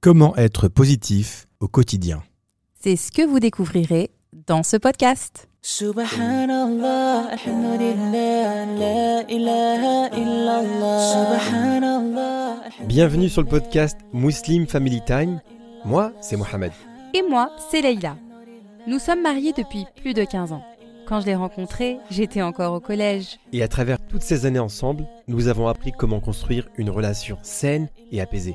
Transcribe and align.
Comment 0.00 0.36
être 0.36 0.68
positif 0.68 1.48
au 1.58 1.66
quotidien? 1.66 2.22
C'est 2.80 2.94
ce 2.94 3.10
que 3.10 3.26
vous 3.26 3.40
découvrirez 3.40 4.10
dans 4.46 4.62
ce 4.62 4.76
podcast. 4.76 5.48
Subhanallah, 5.60 7.26
alhamdulillah, 7.32 8.66
la 8.78 9.22
ilaha 9.28 10.16
illallah. 10.16 11.40
Subhanallah. 11.40 12.56
Bienvenue 12.86 13.28
sur 13.28 13.42
le 13.42 13.48
podcast 13.48 13.98
Muslim 14.12 14.68
Family 14.68 15.00
Time. 15.04 15.40
Moi, 15.84 16.12
c'est 16.20 16.36
Mohamed. 16.36 16.70
Et 17.12 17.22
moi, 17.28 17.50
c'est 17.68 17.82
Leïla. 17.82 18.16
Nous 18.86 19.00
sommes 19.00 19.22
mariés 19.22 19.52
depuis 19.52 19.84
plus 20.00 20.14
de 20.14 20.22
15 20.22 20.52
ans. 20.52 20.62
Quand 21.08 21.20
je 21.22 21.26
l'ai 21.26 21.34
rencontré, 21.34 21.98
j'étais 22.08 22.42
encore 22.42 22.72
au 22.72 22.80
collège. 22.80 23.40
Et 23.52 23.64
à 23.64 23.68
travers 23.68 23.98
toutes 24.06 24.22
ces 24.22 24.46
années 24.46 24.60
ensemble, 24.60 25.08
nous 25.26 25.48
avons 25.48 25.66
appris 25.66 25.90
comment 25.90 26.20
construire 26.20 26.68
une 26.76 26.88
relation 26.88 27.36
saine 27.42 27.88
et 28.12 28.20
apaisée. 28.20 28.54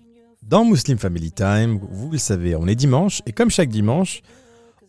dans 0.51 0.65
Muslim 0.65 0.97
Family 0.97 1.31
Time. 1.31 1.79
Vous 1.89 2.11
le 2.11 2.17
savez, 2.17 2.57
on 2.57 2.67
est 2.67 2.75
dimanche 2.75 3.21
et 3.25 3.31
comme 3.31 3.49
chaque 3.49 3.69
dimanche, 3.69 4.21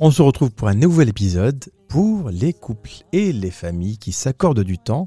on 0.01 0.11
se 0.11 0.21
retrouve 0.21 0.51
pour 0.51 0.67
un 0.67 0.75
nouvel 0.75 1.09
épisode 1.09 1.65
pour 1.89 2.31
les 2.31 2.53
couples 2.53 2.91
et 3.13 3.33
les 3.33 3.53
familles 3.53 3.97
qui 3.97 4.11
s'accordent 4.11 4.65
du 4.65 4.77
temps. 4.77 5.07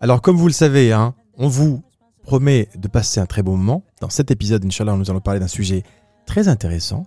Alors 0.00 0.22
comme 0.22 0.36
vous 0.36 0.48
le 0.48 0.52
savez, 0.52 0.92
hein, 0.92 1.14
on 1.38 1.46
vous 1.46 1.84
promet 2.24 2.68
de 2.74 2.88
passer 2.88 3.20
un 3.20 3.26
très 3.26 3.44
bon 3.44 3.56
moment. 3.56 3.84
Dans 4.00 4.10
cet 4.10 4.32
épisode, 4.32 4.64
Inch'Allah, 4.64 4.96
nous 4.96 5.08
allons 5.08 5.20
parler 5.20 5.38
d'un 5.38 5.46
sujet 5.46 5.84
très 6.26 6.48
intéressant 6.48 7.06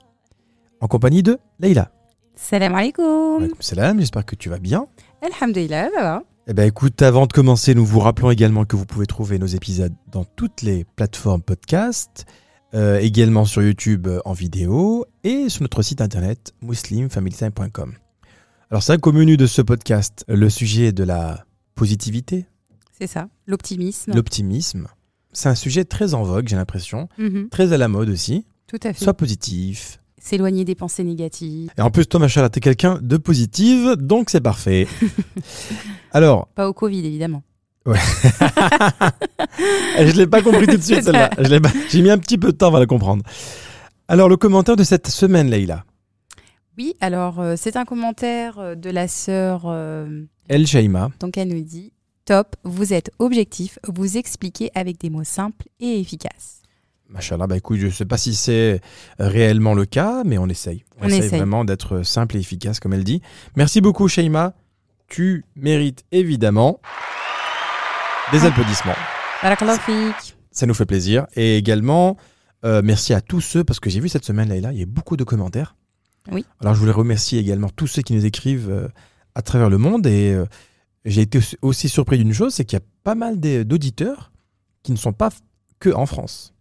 en 0.80 0.88
compagnie 0.88 1.21
de 1.21 1.38
Leïla. 1.59 1.91
Salam 2.38 2.73
alaikum. 2.75 3.39
Alaikum 3.39 3.58
salam, 3.59 3.99
j'espère 3.99 4.25
que 4.25 4.36
tu 4.36 4.47
vas 4.47 4.59
bien. 4.59 4.86
Alhamdulillah, 5.21 5.89
ça 5.93 6.02
va. 6.02 6.23
Eh 6.47 6.53
ben 6.53 6.66
écoute, 6.66 7.02
avant 7.02 7.25
de 7.25 7.33
commencer, 7.33 7.75
nous 7.75 7.86
vous 7.86 7.99
rappelons 7.99 8.31
également 8.31 8.64
que 8.64 8.77
vous 8.77 8.86
pouvez 8.86 9.05
trouver 9.05 9.38
nos 9.38 9.47
épisodes 9.47 9.93
dans 10.08 10.23
toutes 10.23 10.61
les 10.61 10.86
plateformes 10.95 11.41
podcast, 11.41 12.25
euh, 12.73 12.99
également 12.99 13.45
sur 13.45 13.61
YouTube 13.61 14.07
euh, 14.07 14.19
en 14.25 14.33
vidéo 14.33 15.05
et 15.23 15.49
sur 15.49 15.61
notre 15.63 15.81
site 15.81 16.01
internet 16.01 16.53
muslimfamilytime.com. 16.61 17.93
Alors 18.71 18.83
c'est 18.83 18.93
vrai 18.93 18.99
qu'au 19.01 19.11
menu 19.11 19.37
de 19.37 19.47
ce 19.47 19.61
podcast, 19.61 20.23
le 20.27 20.49
sujet 20.49 20.85
est 20.85 20.91
de 20.91 21.03
la 21.03 21.45
positivité, 21.75 22.45
C'est 22.99 23.07
ça, 23.07 23.27
l'optimisme. 23.47 24.13
l'optimisme. 24.13 24.87
C'est 25.31 25.49
un 25.49 25.55
sujet 25.55 25.85
très 25.85 26.13
en 26.13 26.23
vogue, 26.23 26.47
j'ai 26.47 26.55
l'impression, 26.55 27.07
Mhm, 27.17 27.49
très 27.49 27.73
à 27.73 27.77
la 27.77 27.87
mode 27.87 28.09
aussi. 28.09 28.45
tout 28.67 28.77
à 28.83 28.93
fait. 28.93 29.03
Sois 29.03 29.13
positif. 29.15 29.99
S'éloigner 30.21 30.65
des 30.65 30.75
pensées 30.75 31.03
négatives. 31.05 31.71
Et 31.77 31.81
en 31.81 31.89
plus, 31.91 32.05
toi, 32.05 32.19
Machala, 32.19 32.49
t'es 32.49 32.59
quelqu'un 32.59 32.99
de 33.01 33.15
positive, 33.17 33.95
donc 33.95 34.29
c'est 34.29 34.41
parfait. 34.41 34.85
Alors, 36.11 36.47
Pas 36.55 36.67
au 36.67 36.73
Covid, 36.73 37.05
évidemment. 37.05 37.41
Je 39.97 40.03
ne 40.03 40.11
l'ai 40.17 40.27
pas 40.27 40.41
compris 40.41 40.67
tout 40.67 40.77
de 40.77 40.81
suite, 40.81 41.03
celle-là. 41.03 41.30
J'ai 41.89 42.02
mis 42.02 42.09
un 42.09 42.17
petit 42.17 42.38
peu 42.38 42.52
de 42.52 42.58
temps 42.58 42.73
à 42.73 42.80
la 42.80 42.86
comprendre. 42.86 43.23
Alors, 44.08 44.30
le 44.30 44.38
commentaire 44.38 44.75
de 44.75 44.83
cette 44.83 45.08
semaine, 45.08 45.49
Leïla. 45.49 45.86
Oui, 46.77 46.94
alors 47.02 47.41
euh, 47.41 47.55
c'est 47.58 47.75
un 47.75 47.83
commentaire 47.83 48.58
euh, 48.58 48.73
de 48.75 48.89
la 48.89 49.09
sœur, 49.09 49.63
euh, 49.66 50.23
El 50.47 50.66
Shaima. 50.66 51.09
donc 51.19 51.38
elle 51.38 51.49
nous 51.49 51.61
dit 51.61 51.91
Top, 52.23 52.55
vous 52.63 52.94
êtes 52.94 53.11
objectif, 53.20 53.80
vous 53.86 54.15
expliquez 54.15 54.71
avec 54.76 54.98
des 54.98 55.09
mots 55.09 55.26
simples 55.26 55.65
et 55.82 55.99
efficaces. 55.99 56.61
Machallah, 57.09 57.48
bah 57.48 57.58
écoute, 57.58 57.80
je 57.80 57.87
ne 57.87 57.92
sais 57.92 58.05
pas 58.05 58.17
si 58.17 58.33
c'est 58.33 58.80
réellement 59.17 59.73
le 59.73 59.86
cas, 59.86 60.23
mais 60.23 60.37
on 60.37 60.48
essaye. 60.48 60.86
On, 61.02 61.05
On 61.05 61.08
essaye, 61.08 61.20
essaye. 61.20 61.39
vraiment 61.39 61.65
d'être 61.65 62.03
simple 62.03 62.37
et 62.37 62.39
efficace, 62.39 62.80
comme 62.80 62.93
elle 62.93 63.03
dit. 63.03 63.21
Merci 63.58 63.82
beaucoup, 63.82 64.08
Shaima. 64.08 64.53
Tu 65.09 65.43
mérites 65.58 66.05
évidemment 66.14 66.80
des 68.31 68.45
applaudissements. 68.45 68.95
Ça 70.51 70.65
nous 70.65 70.73
fait 70.73 70.85
plaisir. 70.85 71.25
Et 71.35 71.57
également, 71.57 72.17
euh, 72.65 72.81
merci 72.83 73.13
à 73.13 73.21
tous 73.21 73.41
ceux, 73.41 73.63
parce 73.63 73.79
que 73.79 73.89
j'ai 73.89 73.99
vu 73.99 74.09
cette 74.09 74.25
semaine, 74.25 74.49
Leïla, 74.49 74.71
il 74.73 74.79
y 74.79 74.83
a 74.83 74.85
beaucoup 74.85 75.17
de 75.17 75.23
commentaires. 75.23 75.75
Oui. 76.31 76.45
Alors, 76.59 76.73
je 76.75 76.79
voulais 76.79 76.91
remercier 76.91 77.39
également 77.39 77.69
tous 77.69 77.87
ceux 77.87 78.01
qui 78.01 78.13
nous 78.13 78.25
écrivent 78.25 78.69
euh, 78.69 78.87
à 79.35 79.41
travers 79.41 79.69
le 79.69 79.77
monde. 79.77 80.05
Et 80.05 80.31
euh, 80.33 80.45
j'ai 81.05 81.21
été 81.21 81.39
aussi- 81.61 81.89
surpris 81.89 82.17
d'une 82.17 82.33
chose, 82.33 82.53
c'est 82.53 82.65
qu'il 82.65 82.77
y 82.77 82.81
a 82.81 82.85
pas 83.03 83.15
mal 83.15 83.39
d'auditeurs 83.39 84.31
qui 84.83 84.91
ne 84.91 84.97
sont 84.97 85.13
pas 85.13 85.29
que 85.79 85.89
en 85.89 86.05
France. 86.05 86.53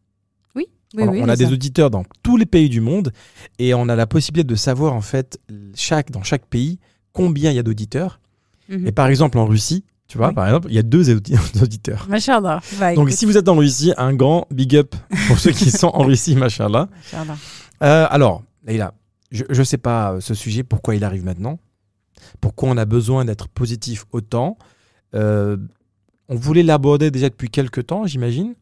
Oui, 0.55 0.67
Alors, 0.97 1.13
oui, 1.15 1.21
on 1.23 1.29
a 1.29 1.37
des 1.37 1.47
ça. 1.47 1.51
auditeurs 1.53 1.91
dans 1.91 2.05
tous 2.23 2.37
les 2.37 2.47
pays 2.47 2.69
du 2.69 2.81
monde 2.81 3.13
et 3.59 3.75
on 3.75 3.89
a 3.89 3.97
la 3.97 4.07
possibilité 4.07 4.47
de 4.47 4.55
savoir 4.55 4.93
en 4.95 5.01
fait 5.01 5.39
chaque, 5.75 6.11
dans 6.11 6.23
chaque 6.23 6.47
pays 6.47 6.79
combien 7.13 7.51
il 7.51 7.57
y 7.57 7.59
a 7.59 7.63
d'auditeurs. 7.63 8.21
Mhm. 8.69 8.87
Et 8.87 8.93
par 8.93 9.09
exemple 9.09 9.39
en 9.39 9.45
Russie, 9.47 9.85
tu 10.09 10.19
vois, 10.19 10.29
Oui. 10.29 10.35
par 10.35 10.47
exemple, 10.47 10.67
il 10.71 10.75
y 10.75 10.79
a 10.79 10.83
deux 10.83 11.11
audi- 11.15 11.37
auditeurs. 11.63 12.07
Machallah. 12.09 12.61
Bah, 12.81 12.95
Donc 12.95 13.11
si 13.11 13.27
vous 13.27 13.37
êtes 13.37 13.49
en 13.49 13.57
Russie, 13.57 13.93
un 13.97 14.15
grand 14.15 14.47
big 14.51 14.75
up 14.77 14.95
pour 15.29 15.39
ceux 15.39 15.53
qui 15.53 15.71
sont 15.71 15.89
en 15.89 16.03
Russie, 16.05 16.35
machallah. 16.35 16.89
Machallah. 17.13 17.37
Euh, 17.83 18.07
alors, 18.11 18.43
Leïla, 18.67 18.95
je 19.31 19.45
ne 19.49 19.65
sais 19.65 19.79
pas 19.79 20.15
euh, 20.15 20.21
ce 20.21 20.35
sujet, 20.35 20.63
pourquoi 20.65 20.95
il 20.97 21.05
arrive 21.05 21.25
maintenant? 21.25 21.59
Pourquoi 22.41 22.71
on 22.71 22.77
a 22.77 22.85
besoin 22.85 23.25
d'être 23.25 23.49
positif 23.49 24.05
autant? 24.13 24.57
Euh, 25.15 25.57
on 26.29 26.35
voulait 26.37 26.63
l'aborder 26.63 27.11
déjà 27.11 27.29
depuis 27.29 27.49
quelques 27.51 27.87
temps, 27.87 28.07
j'imagine. 28.07 28.55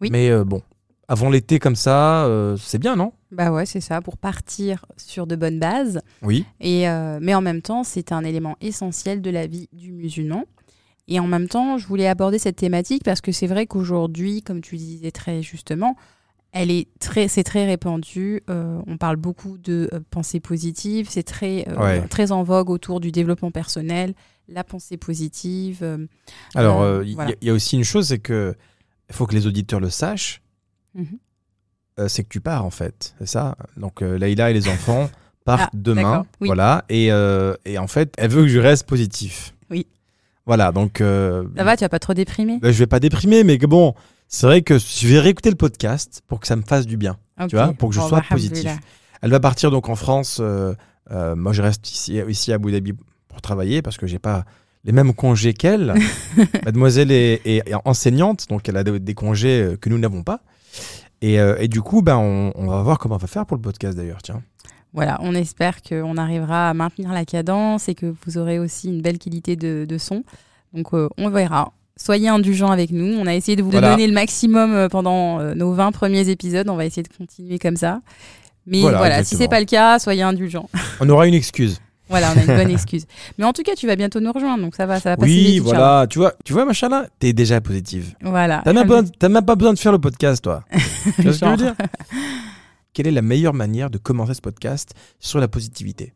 Oui. 0.00 0.08
Mais 0.12 0.30
euh, 0.30 0.44
bon, 0.44 0.62
avant 1.08 1.28
l'été 1.30 1.58
comme 1.58 1.76
ça, 1.76 2.24
euh, 2.26 2.56
c'est 2.56 2.78
bien, 2.78 2.96
non? 2.96 3.12
Bah 3.32 3.50
ouais, 3.52 3.66
c'est 3.66 3.80
ça, 3.80 4.00
pour 4.00 4.16
partir 4.16 4.84
sur 4.96 5.26
de 5.26 5.34
bonnes 5.36 5.58
bases. 5.58 6.00
Oui. 6.22 6.44
Et, 6.60 6.88
euh, 6.88 7.18
mais 7.20 7.34
en 7.34 7.40
même 7.42 7.62
temps, 7.62 7.84
c'est 7.84 8.12
un 8.12 8.22
élément 8.24 8.56
essentiel 8.60 9.20
de 9.22 9.30
la 9.30 9.46
vie 9.46 9.68
du 9.72 9.92
musulman. 9.92 10.44
Et 11.08 11.20
en 11.20 11.26
même 11.26 11.48
temps, 11.48 11.76
je 11.78 11.86
voulais 11.86 12.06
aborder 12.06 12.38
cette 12.38 12.56
thématique 12.56 13.02
parce 13.04 13.20
que 13.20 13.30
c'est 13.32 13.46
vrai 13.46 13.66
qu'aujourd'hui, 13.66 14.42
comme 14.42 14.60
tu 14.62 14.76
disais 14.76 15.10
très 15.10 15.42
justement, 15.42 15.96
elle 16.52 16.70
est 16.70 16.86
très, 17.00 17.28
c'est 17.28 17.42
très 17.44 17.66
répandu. 17.66 18.40
Euh, 18.48 18.80
on 18.86 18.96
parle 18.96 19.16
beaucoup 19.16 19.58
de 19.58 19.90
euh, 19.92 20.00
pensée 20.10 20.40
positive. 20.40 21.08
C'est 21.10 21.24
très, 21.24 21.66
euh, 21.68 21.76
Ouais. 21.76 22.08
très 22.08 22.32
en 22.32 22.42
vogue 22.42 22.70
autour 22.70 23.00
du 23.00 23.10
développement 23.12 23.50
personnel, 23.50 24.14
la 24.48 24.64
pensée 24.64 24.96
positive. 24.96 25.84
Alors, 26.54 27.02
il 27.02 27.08
y 27.10 27.12
a- 27.12 27.14
voilà. 27.16 27.32
il 27.42 27.48
y, 27.48 27.50
a 27.50 27.54
aussi 27.54 27.76
une 27.76 27.84
chose, 27.84 28.08
c'est 28.08 28.18
que 28.20 28.54
faut 29.10 29.26
que 29.26 29.34
les 29.34 29.46
auditeurs 29.46 29.80
le 29.80 29.90
sachent, 29.90 30.40
mhm. 30.94 31.18
c'est 32.08 32.22
que 32.22 32.28
tu 32.28 32.40
pars 32.40 32.64
en 32.64 32.70
fait, 32.70 33.14
c'est 33.18 33.26
ça? 33.26 33.56
Donc 33.76 34.00
Leïla 34.00 34.50
et 34.50 34.54
les 34.54 34.68
enfants 34.68 35.10
partent 35.44 35.70
Ah, 35.74 35.76
demain, 35.76 36.02
d'accord, 36.02 36.26
oui. 36.40 36.46
voilà, 36.48 36.84
et, 36.88 37.06
et 37.64 37.78
en 37.78 37.86
fait, 37.88 38.14
elle 38.16 38.30
veut 38.30 38.42
que 38.42 38.48
je 38.48 38.58
reste 38.58 38.86
positif. 38.86 39.54
Oui. 39.70 39.86
Voilà, 40.46 40.72
donc 40.72 41.00
euh, 41.00 41.44
Ça 41.56 41.64
va, 41.64 41.76
tu 41.76 41.84
vas 41.84 41.88
pas 41.88 41.98
trop 41.98 42.14
déprimé 42.14 42.58
ben, 42.60 42.70
je 42.72 42.78
vais 42.78 42.86
pas 42.86 43.00
déprimer, 43.00 43.44
mais 43.44 43.56
bon, 43.58 43.94
c'est 44.28 44.46
vrai 44.46 44.62
que 44.62 44.78
je 44.78 45.08
vais 45.08 45.18
réécouter 45.20 45.50
le 45.50 45.56
podcast 45.56 46.20
pour 46.28 46.40
que 46.40 46.46
ça 46.46 46.56
me 46.56 46.62
fasse 46.62 46.86
du 46.86 46.96
bien, 46.96 47.16
tu 47.48 47.56
vois, 47.56 47.72
pour 47.72 47.88
que 47.88 47.94
je 47.94 48.00
Bon, 48.00 48.08
sois 48.08 48.18
bah, 48.20 48.26
positif. 48.30 48.70
Elle 49.22 49.30
va 49.30 49.40
partir 49.40 49.70
donc 49.70 49.88
en 49.88 49.94
France. 49.96 50.38
euh, 50.40 50.74
euh, 51.10 51.34
moi, 51.36 51.52
je 51.52 51.62
reste 51.62 51.90
ici, 51.90 52.20
ici 52.28 52.52
à 52.52 52.56
Abu 52.56 52.72
Dhabi 52.72 52.92
pour 53.28 53.40
travailler 53.42 53.80
parce 53.82 53.96
que 53.96 54.06
j'ai 54.06 54.18
pas 54.18 54.44
les 54.84 54.92
mêmes 54.92 55.14
congés 55.14 55.54
qu'elle. 55.54 55.94
Mademoiselle 56.64 57.10
est, 57.10 57.40
est 57.46 57.62
enseignante, 57.86 58.46
donc 58.50 58.68
elle 58.68 58.76
a 58.76 58.84
des, 58.84 58.98
des 59.00 59.14
congés 59.14 59.62
euh, 59.62 59.76
que 59.76 59.88
nous 59.88 59.98
n'avons 59.98 60.22
pas. 60.22 60.40
Et, 61.22 61.40
euh, 61.40 61.56
et 61.58 61.68
du 61.68 61.80
coup, 61.80 62.02
ben, 62.02 62.16
on, 62.18 62.52
on 62.54 62.66
va 62.66 62.82
voir 62.82 62.98
comment 62.98 63.14
on 63.14 63.18
va 63.18 63.26
faire 63.26 63.46
pour 63.46 63.56
le 63.56 63.62
podcast 63.62 63.96
d'ailleurs. 63.96 64.20
Tiens. 64.22 64.42
Voilà, 64.94 65.18
on 65.22 65.34
espère 65.34 65.82
qu'on 65.82 66.16
arrivera 66.16 66.70
à 66.70 66.74
maintenir 66.74 67.12
la 67.12 67.24
cadence 67.24 67.88
et 67.88 67.94
que 67.94 68.14
vous 68.24 68.38
aurez 68.38 68.58
aussi 68.58 68.88
une 68.88 69.02
belle 69.02 69.18
qualité 69.18 69.56
de, 69.56 69.84
de 69.88 69.98
son. 69.98 70.22
Donc 70.72 70.94
euh, 70.94 71.08
on 71.18 71.28
verra. 71.28 71.72
Soyez 71.96 72.28
indulgents 72.28 72.70
avec 72.70 72.90
nous. 72.90 73.16
On 73.18 73.26
a 73.26 73.34
essayé 73.34 73.56
de 73.56 73.62
vous 73.62 73.70
Voilà. 73.70 73.90
donner 73.90 74.06
le 74.06 74.12
maximum 74.14 74.72
euh, 74.72 74.88
pendant 74.88 75.40
euh, 75.40 75.54
nos 75.54 75.72
20 75.72 75.92
premiers 75.92 76.28
épisodes. 76.28 76.68
On 76.68 76.76
va 76.76 76.86
essayer 76.86 77.02
de 77.02 77.08
continuer 77.16 77.58
comme 77.58 77.76
ça. 77.76 78.00
Mais 78.66 78.80
Voilà, 78.80 78.98
voilà, 78.98 79.24
si 79.24 79.36
c'est 79.36 79.48
pas 79.48 79.60
le 79.60 79.66
cas, 79.66 79.98
soyez 79.98 80.22
indulgents. 80.22 80.70
On 81.00 81.08
aura 81.08 81.26
une 81.26 81.34
excuse. 81.34 81.80
voilà, 82.08 82.32
on 82.34 82.38
a 82.38 82.42
une 82.42 82.56
bonne 82.64 82.70
excuse. 82.78 83.06
Mais 83.36 83.44
en 83.44 83.52
tout 83.52 83.62
cas, 83.62 83.74
tu 83.76 83.86
vas 83.86 83.96
bientôt 83.96 84.20
nous 84.20 84.32
rejoindre, 84.32 84.62
donc 84.64 84.74
ça 84.74 84.86
va, 84.86 85.00
ça 85.00 85.10
va 85.10 85.16
passer 85.16 85.30
Oui, 85.30 85.44
vite, 85.54 85.62
voilà. 85.64 86.06
Tu 86.08 86.18
vois, 86.18 86.32
tu 86.44 86.52
vois, 86.52 86.64
machallah, 86.64 87.06
t'es 87.18 87.32
déjà 87.32 87.60
positive. 87.60 88.14
Voilà. 88.22 88.62
T'as 88.64 88.72
même, 88.72 88.88
même 88.88 89.44
pas 89.44 89.54
besoin 89.56 89.72
de 89.74 89.78
faire 89.78 89.92
le 89.92 89.98
podcast, 89.98 90.42
toi. 90.44 90.64
tu 91.16 91.22
vois 91.22 91.32
ce 91.32 91.40
que 91.40 91.46
je 91.46 91.50
veux 91.50 91.56
dire? 91.56 91.74
Quelle 92.94 93.08
est 93.08 93.12
la 93.12 93.22
meilleure 93.22 93.54
manière 93.54 93.90
de 93.90 93.98
commencer 93.98 94.34
ce 94.34 94.40
podcast 94.40 94.94
sur 95.18 95.40
la 95.40 95.48
positivité? 95.48 96.14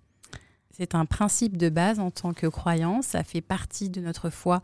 C'est 0.71 0.95
un 0.95 1.07
principe 1.07 1.57
de 1.57 1.69
base 1.71 1.99
en 1.99 2.13
tant 2.13 2.33
que 2.33 2.47
croyance. 2.47 3.07
Ça 3.09 3.25
fait 3.25 3.41
partie 3.41 3.91
de 3.91 4.01
notre 4.01 4.31
foi 4.31 4.63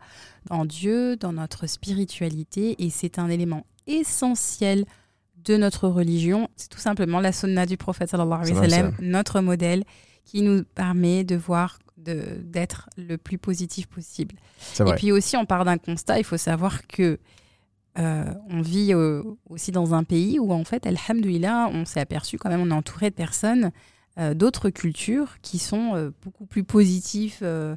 en 0.49 0.63
Dieu, 0.63 1.17
dans 1.17 1.33
notre 1.33 1.67
spiritualité, 1.67 2.81
et 2.83 2.89
c'est 2.89 3.19
un 3.19 3.29
élément 3.29 3.65
essentiel 3.85 4.85
de 5.43 5.57
notre 5.57 5.89
religion. 5.89 6.47
C'est 6.55 6.69
tout 6.69 6.79
simplement 6.79 7.19
la 7.19 7.33
sunna 7.33 7.65
du 7.65 7.75
prophète 7.75 8.09
sallallahu 8.09 8.41
alayhi 8.43 8.55
wa 8.55 8.69
sallam, 8.69 8.95
notre 9.01 9.41
modèle 9.41 9.83
qui 10.23 10.41
nous 10.41 10.63
permet 10.63 11.25
de 11.25 11.35
voir 11.35 11.79
d'être 11.97 12.89
le 12.97 13.17
plus 13.17 13.37
positif 13.37 13.87
possible. 13.87 14.35
Et 14.79 14.93
puis 14.93 15.11
aussi, 15.11 15.35
on 15.35 15.45
part 15.45 15.65
d'un 15.65 15.77
constat, 15.77 16.17
il 16.17 16.23
faut 16.23 16.37
savoir 16.37 16.87
que 16.87 17.19
euh, 17.97 18.25
on 18.49 18.61
vit 18.61 18.93
euh, 18.93 19.23
aussi 19.49 19.71
dans 19.71 19.93
un 19.93 20.03
pays 20.03 20.39
où, 20.39 20.51
en 20.51 20.63
fait, 20.63 20.85
alhamdoulilah, 20.85 21.69
on 21.71 21.85
s'est 21.85 21.99
aperçu 21.99 22.37
quand 22.37 22.49
même, 22.49 22.61
on 22.61 22.69
est 22.69 22.73
entouré 22.73 23.09
de 23.09 23.15
personnes 23.15 23.71
euh, 24.17 24.33
d'autres 24.33 24.69
cultures 24.69 25.37
qui 25.41 25.59
sont 25.59 26.11
beaucoup 26.23 26.45
plus 26.45 26.63
positifs 26.63 27.39
euh, 27.41 27.75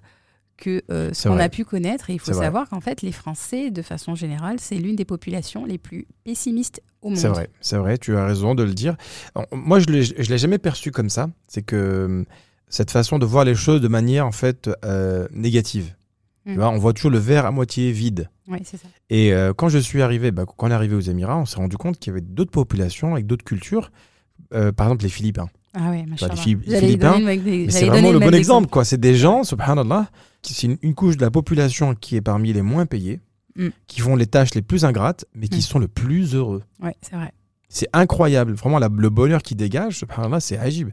que 0.56 0.82
ce 0.88 1.28
qu'on 1.28 1.38
a 1.38 1.48
pu 1.48 1.64
connaître. 1.64 2.10
Et 2.10 2.14
il 2.14 2.20
faut 2.20 2.32
savoir 2.32 2.68
qu'en 2.68 2.80
fait, 2.80 3.02
les 3.02 3.12
Français, 3.12 3.70
de 3.70 3.82
façon 3.82 4.14
générale, 4.14 4.56
c'est 4.58 4.76
l'une 4.76 4.96
des 4.96 5.04
populations 5.04 5.64
les 5.64 5.78
plus 5.78 6.06
pessimistes 6.24 6.82
au 7.00 7.10
monde. 7.10 7.18
C'est 7.18 7.28
vrai, 7.28 7.50
c'est 7.60 7.76
vrai, 7.76 7.96
tu 7.96 8.16
as 8.16 8.26
raison 8.26 8.56
de 8.56 8.64
le 8.64 8.74
dire. 8.74 8.96
Alors, 9.34 9.46
moi, 9.52 9.78
je 9.78 9.86
ne 9.88 10.28
l'ai 10.28 10.38
jamais 10.38 10.58
perçu 10.58 10.90
comme 10.90 11.10
ça. 11.10 11.28
C'est 11.46 11.62
que 11.62 12.24
cette 12.68 12.90
façon 12.90 13.18
de 13.18 13.26
voir 13.26 13.44
les 13.44 13.54
choses 13.54 13.80
de 13.80 13.88
manière 13.88 14.26
en 14.26 14.32
fait 14.32 14.70
euh, 14.84 15.26
Tu 16.48 16.54
Mm. 16.54 16.56
vois, 16.56 16.70
on 16.70 16.78
voit 16.78 16.94
toujours 16.94 17.10
le 17.10 17.18
verre 17.18 17.44
à 17.44 17.50
moitié 17.50 17.92
vide. 17.92 18.30
Ça. 18.64 18.78
Et 19.10 19.34
euh, 19.34 19.52
quand 19.52 19.68
je 19.68 19.78
suis 19.78 20.00
arrivé, 20.00 20.30
bah, 20.30 20.44
quand 20.46 20.66
on 20.66 20.70
est 20.70 20.74
arrivé 20.74 20.94
aux 20.96 21.00
Émirats, 21.00 21.36
on 21.36 21.44
s'est 21.44 21.56
rendu 21.58 21.76
compte 21.76 21.98
qu'il 21.98 22.10
y 22.10 22.12
avait 22.16 22.22
d'autres 22.24 22.50
populations 22.50 23.12
avec 23.12 23.26
d'autres 23.26 23.44
cultures. 23.44 23.90
Euh, 24.54 24.72
par 24.72 24.86
exemple, 24.86 25.02
les 25.02 25.10
Philippins. 25.10 25.48
Ah 25.74 25.90
ouais, 25.90 26.06
machallah. 26.06 26.34
les 26.34 26.78
Philippins, 26.80 27.18
c'est 27.68 27.84
vraiment 27.84 28.10
le 28.10 28.18
bon 28.18 28.32
exemple, 28.34 28.68
quoi. 28.68 28.86
C'est 28.86 28.98
des 28.98 29.14
gens, 29.14 29.44
subhanallah, 29.44 30.10
qui 30.40 30.54
c'est 30.54 30.66
une, 30.68 30.78
une 30.80 30.94
couche 30.94 31.18
de 31.18 31.22
la 31.22 31.30
population 31.30 31.94
qui 31.94 32.16
est 32.16 32.22
parmi 32.22 32.52
les 32.54 32.62
moins 32.62 32.86
payés, 32.86 33.20
Mm. 33.56 33.68
qui 33.86 34.00
font 34.00 34.16
les 34.16 34.26
tâches 34.26 34.54
les 34.54 34.62
plus 34.62 34.84
ingrates, 34.86 35.26
mais 35.34 35.48
qui 35.48 35.58
Mm. 35.58 35.62
sont 35.62 35.78
le 35.80 35.88
plus 35.88 36.34
heureux. 36.34 36.62
Ouais, 36.82 36.94
c'est 37.02 37.16
vrai. 37.16 37.32
C'est 37.68 37.88
incroyable. 37.92 38.52
Vraiment, 38.54 38.78
la- 38.78 38.88
le 38.88 39.10
bonheur 39.10 39.42
qu'ils 39.42 39.56
dégagent, 39.58 39.98
subhanallah, 39.98 40.40
c'est 40.40 40.56
agib. 40.56 40.88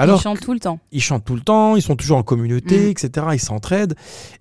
Ils 0.00 0.04
Alors, 0.04 0.20
chantent 0.22 0.40
tout 0.40 0.54
le 0.54 0.60
temps. 0.60 0.80
ils 0.92 1.02
chantent 1.02 1.24
tout 1.26 1.34
le 1.34 1.42
temps, 1.42 1.76
ils 1.76 1.82
sont 1.82 1.94
toujours 1.94 2.16
en 2.16 2.22
communauté, 2.22 2.86
Mm. 2.86 2.90
etc. 2.90 3.26
Ils 3.34 3.38
s'entraident. 3.40 3.94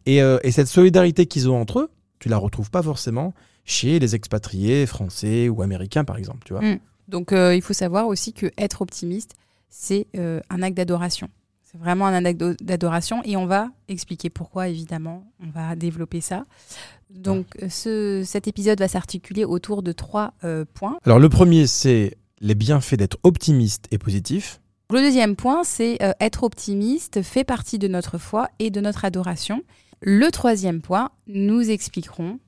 Et, 0.06 0.22
euh, 0.22 0.40
et 0.44 0.52
cette 0.52 0.68
solidarité 0.68 1.26
qu'ils 1.26 1.50
ont 1.50 1.60
entre 1.60 1.80
eux, 1.82 1.90
tu 2.20 2.30
la 2.30 2.38
retrouves 2.38 2.72
pas 2.72 2.82
forcément 2.82 3.34
chez 3.66 4.00
les 4.00 4.16
expatriés 4.16 4.86
français 4.86 5.50
ou 5.50 5.62
américains, 5.62 6.04
par 6.06 6.18
exemple. 6.18 6.40
Tu 6.46 6.54
vois 6.54 6.62
Mm. 6.62 6.80
Donc, 7.10 7.34
euh, 7.34 7.56
il 7.56 7.62
faut 7.62 7.74
savoir 7.74 8.08
aussi 8.08 8.34
que 8.34 8.52
être 8.58 8.82
optimiste, 8.82 9.36
c'est 9.70 10.08
euh, 10.16 10.40
un 10.50 10.62
acte 10.64 10.78
d'adoration. 10.78 11.28
C'est 11.64 11.78
vraiment 11.78 12.08
un 12.08 12.26
acte 12.26 12.40
d'ado- 12.40 12.56
d'adoration 12.62 13.22
et 13.26 13.36
on 13.38 13.46
va 13.46 13.70
expliquer 13.90 14.30
pourquoi, 14.30 14.70
évidemment. 14.70 15.24
On 15.46 15.50
va 15.52 15.76
développer 15.76 16.22
ça. 16.22 16.46
Donc, 17.10 17.46
Ah. 17.62 17.70
ce, 17.70 18.24
cet 18.26 18.48
épisode 18.48 18.80
va 18.80 18.88
s'articuler 18.88 19.44
autour 19.46 19.84
de 19.84 19.92
trois 19.92 20.34
points. 20.74 20.98
Alors, 21.06 21.20
le 21.20 21.30
premier, 21.30 21.68
c'est 21.68 22.16
les 22.42 22.56
bienfaits 22.56 22.96
d'être 22.96 23.18
optimiste 23.24 23.86
et 23.92 23.98
positif. 23.98 24.62
Le 24.92 25.02
deuxième 25.02 25.36
point, 25.36 25.64
c'est 25.64 26.02
euh, 26.02 26.14
être 26.20 26.42
optimiste 26.42 27.22
fait 27.22 27.44
partie 27.44 27.78
de 27.78 27.88
notre 27.88 28.18
foi 28.18 28.50
et 28.58 28.72
de 28.72 28.82
notre 28.82 29.06
adoration. 29.06 29.62
Le 30.02 30.32
troisième 30.32 30.82
point, 30.82 31.12
nous 31.28 31.70
expliquerons, 31.70 32.40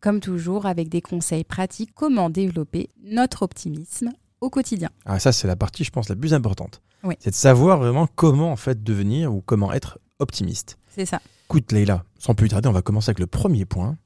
comme 0.00 0.20
toujours, 0.20 0.66
avec 0.66 0.88
des 0.88 1.00
conseils 1.00 1.42
pratiques, 1.42 1.90
comment 1.96 2.30
développer 2.30 2.90
notre 3.02 3.42
optimisme 3.42 4.12
au 4.40 4.48
quotidien. 4.48 4.90
Ah, 5.06 5.18
ça, 5.18 5.32
c'est 5.32 5.48
la 5.48 5.56
partie, 5.56 5.82
je 5.82 5.90
pense, 5.90 6.08
la 6.08 6.14
plus 6.14 6.34
importante. 6.34 6.82
Oui. 7.02 7.16
C'est 7.18 7.30
de 7.30 7.34
savoir 7.34 7.78
vraiment 7.78 8.06
comment, 8.06 8.52
en 8.52 8.56
fait, 8.56 8.84
devenir 8.84 9.34
ou 9.34 9.40
comment 9.40 9.72
être 9.72 9.98
optimiste. 10.20 10.78
C'est 10.94 11.06
ça. 11.06 11.20
Écoute, 11.46 11.72
Leïla, 11.72 12.04
sans 12.20 12.36
plus 12.36 12.48
tarder, 12.48 12.68
on 12.68 12.72
va 12.72 12.82
commencer 12.82 13.10
avec 13.10 13.18
le 13.18 13.26
premier 13.26 13.64
point, 13.64 13.98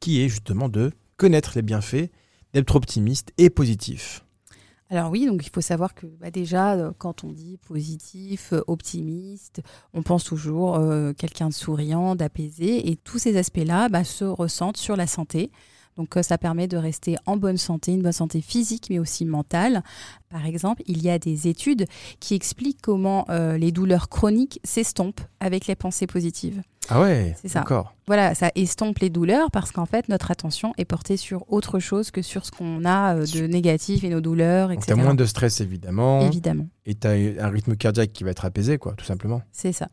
qui 0.00 0.20
est 0.20 0.28
justement 0.28 0.68
de 0.68 0.90
connaître 1.16 1.52
les 1.54 1.62
bienfaits 1.62 2.10
d'être 2.54 2.74
optimiste 2.74 3.32
et 3.38 3.50
positif. 3.50 4.25
Alors 4.88 5.10
oui, 5.10 5.26
donc 5.26 5.44
il 5.44 5.50
faut 5.50 5.60
savoir 5.60 5.94
que 5.94 6.06
bah, 6.06 6.30
déjà, 6.30 6.74
euh, 6.74 6.92
quand 6.96 7.24
on 7.24 7.32
dit 7.32 7.58
positif, 7.66 8.52
euh, 8.52 8.62
optimiste, 8.68 9.60
on 9.94 10.02
pense 10.02 10.22
toujours 10.22 10.76
euh, 10.76 11.12
quelqu'un 11.12 11.48
de 11.48 11.54
souriant, 11.54 12.14
d'apaisé, 12.14 12.88
et 12.88 12.96
tous 12.96 13.18
ces 13.18 13.36
aspects-là 13.36 13.88
bah, 13.88 14.04
se 14.04 14.24
ressentent 14.24 14.76
sur 14.76 14.94
la 14.94 15.08
santé. 15.08 15.50
Donc 15.96 16.16
euh, 16.16 16.22
ça 16.22 16.36
permet 16.38 16.68
de 16.68 16.76
rester 16.76 17.16
en 17.26 17.36
bonne 17.36 17.56
santé, 17.56 17.92
une 17.92 18.02
bonne 18.02 18.12
santé 18.12 18.40
physique, 18.40 18.86
mais 18.90 18.98
aussi 18.98 19.24
mentale. 19.24 19.82
Par 20.28 20.44
exemple, 20.46 20.82
il 20.86 21.02
y 21.02 21.08
a 21.10 21.18
des 21.18 21.48
études 21.48 21.86
qui 22.20 22.34
expliquent 22.34 22.82
comment 22.82 23.24
euh, 23.30 23.56
les 23.56 23.72
douleurs 23.72 24.08
chroniques 24.08 24.60
s'estompent 24.64 25.20
avec 25.40 25.66
les 25.66 25.74
pensées 25.74 26.06
positives. 26.06 26.62
Ah 26.88 27.00
ouais, 27.00 27.34
C'est 27.42 27.48
ça. 27.48 27.60
d'accord. 27.60 27.94
Voilà, 28.06 28.34
ça 28.36 28.50
estompe 28.54 28.98
les 29.00 29.10
douleurs 29.10 29.50
parce 29.50 29.72
qu'en 29.72 29.86
fait, 29.86 30.08
notre 30.08 30.30
attention 30.30 30.72
est 30.78 30.84
portée 30.84 31.16
sur 31.16 31.44
autre 31.50 31.80
chose 31.80 32.12
que 32.12 32.22
sur 32.22 32.46
ce 32.46 32.52
qu'on 32.52 32.84
a 32.84 33.16
euh, 33.16 33.26
de 33.26 33.46
négatif 33.46 34.04
et 34.04 34.08
nos 34.08 34.20
douleurs, 34.20 34.68
Donc, 34.68 34.78
etc. 34.78 34.92
tu 34.94 35.00
as 35.00 35.02
moins 35.04 35.14
de 35.14 35.24
stress, 35.24 35.60
évidemment, 35.60 36.20
Évidemment. 36.20 36.66
et 36.84 36.94
tu 36.94 37.06
as 37.08 37.10
un 37.12 37.48
rythme 37.48 37.74
cardiaque 37.74 38.12
qui 38.12 38.22
va 38.22 38.30
être 38.30 38.44
apaisé, 38.44 38.78
quoi, 38.78 38.92
tout 38.92 39.04
simplement. 39.04 39.42
C'est 39.50 39.72
ça. 39.72 39.88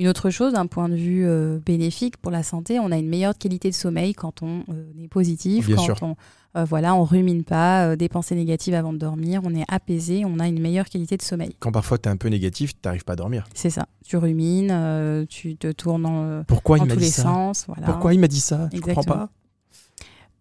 Une 0.00 0.08
autre 0.08 0.30
chose, 0.30 0.54
d'un 0.54 0.66
point 0.66 0.88
de 0.88 0.94
vue 0.96 1.26
euh, 1.26 1.58
bénéfique 1.64 2.16
pour 2.16 2.30
la 2.30 2.42
santé, 2.42 2.80
on 2.80 2.90
a 2.90 2.96
une 2.96 3.08
meilleure 3.08 3.36
qualité 3.36 3.68
de 3.68 3.74
sommeil 3.74 4.14
quand 4.14 4.42
on 4.42 4.64
euh, 4.70 4.90
est 4.98 5.08
positif, 5.08 5.66
Bien 5.66 5.76
quand 5.76 5.82
sûr. 5.82 5.96
on 6.00 6.16
euh, 6.56 6.64
voilà, 6.64 6.94
on 6.96 7.04
rumine 7.04 7.44
pas 7.44 7.84
euh, 7.86 7.96
des 7.96 8.08
pensées 8.08 8.34
négatives 8.34 8.74
avant 8.74 8.92
de 8.92 8.98
dormir, 8.98 9.42
on 9.44 9.54
est 9.54 9.64
apaisé, 9.68 10.24
on 10.24 10.40
a 10.40 10.48
une 10.48 10.58
meilleure 10.58 10.88
qualité 10.88 11.16
de 11.16 11.22
sommeil. 11.22 11.54
Quand 11.60 11.70
parfois 11.70 11.98
tu 11.98 12.08
es 12.08 12.12
un 12.12 12.16
peu 12.16 12.28
négatif, 12.28 12.72
tu 12.72 12.80
n'arrives 12.84 13.04
pas 13.04 13.12
à 13.12 13.16
dormir. 13.16 13.44
C'est 13.54 13.70
ça. 13.70 13.86
Tu 14.04 14.16
rumines, 14.16 14.70
euh, 14.72 15.26
tu 15.28 15.56
te 15.56 15.70
tournes 15.70 16.06
en, 16.06 16.44
Pourquoi 16.44 16.78
il 16.78 16.88
tous 16.88 16.96
dit 16.96 17.04
les 17.04 17.10
ça? 17.10 17.22
sens. 17.22 17.66
Voilà. 17.68 17.86
Pourquoi 17.86 18.14
il 18.14 18.20
m'a 18.20 18.26
dit 18.26 18.40
ça? 18.40 18.68
Je 18.72 18.78
comprends 18.80 18.90
Exactement. 19.02 19.26
pas. 19.26 19.30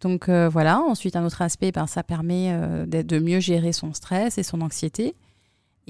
Donc 0.02 0.30
voilà, 0.30 0.80
ensuite 0.80 1.18
un 1.18 1.26
autre 1.26 1.42
aspect, 1.42 1.74
ben, 1.74 1.86
ça 1.86 2.04
permet 2.04 2.58
de 2.88 3.20
mieux 3.20 3.42
gérer 3.42 3.74
son 3.74 3.94
stress 3.94 4.38
et 4.38 4.44
son 4.44 4.62
anxiété. 4.62 5.14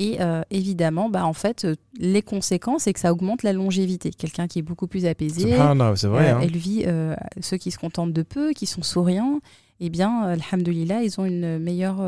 Et 0.02 0.22
euh, 0.22 0.42
évidemment, 0.50 1.10
bah, 1.10 1.26
en 1.26 1.34
fait, 1.34 1.66
euh, 1.66 1.76
les 2.00 2.22
conséquences, 2.22 2.84
c'est 2.84 2.94
que 2.94 3.00
ça 3.02 3.12
augmente 3.12 3.44
la 3.44 3.52
longévité. 3.54 4.12
Quelqu'un 4.12 4.48
qui 4.48 4.60
est 4.60 4.62
beaucoup 4.62 4.88
plus 4.88 5.06
apaisé, 5.06 5.42
Subhanallah, 5.42 5.96
c'est 5.98 6.08
vrai. 6.08 6.30
euh, 6.32 6.36
hein. 6.36 6.40
elle 6.42 6.56
vit, 6.58 6.86
ceux 7.42 7.58
qui 7.58 7.70
se 7.72 7.78
contentent 7.78 8.14
de 8.14 8.24
peu, 8.24 8.54
qui 8.54 8.66
sont 8.66 8.82
souriants, 8.82 9.40
eh 9.82 9.90
bien, 9.90 10.22
alhamdoulilah, 10.24 11.04
ils 11.04 11.20
ont 11.20 11.26
une 11.26 11.60
meilleure 11.60 12.02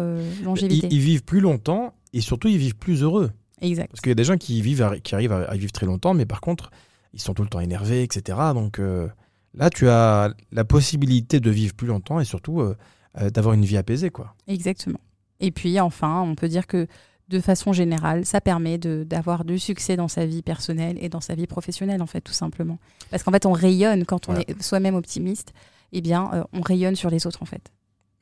longévité. 0.43 0.87
Ils, 0.89 0.93
ils 0.93 0.99
vivent 1.01 1.23
plus 1.23 1.41
longtemps 1.41 1.93
et 2.13 2.21
surtout 2.21 2.47
ils 2.47 2.57
vivent 2.57 2.75
plus 2.77 3.03
heureux. 3.03 3.31
Exact. 3.61 3.89
Parce 3.91 4.01
qu'il 4.01 4.09
y 4.09 4.11
a 4.11 4.15
des 4.15 4.23
gens 4.23 4.37
qui, 4.37 4.61
vivent, 4.61 4.81
à- 4.81 4.99
qui 4.99 5.13
arrivent 5.13 5.31
à, 5.33 5.43
à 5.43 5.55
vivre 5.55 5.71
très 5.71 5.85
longtemps, 5.85 6.13
mais 6.13 6.25
par 6.25 6.41
contre, 6.41 6.71
ils 7.13 7.19
sont 7.21 7.33
tout 7.33 7.43
le 7.43 7.49
temps 7.49 7.59
énervés, 7.59 8.03
etc. 8.03 8.37
Donc 8.53 8.79
euh, 8.79 9.07
là, 9.53 9.69
tu 9.69 9.87
as 9.89 10.33
la 10.53 10.63
possibilité 10.63 11.39
de 11.41 11.49
vivre 11.51 11.73
plus 11.73 11.87
longtemps 11.87 12.19
et 12.19 12.25
surtout 12.25 12.61
euh, 12.61 12.75
euh, 13.19 13.29
d'avoir 13.29 13.53
une 13.53 13.65
vie 13.65 13.77
apaisée. 13.77 14.09
quoi. 14.09 14.33
Exactement. 14.47 14.99
Et 15.41 15.51
puis 15.51 15.79
enfin, 15.79 16.21
on 16.21 16.35
peut 16.35 16.47
dire 16.47 16.67
que 16.67 16.87
de 17.31 17.39
façon 17.39 17.73
générale, 17.73 18.25
ça 18.25 18.41
permet 18.41 18.77
de- 18.77 19.03
d'avoir 19.07 19.43
du 19.45 19.57
succès 19.57 19.95
dans 19.95 20.07
sa 20.07 20.25
vie 20.27 20.41
personnelle 20.43 20.97
et 21.01 21.09
dans 21.09 21.21
sa 21.21 21.33
vie 21.33 21.47
professionnelle, 21.47 22.01
en 22.03 22.05
fait, 22.07 22.21
tout 22.21 22.33
simplement. 22.33 22.77
Parce 23.09 23.23
qu'en 23.23 23.31
fait, 23.31 23.45
on 23.47 23.53
rayonne 23.53 24.05
quand 24.05 24.27
on 24.29 24.33
Voilà. 24.33 24.45
est 24.49 24.61
soi-même 24.61 24.95
optimiste. 24.95 25.53
Eh 25.93 26.01
bien, 26.01 26.29
euh, 26.33 26.43
on 26.53 26.61
rayonne 26.61 26.95
sur 26.95 27.09
les 27.09 27.25
autres, 27.25 27.41
en 27.41 27.45
fait. 27.45 27.71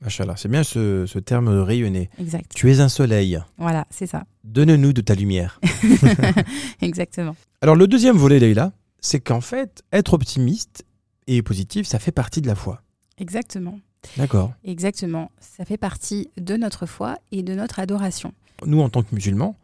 Machallah, 0.02 0.36
c'est 0.38 0.48
bien 0.48 0.64
ce, 0.64 1.06
ce 1.06 1.20
terme 1.20 1.54
de 1.54 1.60
rayonner. 1.60 2.10
Exact. 2.20 2.52
Tu 2.56 2.72
es 2.72 2.80
un 2.80 2.88
soleil, 2.88 3.38
Voilà, 3.58 3.86
c'est 3.90 4.08
ça. 4.08 4.24
donne-nous 4.46 4.94
de 4.94 5.02
ta 5.02 5.14
lumière. 5.14 5.60
Exactement. 6.82 7.36
Alors 7.62 7.76
le 7.76 7.88
deuxième 7.88 8.16
volet, 8.18 8.40
Leïla, 8.40 8.72
c'est 9.02 9.20
qu'en 9.20 9.42
fait, 9.42 9.84
être 9.92 10.14
optimiste 10.14 10.86
et 11.28 11.42
positif, 11.42 11.86
ça 11.88 12.00
fait 12.00 12.12
partie 12.12 12.42
de 12.42 12.48
la 12.48 12.56
foi. 12.56 12.82
Exactement. 13.18 13.80
D'accord. 14.18 14.54
Exactement. 14.64 15.32
Ça 15.40 15.66
fait 15.66 15.78
partie 15.78 16.30
de 16.38 16.56
notre 16.56 16.86
foi 16.86 17.18
et 17.34 17.44
de 17.44 17.54
notre 17.54 17.80
adoration. 17.80 18.34
Nous, 18.66 18.82
en 18.82 18.90
tant 18.90 19.04
que 19.04 19.14
musulmans, 19.14 19.56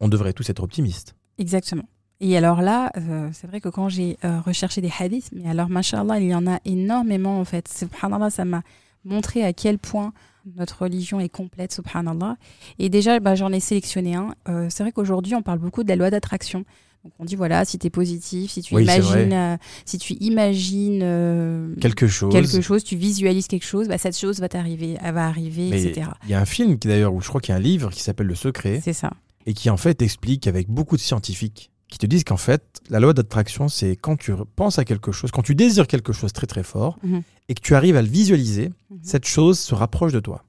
on 0.00 0.08
devrait 0.08 0.32
tous 0.32 0.48
être 0.50 0.62
optimistes. 0.62 1.14
Exactement. 1.38 1.84
Et 2.20 2.36
alors 2.36 2.62
là, 2.62 2.92
euh, 2.96 3.30
c'est 3.32 3.48
vrai 3.48 3.60
que 3.60 3.68
quand 3.68 3.88
j'ai 3.88 4.16
euh, 4.24 4.40
recherché 4.40 4.80
des 4.80 4.92
hadiths, 4.96 5.30
mais 5.32 5.48
alors, 5.48 5.68
mashallah, 5.68 6.20
il 6.20 6.28
y 6.28 6.34
en 6.34 6.46
a 6.46 6.60
énormément 6.64 7.40
en 7.40 7.44
fait. 7.44 7.66
Subhanallah, 7.66 8.30
ça 8.30 8.44
m'a 8.44 8.62
montré 9.04 9.44
à 9.44 9.52
quel 9.52 9.78
point 9.78 10.12
notre 10.56 10.82
religion 10.82 11.18
est 11.18 11.28
complète, 11.28 11.72
subhanallah. 11.72 12.36
Et 12.78 12.88
déjà, 12.88 13.18
bah, 13.18 13.34
j'en 13.34 13.52
ai 13.52 13.58
sélectionné 13.58 14.14
un. 14.14 14.34
Euh, 14.48 14.68
c'est 14.70 14.84
vrai 14.84 14.92
qu'aujourd'hui, 14.92 15.34
on 15.34 15.42
parle 15.42 15.58
beaucoup 15.58 15.82
de 15.82 15.88
la 15.88 15.96
loi 15.96 16.10
d'attraction. 16.10 16.64
Donc 17.04 17.12
on 17.18 17.24
dit, 17.24 17.34
voilà, 17.34 17.64
si 17.64 17.78
tu 17.80 17.86
es 17.88 17.90
positif, 17.90 18.52
si 18.52 18.62
tu 18.62 18.74
Oui, 18.76 18.84
imagines, 18.84 19.32
euh, 19.32 19.56
si 19.84 19.98
tu 19.98 20.12
imagines 20.14 21.00
euh, 21.02 21.74
Quelque 21.80 22.06
chose. 22.06 22.32
quelque 22.32 22.60
chose, 22.60 22.84
tu 22.84 22.94
visualises 22.96 23.48
quelque 23.48 23.64
chose, 23.66 23.88
bah, 23.88 23.98
cette 23.98 24.16
chose 24.16 24.38
va 24.38 24.48
t'arriver, 24.48 24.96
elle 25.02 25.14
va 25.14 25.26
arriver, 25.26 25.68
Mais 25.70 25.82
etc. 25.82 26.10
Il 26.24 26.30
y 26.30 26.34
a 26.34 26.40
un 26.40 26.44
film 26.44 26.78
qui 26.78 26.86
d'ailleurs, 26.86 27.12
où 27.12 27.20
je 27.20 27.28
crois 27.28 27.40
qu'il 27.40 27.52
y 27.52 27.54
a 27.54 27.56
un 27.56 27.60
livre 27.62 27.90
qui 27.90 28.02
s'appelle 28.02 28.28
Le 28.28 28.36
Secret, 28.36 28.80
C'est 28.84 28.92
ça. 28.92 29.10
et 29.46 29.52
qui 29.54 29.68
en 29.68 29.76
fait 29.76 30.00
explique 30.00 30.46
avec 30.46 30.68
beaucoup 30.68 30.96
de 30.96 31.00
scientifiques 31.02 31.70
qui 31.88 31.98
te 31.98 32.06
disent 32.06 32.22
qu'en 32.24 32.36
fait, 32.38 32.62
la 32.88 33.00
loi 33.00 33.12
d'attraction, 33.12 33.68
c'est 33.68 33.96
quand 33.96 34.16
tu 34.16 34.32
penses 34.56 34.78
à 34.78 34.84
quelque 34.84 35.10
chose, 35.12 35.30
quand 35.32 35.42
tu 35.42 35.54
désires 35.56 35.88
quelque 35.88 36.12
chose 36.12 36.32
très 36.32 36.46
très 36.46 36.62
fort, 36.62 36.98
Mhm. 37.02 37.22
et 37.48 37.54
que 37.54 37.60
tu 37.60 37.74
arrives 37.74 37.96
à 37.96 38.02
le 38.02 38.08
visualiser, 38.08 38.68
Mhm. 38.90 38.98
cette 39.02 39.26
chose 39.26 39.58
se 39.58 39.74
rapproche 39.74 40.12
de 40.12 40.20
toi. 40.20 40.44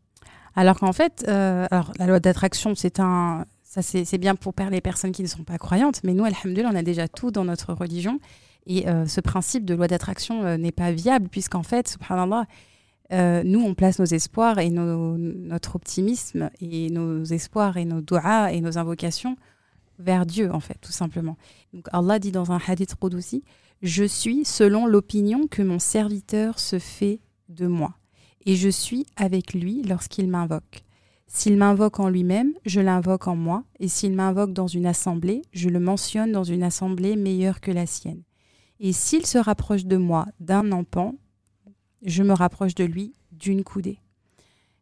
Alors 0.55 0.79
qu'en 0.79 0.93
fait, 0.93 1.25
euh, 1.27 1.65
alors, 1.71 1.91
la 1.97 2.05
loi 2.05 2.19
d'attraction, 2.19 2.75
c'est 2.75 2.99
un, 2.99 3.45
ça 3.73 3.81
c'est 3.81 4.19
bien 4.19 4.35
pour 4.35 4.53
les 4.69 4.81
personnes 4.81 5.11
qui 5.11 5.23
ne 5.23 5.27
sont 5.27 5.43
pas 5.43 5.57
croyantes, 5.57 6.01
mais 6.03 6.13
nous, 6.13 6.25
alhamdoulilah, 6.25 6.69
on 6.71 6.75
a 6.75 6.83
déjà 6.83 7.07
tout 7.07 7.31
dans 7.31 7.43
notre 7.43 7.73
religion. 7.73 8.19
Et 8.67 8.87
euh, 8.87 9.07
ce 9.07 9.19
principe 9.19 9.65
de 9.65 9.73
loi 9.73 9.87
d'attraction 9.87 10.43
euh, 10.43 10.57
n'est 10.57 10.71
pas 10.71 10.91
viable, 10.91 11.27
puisqu'en 11.27 11.63
fait, 11.63 11.87
subhanallah, 11.87 12.45
euh, 13.13 13.41
nous, 13.43 13.61
on 13.61 13.73
place 13.73 13.97
nos 13.97 14.05
espoirs 14.05 14.59
et 14.59 14.69
notre 14.69 15.75
optimisme 15.75 16.51
et 16.61 16.91
nos 16.91 17.23
espoirs 17.23 17.77
et 17.77 17.85
nos 17.85 18.01
doigts 18.01 18.51
et 18.51 18.61
nos 18.61 18.77
invocations 18.77 19.37
vers 19.97 20.27
Dieu, 20.27 20.51
en 20.53 20.59
fait, 20.59 20.77
tout 20.79 20.91
simplement. 20.91 21.35
Donc 21.73 21.87
Allah 21.93 22.19
dit 22.19 22.31
dans 22.31 22.51
un 22.51 22.59
hadith 22.67 22.93
aussi, 23.01 23.43
je 23.81 24.03
suis 24.03 24.45
selon 24.45 24.85
l'opinion 24.85 25.47
que 25.47 25.63
mon 25.63 25.79
serviteur 25.79 26.59
se 26.59 26.77
fait 26.77 27.21
de 27.49 27.65
moi, 27.65 27.95
et 28.45 28.55
je 28.55 28.69
suis 28.69 29.07
avec 29.15 29.55
lui 29.55 29.81
lorsqu'il 29.81 30.27
m'invoque. 30.27 30.83
S'il 31.35 31.57
m'invoque 31.57 31.99
en 31.99 32.09
lui-même, 32.09 32.53
je 32.63 32.79
l'invoque 32.79 33.27
en 33.27 33.35
moi, 33.35 33.63
et 33.79 33.87
s'il 33.87 34.13
m'invoque 34.13 34.53
dans 34.53 34.67
une 34.67 34.85
assemblée, 34.85 35.41
je 35.51 35.67
le 35.67 35.79
mentionne 35.79 36.31
dans 36.31 36.43
une 36.43 36.61
assemblée 36.61 37.15
meilleure 37.15 37.59
que 37.59 37.71
la 37.71 37.87
sienne. 37.87 38.21
Et 38.79 38.93
s'il 38.93 39.25
se 39.25 39.39
rapproche 39.39 39.85
de 39.85 39.97
moi 39.97 40.27
d'un 40.39 40.71
empan, 40.71 41.15
je 42.05 42.21
me 42.21 42.33
rapproche 42.33 42.75
de 42.75 42.83
lui 42.83 43.13
d'une 43.31 43.63
coudée. 43.63 43.99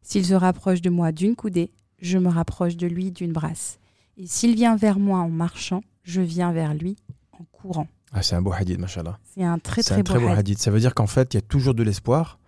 S'il 0.02 0.26
se 0.26 0.34
rapproche 0.34 0.82
de 0.82 0.90
moi 0.90 1.14
d'une 1.14 1.38
coudée, 1.38 1.72
je 2.00 2.18
me 2.18 2.28
rapproche 2.28 2.76
de 2.76 2.86
lui 2.86 3.12
d'une 3.12 3.32
brasse. 3.32 3.80
Et 4.18 4.28
s'il 4.28 4.54
vient 4.54 4.76
vers 4.76 5.00
moi 5.00 5.20
en 5.20 5.30
marchant, 5.30 5.84
je 6.04 6.22
viens 6.22 6.52
vers 6.52 6.74
lui 6.74 6.98
en 7.32 7.46
courant. 7.46 7.88
Ah, 8.12 8.24
c'est 8.24 8.36
un 8.36 8.42
beau 8.42 8.52
hadith, 8.52 8.78
machallah. 8.78 9.18
C'est 9.24 9.44
un 9.44 9.58
très 9.58 9.84
très, 9.84 9.96
un 9.96 10.04
très 10.04 10.20
beau 10.20 10.28
hadith. 10.28 10.40
hadith. 10.40 10.60
Ça 10.60 10.70
veut 10.70 10.82
dire 10.82 10.94
qu'en 10.94 11.08
fait, 11.08 11.34
il 11.34 11.38
y 11.38 11.40
a 11.40 11.42
toujours 11.44 11.76
de 11.76 11.84
l'espoir, 11.84 12.40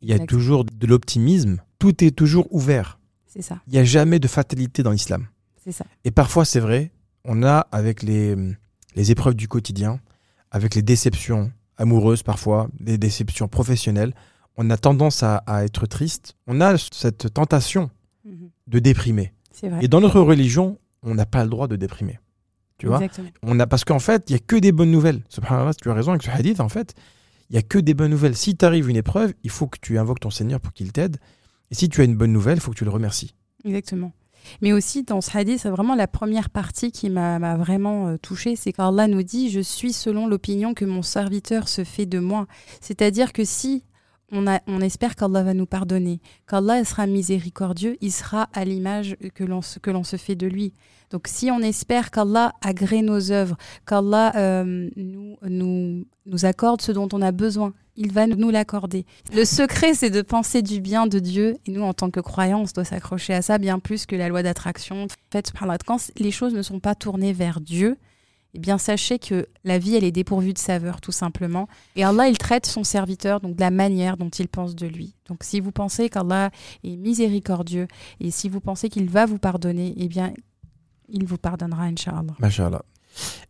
il 0.00 0.08
y 0.08 0.14
a 0.14 0.18
toujours 0.18 0.64
de 0.64 0.86
l'optimisme, 0.88 1.58
tout 1.78 2.02
est 2.02 2.10
toujours 2.10 2.52
ouvert. 2.52 2.98
C'est 3.32 3.42
ça, 3.42 3.58
Il 3.66 3.72
n'y 3.72 3.78
a 3.78 3.84
jamais 3.84 4.18
de 4.18 4.28
fatalité 4.28 4.82
dans 4.82 4.90
l'islam. 4.90 5.26
c'est 5.64 5.72
ça. 5.72 5.84
Et 6.04 6.10
parfois, 6.10 6.44
c'est 6.44 6.60
vrai, 6.60 6.90
on 7.24 7.42
a 7.42 7.66
avec 7.72 8.02
les, 8.02 8.36
les 8.94 9.10
épreuves 9.10 9.34
du 9.34 9.48
quotidien, 9.48 10.00
avec 10.50 10.74
les 10.74 10.82
déceptions 10.82 11.50
amoureuses 11.78 12.22
parfois, 12.22 12.68
les 12.80 12.98
déceptions 12.98 13.48
professionnelles, 13.48 14.12
on 14.58 14.68
a 14.68 14.76
tendance 14.76 15.22
à, 15.22 15.36
à 15.46 15.64
être 15.64 15.86
triste. 15.86 16.34
On 16.46 16.60
a 16.60 16.76
cette 16.78 17.32
tentation 17.32 17.90
Mhm. 18.24 18.50
de 18.68 18.78
déprimer. 18.78 19.32
C'est 19.50 19.68
vrai. 19.68 19.82
Et 19.84 19.88
dans 19.88 20.00
notre 20.00 20.20
religion, 20.20 20.78
on 21.02 21.14
n'a 21.14 21.26
pas 21.26 21.42
le 21.42 21.50
droit 21.50 21.66
de 21.66 21.74
déprimer. 21.76 22.20
Tu 22.78 22.86
vois? 22.86 23.00
On 23.42 23.58
a, 23.58 23.66
Parce 23.66 23.84
qu'en 23.84 23.98
fait, 23.98 24.24
il 24.28 24.32
n'y 24.34 24.36
a 24.36 24.38
que 24.46 24.56
des 24.56 24.70
bonnes 24.72 24.90
nouvelles. 24.92 25.22
Subhanallah, 25.28 25.72
tu 25.74 25.90
as 25.90 25.94
raison 25.94 26.10
avec 26.12 26.22
ce 26.22 26.30
hadith, 26.30 26.60
en 26.60 26.68
fait, 26.68 26.94
il 27.50 27.54
n'y 27.54 27.58
a 27.58 27.62
que 27.62 27.78
des 27.78 27.94
bonnes 27.94 28.10
nouvelles. 28.12 28.36
Si 28.36 28.54
t'arrive 28.56 28.88
une 28.90 28.96
épreuve, 28.96 29.32
il 29.42 29.50
faut 29.50 29.66
que 29.66 29.78
tu 29.80 29.98
invoques 29.98 30.20
ton 30.20 30.30
Seigneur 30.30 30.60
pour 30.60 30.72
qu'il 30.72 30.92
t'aide. 30.92 31.16
Et 31.72 31.74
si 31.74 31.88
tu 31.88 32.02
as 32.02 32.04
une 32.04 32.16
bonne 32.16 32.32
nouvelle, 32.32 32.58
il 32.58 32.60
faut 32.60 32.70
que 32.70 32.76
tu 32.76 32.84
le 32.84 32.90
remercies. 32.90 33.34
Exactement. 33.64 34.12
Mais 34.60 34.74
aussi, 34.74 35.04
dans 35.04 35.22
ce 35.22 35.36
hadith, 35.36 35.60
c'est 35.60 35.70
vraiment 35.70 35.94
la 35.94 36.06
première 36.06 36.50
partie 36.50 36.92
qui 36.92 37.08
m'a 37.08 37.56
vraiment 37.56 38.08
euh, 38.08 38.18
touchée, 38.18 38.56
c'est 38.56 38.72
qu'Allah 38.72 39.08
nous 39.08 39.22
dit 39.22 39.50
«Je 39.50 39.60
suis 39.60 39.94
selon 39.94 40.26
l'opinion 40.26 40.74
que 40.74 40.84
mon 40.84 41.00
serviteur 41.00 41.68
se 41.68 41.82
fait 41.82 42.04
de 42.04 42.18
moi». 42.18 42.46
C'est-à-dire 42.82 43.32
que 43.32 43.44
si 43.44 43.84
on, 44.32 44.46
a, 44.46 44.60
on 44.66 44.80
espère 44.80 45.14
qu'Allah 45.14 45.42
va 45.42 45.54
nous 45.54 45.66
pardonner, 45.66 46.20
qu'Allah 46.48 46.84
sera 46.84 47.06
miséricordieux, 47.06 47.96
il 48.00 48.10
sera 48.12 48.48
à 48.52 48.64
l'image 48.64 49.16
que 49.34 49.44
l'on 49.44 49.62
se- 49.62 50.16
fait 50.16 50.34
de 50.34 50.46
lui. 50.46 50.72
Donc 51.10 51.28
si 51.28 51.50
on 51.50 51.60
espère 51.60 52.10
qu'Allah 52.10 52.54
agrée 52.62 53.02
nos 53.02 53.30
œuvres, 53.30 53.56
qu'Allah 53.86 54.32
euh, 54.36 54.88
nous, 54.96 55.36
nous, 55.42 56.04
nous 56.26 56.44
accorde 56.46 56.80
ce 56.80 56.90
dont 56.92 57.08
on 57.12 57.20
a 57.22 57.32
besoin, 57.32 57.74
il 57.96 58.10
va 58.10 58.26
nous 58.26 58.48
l'accorder. 58.48 59.04
Le 59.34 59.44
secret, 59.44 59.92
c'est 59.92 60.08
de 60.08 60.22
penser 60.22 60.62
du 60.62 60.80
bien 60.80 61.06
de 61.06 61.18
Dieu. 61.18 61.56
Et 61.66 61.70
nous, 61.72 61.82
en 61.82 61.92
tant 61.92 62.10
que 62.10 62.20
croyants, 62.20 62.62
on 62.62 62.66
doit 62.74 62.84
s'accrocher 62.86 63.34
à 63.34 63.42
ça 63.42 63.58
bien 63.58 63.78
plus 63.78 64.06
que 64.06 64.16
la 64.16 64.28
loi 64.30 64.42
d'attraction. 64.42 65.04
En 65.04 65.06
fait, 65.30 65.52
quand 65.86 66.10
les 66.18 66.30
choses 66.30 66.54
ne 66.54 66.62
sont 66.62 66.80
pas 66.80 66.94
tournées 66.94 67.34
vers 67.34 67.60
Dieu, 67.60 67.98
eh 68.54 68.58
bien, 68.58 68.76
sachez 68.76 69.18
que 69.18 69.46
la 69.64 69.78
vie, 69.78 69.96
elle 69.96 70.04
est 70.04 70.12
dépourvue 70.12 70.52
de 70.52 70.58
saveur, 70.58 71.00
tout 71.00 71.12
simplement. 71.12 71.68
Et 71.96 72.04
Allah, 72.04 72.28
il 72.28 72.36
traite 72.36 72.66
son 72.66 72.84
serviteur 72.84 73.40
donc 73.40 73.56
de 73.56 73.60
la 73.60 73.70
manière 73.70 74.18
dont 74.18 74.28
il 74.28 74.48
pense 74.48 74.74
de 74.74 74.86
lui. 74.86 75.14
Donc, 75.26 75.42
si 75.42 75.60
vous 75.60 75.72
pensez 75.72 76.10
qu'Allah 76.10 76.50
est 76.84 76.96
miséricordieux 76.96 77.88
et 78.20 78.30
si 78.30 78.50
vous 78.50 78.60
pensez 78.60 78.90
qu'il 78.90 79.08
va 79.08 79.24
vous 79.24 79.38
pardonner, 79.38 79.94
eh 79.96 80.08
bien, 80.08 80.34
il 81.08 81.24
vous 81.24 81.38
pardonnera, 81.38 81.84
Inch'Allah. 81.84 82.34
Machallah. 82.38 82.82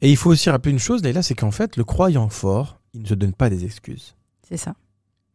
Et 0.00 0.10
il 0.10 0.16
faut 0.16 0.30
aussi 0.30 0.50
rappeler 0.50 0.72
une 0.72 0.78
chose, 0.78 1.02
Leïla, 1.02 1.22
c'est 1.22 1.34
qu'en 1.34 1.50
fait, 1.50 1.76
le 1.76 1.84
croyant 1.84 2.28
fort, 2.28 2.80
il 2.94 3.02
ne 3.02 3.06
se 3.06 3.14
donne 3.14 3.32
pas 3.32 3.50
des 3.50 3.64
excuses. 3.64 4.14
C'est 4.48 4.56
ça. 4.56 4.74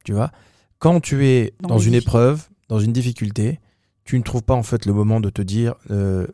Tu 0.06 0.14
vois? 0.14 0.32
Quand 0.80 1.00
tu 1.02 1.26
es 1.26 1.54
Dans 1.62 1.80
une 1.80 1.94
épreuve, 1.94 2.48
dans 2.70 2.80
une 2.80 2.94
difficulté, 2.94 3.60
tu 4.04 4.18
ne 4.18 4.24
trouves 4.24 4.44
pas 4.44 4.54
en 4.54 4.64
fait 4.64 4.86
le 4.86 4.94
moment 4.94 5.20
de 5.20 5.30
te 5.30 5.42
dire 5.42 5.76
euh, 5.92 6.28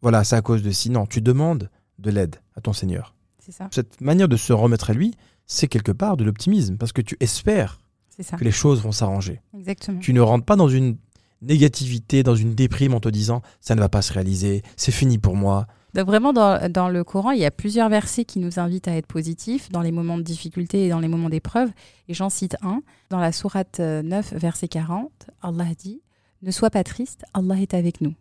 voilà, 0.00 0.24
c'est 0.24 0.36
à 0.36 0.42
cause 0.42 0.62
de 0.62 0.70
ci. 0.70 0.90
Non, 0.90 1.06
tu 1.06 1.20
demandes 1.20 1.70
de 1.98 2.10
l'aide 2.10 2.36
à 2.56 2.60
ton 2.60 2.72
Seigneur. 2.72 3.14
C'est 3.38 3.52
ça. 3.52 3.68
Cette 3.72 4.00
manière 4.00 4.28
de 4.28 4.36
se 4.36 4.52
remettre 4.52 4.90
à 4.90 4.92
lui, 4.92 5.14
c'est 5.46 5.68
quelque 5.68 5.92
part 5.92 6.16
de 6.16 6.24
l'optimisme 6.24 6.76
parce 6.76 6.92
que 6.92 7.00
tu 7.00 7.16
espères 7.20 7.80
ça. 8.20 8.36
que 8.36 8.44
les 8.44 8.50
choses 8.50 8.82
vont 8.82 8.92
s'arranger. 8.92 9.40
Exactement. 9.56 10.00
Tu 10.00 10.12
ne 10.12 10.20
rentres 10.20 10.44
pas 10.44 10.56
dans 10.56 10.68
une 10.68 10.96
négativité, 11.40 12.22
dans 12.22 12.34
une 12.34 12.54
déprime 12.54 12.94
en 12.94 13.00
te 13.00 13.08
disant 13.08 13.42
ça 13.60 13.74
ne 13.74 13.80
va 13.80 13.88
pas 13.88 14.02
se 14.02 14.12
réaliser, 14.12 14.62
c'est 14.76 14.92
fini 14.92 15.18
pour 15.18 15.36
moi. 15.36 15.66
Donc 15.94 16.06
vraiment, 16.06 16.32
dans, 16.32 16.70
dans 16.70 16.88
le 16.88 17.02
Coran, 17.02 17.30
il 17.30 17.38
y 17.38 17.46
a 17.46 17.50
plusieurs 17.50 17.88
versets 17.88 18.24
qui 18.24 18.40
nous 18.40 18.58
invitent 18.58 18.88
à 18.88 18.96
être 18.96 19.06
positifs 19.06 19.70
dans 19.70 19.80
les 19.80 19.92
moments 19.92 20.18
de 20.18 20.22
difficulté 20.22 20.84
et 20.84 20.90
dans 20.90 21.00
les 21.00 21.08
moments 21.08 21.30
d'épreuve. 21.30 21.70
Et 22.08 22.14
j'en 22.14 22.28
cite 22.28 22.56
un. 22.62 22.82
Dans 23.08 23.18
la 23.18 23.32
sourate 23.32 23.80
euh, 23.80 24.02
9, 24.02 24.34
verset 24.34 24.68
40, 24.68 25.10
Allah 25.40 25.64
dit 25.78 26.02
«Ne 26.42 26.50
sois 26.50 26.70
pas 26.70 26.84
triste, 26.84 27.24
Allah 27.32 27.58
est 27.58 27.72
avec 27.72 28.02
nous 28.02 28.14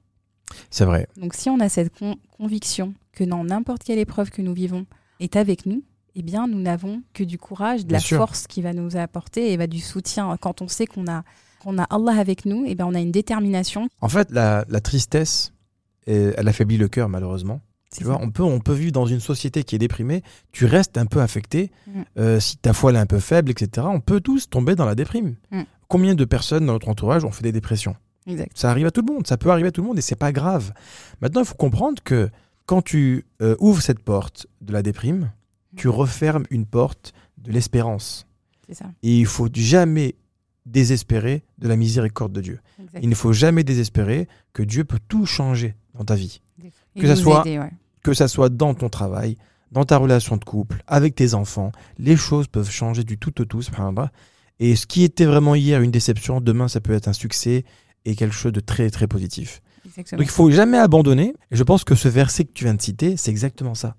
C'est 0.70 0.86
vrai.». 0.86 1.08
Donc 1.18 1.34
si 1.34 1.50
on 1.50 1.60
a 1.60 1.70
cette 1.70 1.98
con- 1.98 2.18
conviction 2.38 2.94
que 3.14 3.24
dans 3.24 3.44
n'importe 3.44 3.84
quelle 3.84 4.00
épreuve 4.00 4.30
que 4.30 4.42
nous 4.42 4.54
vivons 4.54 4.86
est 5.20 5.36
avec 5.36 5.66
nous, 5.66 5.84
eh 6.16 6.24
bien, 6.24 6.48
nous 6.48 6.60
n'avons 6.60 7.02
que 7.14 7.24
du 7.24 7.38
courage, 7.38 7.82
de 7.84 7.88
Bien 7.90 7.98
la 7.98 8.00
sûr. 8.00 8.18
force 8.18 8.48
qui 8.48 8.62
va 8.64 8.74
nous 8.74 8.98
apporter 8.98 9.52
et 9.54 9.58
va 9.58 9.68
du 9.68 9.80
soutien. 9.80 10.36
Quand 10.42 10.62
on 10.64 10.68
sait 10.68 10.88
qu'on 10.88 11.06
a, 11.08 11.24
qu'on 11.62 11.78
a 11.78 11.84
Allah 11.84 12.20
avec 12.20 12.46
nous, 12.46 12.64
eh 12.68 12.74
bien, 12.76 12.88
on 12.88 12.96
a 12.96 13.00
une 13.00 13.12
détermination. 13.12 13.88
En 14.02 14.10
fait, 14.10 14.32
la, 14.32 14.66
la 14.68 14.80
tristesse, 14.80 15.54
elle 16.08 16.48
affaiblit 16.48 16.78
le 16.78 16.88
cœur 16.88 17.08
malheureusement. 17.10 17.62
Tu 17.96 18.04
vois, 18.04 18.20
on 18.22 18.32
peut, 18.32 18.44
on 18.44 18.60
peut 18.60 18.74
vivre 18.74 18.92
dans 18.92 19.06
une 19.06 19.20
société 19.22 19.64
qui 19.64 19.76
est 19.76 19.80
déprimée, 19.80 20.22
tu 20.52 20.66
restes 20.66 20.98
un 20.98 21.06
peu 21.06 21.22
affecté, 21.22 21.72
Mm. 21.88 22.02
euh, 22.20 22.40
si 22.40 22.58
ta 22.58 22.74
foi 22.74 22.92
elle 22.92 22.98
est 22.98 23.00
un 23.00 23.06
peu 23.06 23.20
faible, 23.20 23.50
etc. 23.52 23.88
On 23.90 24.02
peut 24.02 24.20
tous 24.20 24.50
tomber 24.50 24.76
dans 24.76 24.86
la 24.86 24.94
déprime. 24.96 25.36
Mm. 25.52 25.62
Combien 25.88 26.14
de 26.16 26.26
personnes 26.26 26.66
dans 26.66 26.74
notre 26.74 26.90
entourage 26.90 27.24
ont 27.24 27.32
fait 27.32 27.44
des 27.44 27.52
dépressions? 27.54 27.96
Exact. 28.28 28.52
Ça 28.56 28.70
arrive 28.70 28.86
à 28.86 28.92
tout 28.92 29.02
le 29.08 29.12
monde, 29.14 29.26
ça 29.26 29.38
peut 29.38 29.50
arriver 29.52 29.70
à 29.70 29.72
tout 29.72 29.82
le 29.82 29.88
monde 29.88 29.98
et 29.98 30.02
c'est 30.02 30.16
pas 30.16 30.32
grave. 30.32 30.74
Maintenant, 31.22 31.42
il 31.42 31.48
faut 31.48 31.56
comprendre 31.56 32.02
que 32.04 32.30
quand 32.66 32.82
tu 32.82 33.26
euh, 33.42 33.56
ouvres 33.60 33.82
cette 33.82 34.00
porte 34.00 34.48
de 34.62 34.74
la 34.74 34.82
déprime, 34.84 35.32
tu 35.76 35.88
Mm. 35.88 35.92
refermes 35.92 36.46
une 36.50 36.66
porte 36.66 37.14
de 37.38 37.52
l'espérance. 37.52 38.28
C'est 38.68 38.76
ça. 38.76 38.86
Et 39.04 39.18
il 39.20 39.26
faut 39.26 39.48
jamais 39.54 40.16
désespérer 40.66 41.44
de 41.60 41.68
la 41.68 41.76
miséricorde 41.78 42.34
de 42.34 42.42
Dieu. 42.42 42.60
Il 43.02 43.08
ne 43.10 43.16
faut 43.16 43.32
jamais 43.34 43.64
désespérer 43.64 44.28
que 44.54 44.64
Dieu 44.64 44.84
peut 44.84 45.00
tout 45.08 45.26
changer 45.26 45.76
dans 45.94 46.04
ta 46.04 46.16
vie. 46.16 46.42
Et 46.96 47.02
que 47.02 47.08
ça 47.08 47.16
soit- 47.16 47.42
aider, 47.46 47.60
ouais. 47.60 47.72
Que 48.04 48.14
ça 48.14 48.28
soit 48.28 48.50
dans 48.50 48.74
ton 48.74 48.90
travail, 48.90 49.38
dans 49.72 49.86
ta 49.86 49.98
relation 49.98 50.36
de 50.38 50.44
couple, 50.44 50.84
avec 50.88 51.16
tes 51.16 51.34
enfants, 51.34 51.72
les 51.98 52.18
choses 52.18 52.48
peuvent 52.48 52.70
changer 52.70 53.04
du 53.04 53.18
tout 53.18 53.40
au 53.42 53.46
tout. 53.46 53.62
Et 54.60 54.76
ce 54.76 54.86
qui 54.88 55.04
était 55.04 55.26
vraiment 55.26 55.56
hier 55.56 55.82
une 55.82 55.92
déception, 55.92 56.42
demain 56.42 56.68
ça 56.68 56.82
peut 56.82 56.94
être 56.94 57.08
un 57.08 57.14
succès 57.14 57.64
et 58.06 58.16
quelque 58.16 58.34
chose 58.36 58.54
de 58.54 58.60
très 58.60 58.90
très 58.90 59.08
positif. 59.08 59.62
Exactement. 59.86 60.20
Donc 60.20 60.28
il 60.28 60.32
faut 60.32 60.52
jamais 60.52 60.78
abandonner. 60.78 61.34
Et 61.52 61.56
je 61.56 61.64
pense 61.64 61.84
que 61.84 61.96
ce 61.96 62.08
verset 62.08 62.46
que 62.46 62.54
tu 62.54 62.64
viens 62.66 62.74
de 62.74 62.82
citer, 62.82 63.18
c'est 63.18 63.32
exactement 63.32 63.76
ça. 63.76 63.96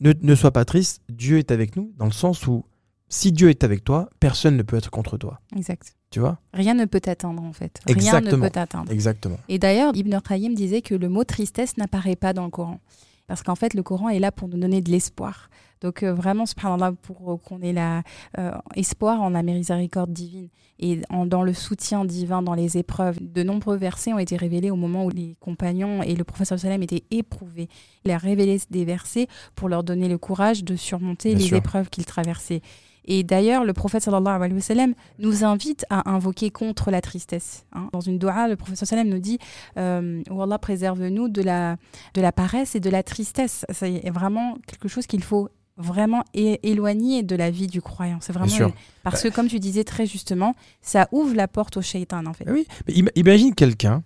Ne, 0.00 0.12
ne 0.20 0.34
sois 0.34 0.50
pas 0.52 0.64
triste, 0.64 1.00
Dieu 1.08 1.38
est 1.38 1.50
avec 1.50 1.76
nous, 1.76 1.92
dans 1.96 2.04
le 2.04 2.12
sens 2.12 2.46
où 2.46 2.64
si 3.08 3.32
Dieu 3.32 3.50
est 3.50 3.64
avec 3.64 3.84
toi, 3.84 4.10
personne 4.20 4.56
ne 4.56 4.62
peut 4.62 4.76
être 4.76 4.90
contre 4.90 5.16
toi. 5.16 5.40
Exact. 5.56 5.94
Tu 6.10 6.20
vois? 6.20 6.38
Rien 6.52 6.74
ne 6.74 6.84
peut 6.84 7.00
t'atteindre 7.00 7.42
en 7.42 7.52
fait. 7.52 7.80
Rien 7.86 7.96
Exactement. 7.96 8.36
ne 8.36 8.42
peut 8.42 8.50
t'atteindre. 8.50 8.92
Exactement. 8.92 9.38
Et 9.48 9.58
d'ailleurs, 9.58 9.92
Ibn 9.94 10.18
Qayyim 10.20 10.54
disait 10.54 10.82
que 10.82 10.94
le 10.94 11.08
mot 11.08 11.24
tristesse 11.24 11.76
n'apparaît 11.76 12.16
pas 12.16 12.32
dans 12.32 12.44
le 12.44 12.50
Coran. 12.50 12.80
Parce 13.26 13.42
qu'en 13.42 13.54
fait, 13.56 13.74
le 13.74 13.82
Coran 13.82 14.08
est 14.08 14.18
là 14.18 14.30
pour 14.30 14.48
nous 14.48 14.58
donner 14.58 14.80
de 14.80 14.90
l'espoir. 14.90 15.50
Donc 15.82 16.02
euh, 16.02 16.12
vraiment, 16.14 16.46
subhanallah, 16.46 16.92
pour 17.02 17.32
euh, 17.32 17.36
qu'on 17.36 17.60
ait 17.60 17.72
la, 17.72 18.02
euh, 18.38 18.52
espoir 18.74 19.20
en 19.22 19.30
la 19.30 19.42
miséricorde 19.42 20.12
divine 20.12 20.48
et 20.78 21.00
en- 21.10 21.26
dans 21.26 21.42
le 21.42 21.52
soutien 21.52 22.04
divin 22.04 22.42
dans 22.42 22.54
les 22.54 22.76
épreuves. 22.78 23.18
De 23.20 23.42
nombreux 23.42 23.76
versets 23.76 24.12
ont 24.12 24.18
été 24.18 24.36
révélés 24.36 24.70
au 24.70 24.76
moment 24.76 25.04
où 25.04 25.10
les 25.10 25.36
compagnons 25.40 26.02
et 26.02 26.14
le 26.14 26.24
professeur 26.24 26.58
sallam 26.58 26.82
étaient 26.82 27.04
éprouvés. 27.10 27.68
Il 28.04 28.10
a 28.10 28.18
révélé 28.18 28.58
des 28.70 28.84
versets 28.84 29.26
pour 29.54 29.68
leur 29.68 29.84
donner 29.84 30.08
le 30.08 30.18
courage 30.18 30.64
de 30.64 30.76
surmonter 30.76 31.30
Bien 31.30 31.38
les 31.38 31.48
sûr. 31.48 31.56
épreuves 31.58 31.88
qu'ils 31.90 32.04
traversaient. 32.06 32.60
Et 33.08 33.22
d'ailleurs, 33.22 33.64
le 33.64 33.72
prophète 33.72 34.02
sallallahu 34.02 34.34
alayhi 34.34 34.54
wa 34.54 34.60
sallam 34.60 34.94
nous 35.20 35.44
invite 35.44 35.86
à 35.90 36.10
invoquer 36.10 36.50
contre 36.50 36.90
la 36.90 37.00
tristesse. 37.00 37.64
hein. 37.72 37.88
Dans 37.92 38.00
une 38.00 38.18
doha, 38.18 38.48
le 38.48 38.56
professeur 38.56 38.88
sallam 38.88 39.08
nous 39.08 39.20
dit 39.20 39.38
euh, 39.78 40.22
Oh 40.28 40.42
Allah, 40.42 40.58
préserve-nous 40.58 41.28
de 41.28 41.40
la, 41.42 41.76
de 42.14 42.20
la 42.20 42.32
paresse 42.32 42.74
et 42.74 42.80
de 42.80 42.90
la 42.90 43.04
tristesse. 43.04 43.64
C'est 43.72 44.10
vraiment 44.10 44.56
quelque 44.66 44.88
chose 44.88 45.06
qu'il 45.06 45.22
faut 45.22 45.48
vraiment 45.76 46.24
é- 46.34 46.58
éloigner 46.62 47.22
de 47.22 47.36
la 47.36 47.50
vie 47.50 47.66
du 47.66 47.82
croyant. 47.82 48.18
C'est 48.20 48.32
vraiment 48.32 48.50
une- 48.68 48.72
parce 49.02 49.22
que 49.22 49.28
comme 49.28 49.48
tu 49.48 49.58
disais 49.60 49.84
très 49.84 50.06
justement, 50.06 50.54
ça 50.80 51.08
ouvre 51.12 51.34
la 51.34 51.48
porte 51.48 51.76
au 51.76 51.82
shaitan 51.82 52.24
en 52.26 52.32
fait. 52.32 52.44
Ah 52.48 52.52
oui, 52.52 52.66
mais 52.88 52.94
im- 53.00 53.10
imagine 53.14 53.54
quelqu'un 53.54 54.02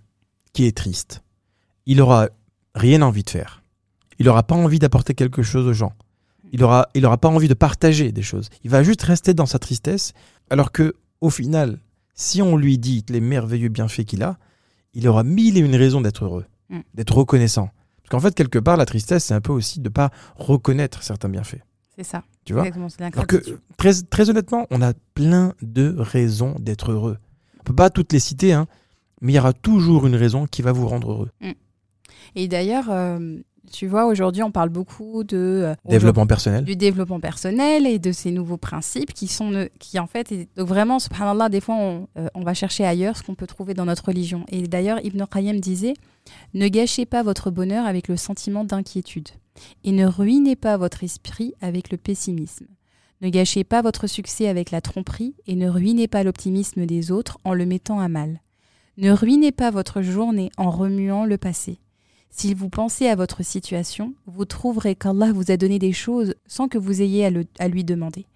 qui 0.53 0.65
est 0.67 0.77
triste. 0.77 1.23
Il 1.87 2.01
aura 2.01 2.29
rien 2.75 3.03
envie 3.03 3.23
de 3.23 3.31
faire. 3.31 3.63
Il 4.19 4.29
aura 4.29 4.43
pas 4.43 4.55
envie 4.57 4.79
d'apporter 4.79 5.15
quelque 5.15 5.43
chose 5.43 5.67
aux 5.67 5.73
gens. 5.73 5.93
Il 6.53 6.65
aura, 6.65 6.89
il 6.95 7.07
aura 7.07 7.17
pas 7.19 7.29
envie 7.29 7.47
de 7.49 7.55
partager 7.55 8.11
des 8.13 8.23
choses. 8.23 8.51
Il 8.65 8.71
va 8.71 8.83
juste 8.83 9.03
rester 9.03 9.35
dans 9.35 9.47
sa 9.47 9.59
tristesse, 9.61 10.13
alors 10.51 10.73
que 10.73 10.95
au 11.21 11.31
final, 11.31 11.79
si 12.15 12.43
on 12.43 12.57
lui 12.57 12.77
dit 12.79 13.05
les 13.09 13.21
merveilleux 13.21 13.69
bienfaits 13.69 14.05
qu'il 14.05 14.23
a, 14.25 14.37
il 14.95 15.07
aura 15.07 15.23
mille 15.23 15.57
et 15.57 15.61
une 15.61 15.77
raisons 15.77 16.01
d'être 16.01 16.25
heureux, 16.25 16.45
Mm. 16.69 16.81
d'être 16.95 17.17
reconnaissant. 17.17 17.71
Parce 18.11 18.23
qu'en 18.23 18.29
fait, 18.29 18.35
quelque 18.35 18.59
part, 18.59 18.77
la 18.77 18.87
tristesse, 18.87 19.25
c'est 19.27 19.35
un 19.35 19.41
peu 19.41 19.53
aussi 19.53 19.79
de 19.79 19.85
ne 19.89 19.93
pas 19.93 20.11
reconnaître 20.35 21.03
certains 21.05 21.29
bienfaits. 21.29 21.61
C'est 21.97 22.03
ça. 22.03 22.25
Tu 22.45 22.55
vois 22.55 22.65
Alors 23.13 23.27
que, 23.29 23.37
très, 23.77 23.93
très 24.11 24.29
honnêtement, 24.31 24.67
on 24.73 24.83
a 24.83 24.95
plein 25.15 25.55
de 25.63 25.95
raisons 25.97 26.57
d'être 26.59 26.91
heureux. 26.91 27.19
On 27.61 27.63
peut 27.63 27.75
pas 27.75 27.89
toutes 27.89 28.13
les 28.13 28.19
citer, 28.19 28.53
hein, 28.53 28.67
mais 29.21 29.33
il 29.33 29.37
y 29.37 29.39
aura 29.39 29.53
toujours 29.53 30.07
une 30.09 30.17
raison 30.17 30.47
qui 30.47 30.61
va 30.63 30.73
vous 30.73 30.89
rendre 30.89 31.13
heureux. 31.13 31.31
Et 32.35 32.49
d'ailleurs, 32.49 32.87
euh, 32.91 33.39
tu 33.73 33.87
vois, 33.87 34.07
aujourd'hui, 34.07 34.43
on 34.43 34.51
parle 34.51 34.71
beaucoup 34.71 35.23
de 35.23 35.37
euh, 35.37 35.75
Développement 35.89 36.27
personnel. 36.27 36.65
du 36.65 36.75
développement 36.75 37.21
personnel 37.21 37.87
et 37.87 38.01
de 38.01 38.11
ces 38.11 38.33
nouveaux 38.33 38.57
principes 38.57 39.13
qui 39.13 39.29
sont 39.29 39.51
ne- 39.51 39.69
qui 39.79 40.01
en 40.01 40.07
fait 40.09 40.33
est- 40.33 40.49
donc 40.57 40.67
vraiment 40.67 40.99
subhanallah 40.99 41.49
des 41.49 41.61
fois 41.61 41.77
on, 41.77 42.09
euh, 42.19 42.27
on 42.35 42.43
va 42.43 42.55
chercher 42.55 42.85
ailleurs 42.85 43.17
ce 43.17 43.23
qu'on 43.23 43.37
peut 43.37 43.47
trouver 43.47 43.75
dans 43.75 43.85
notre 43.85 44.07
religion 44.07 44.45
et 44.49 44.63
d'ailleurs 44.67 44.99
Ibn 45.05 45.25
Qayyim 45.31 45.61
disait 45.61 45.95
ne 46.55 46.69
gâchez 46.69 47.07
pas 47.07 47.23
votre 47.23 47.51
bonheur 47.51 47.87
avec 47.87 48.09
le 48.09 48.17
sentiment 48.17 48.65
d'inquiétude 48.65 49.29
et 49.85 49.93
ne 49.93 50.07
ruinez 50.07 50.57
pas 50.57 50.77
votre 50.77 51.05
esprit 51.05 51.55
avec 51.61 51.91
le 51.91 51.97
pessimisme. 51.97 52.67
Ne 53.21 53.29
gâchez 53.29 53.65
pas 53.65 53.83
votre 53.83 54.07
succès 54.07 54.49
avec 54.49 54.71
la 54.71 54.81
tromperie 54.81 55.35
et 55.47 55.55
ne 55.55 55.69
ruinez 55.69 56.09
pas 56.09 56.23
l'optimisme 56.23 56.87
des 56.87 57.13
autres 57.13 57.39
en 57.45 57.53
le 57.53 57.67
mettant 57.67 58.01
à 58.01 58.09
mal. 58.09 58.41
Ne 58.97 59.13
ruinez 59.13 59.53
pas 59.53 59.71
votre 59.71 60.03
journée 60.03 60.51
en 60.57 60.71
remuant 60.71 61.25
le 61.25 61.37
passé. 61.37 61.79
Si 62.31 62.55
vous 62.55 62.69
pensez 62.69 63.09
à 63.09 63.17
votre 63.17 63.45
situation, 63.45 64.15
vous 64.27 64.45
trouverez 64.45 64.95
qu'Allah 64.95 65.33
vous 65.33 65.51
a 65.51 65.57
donné 65.57 65.79
des 65.79 65.93
choses 65.93 66.35
sans 66.47 66.69
que 66.69 66.79
vous 66.79 67.03
ayez 67.03 67.27
à, 67.27 67.31
à 67.59 67.69
lui 67.69 67.85
demander. 67.85 68.27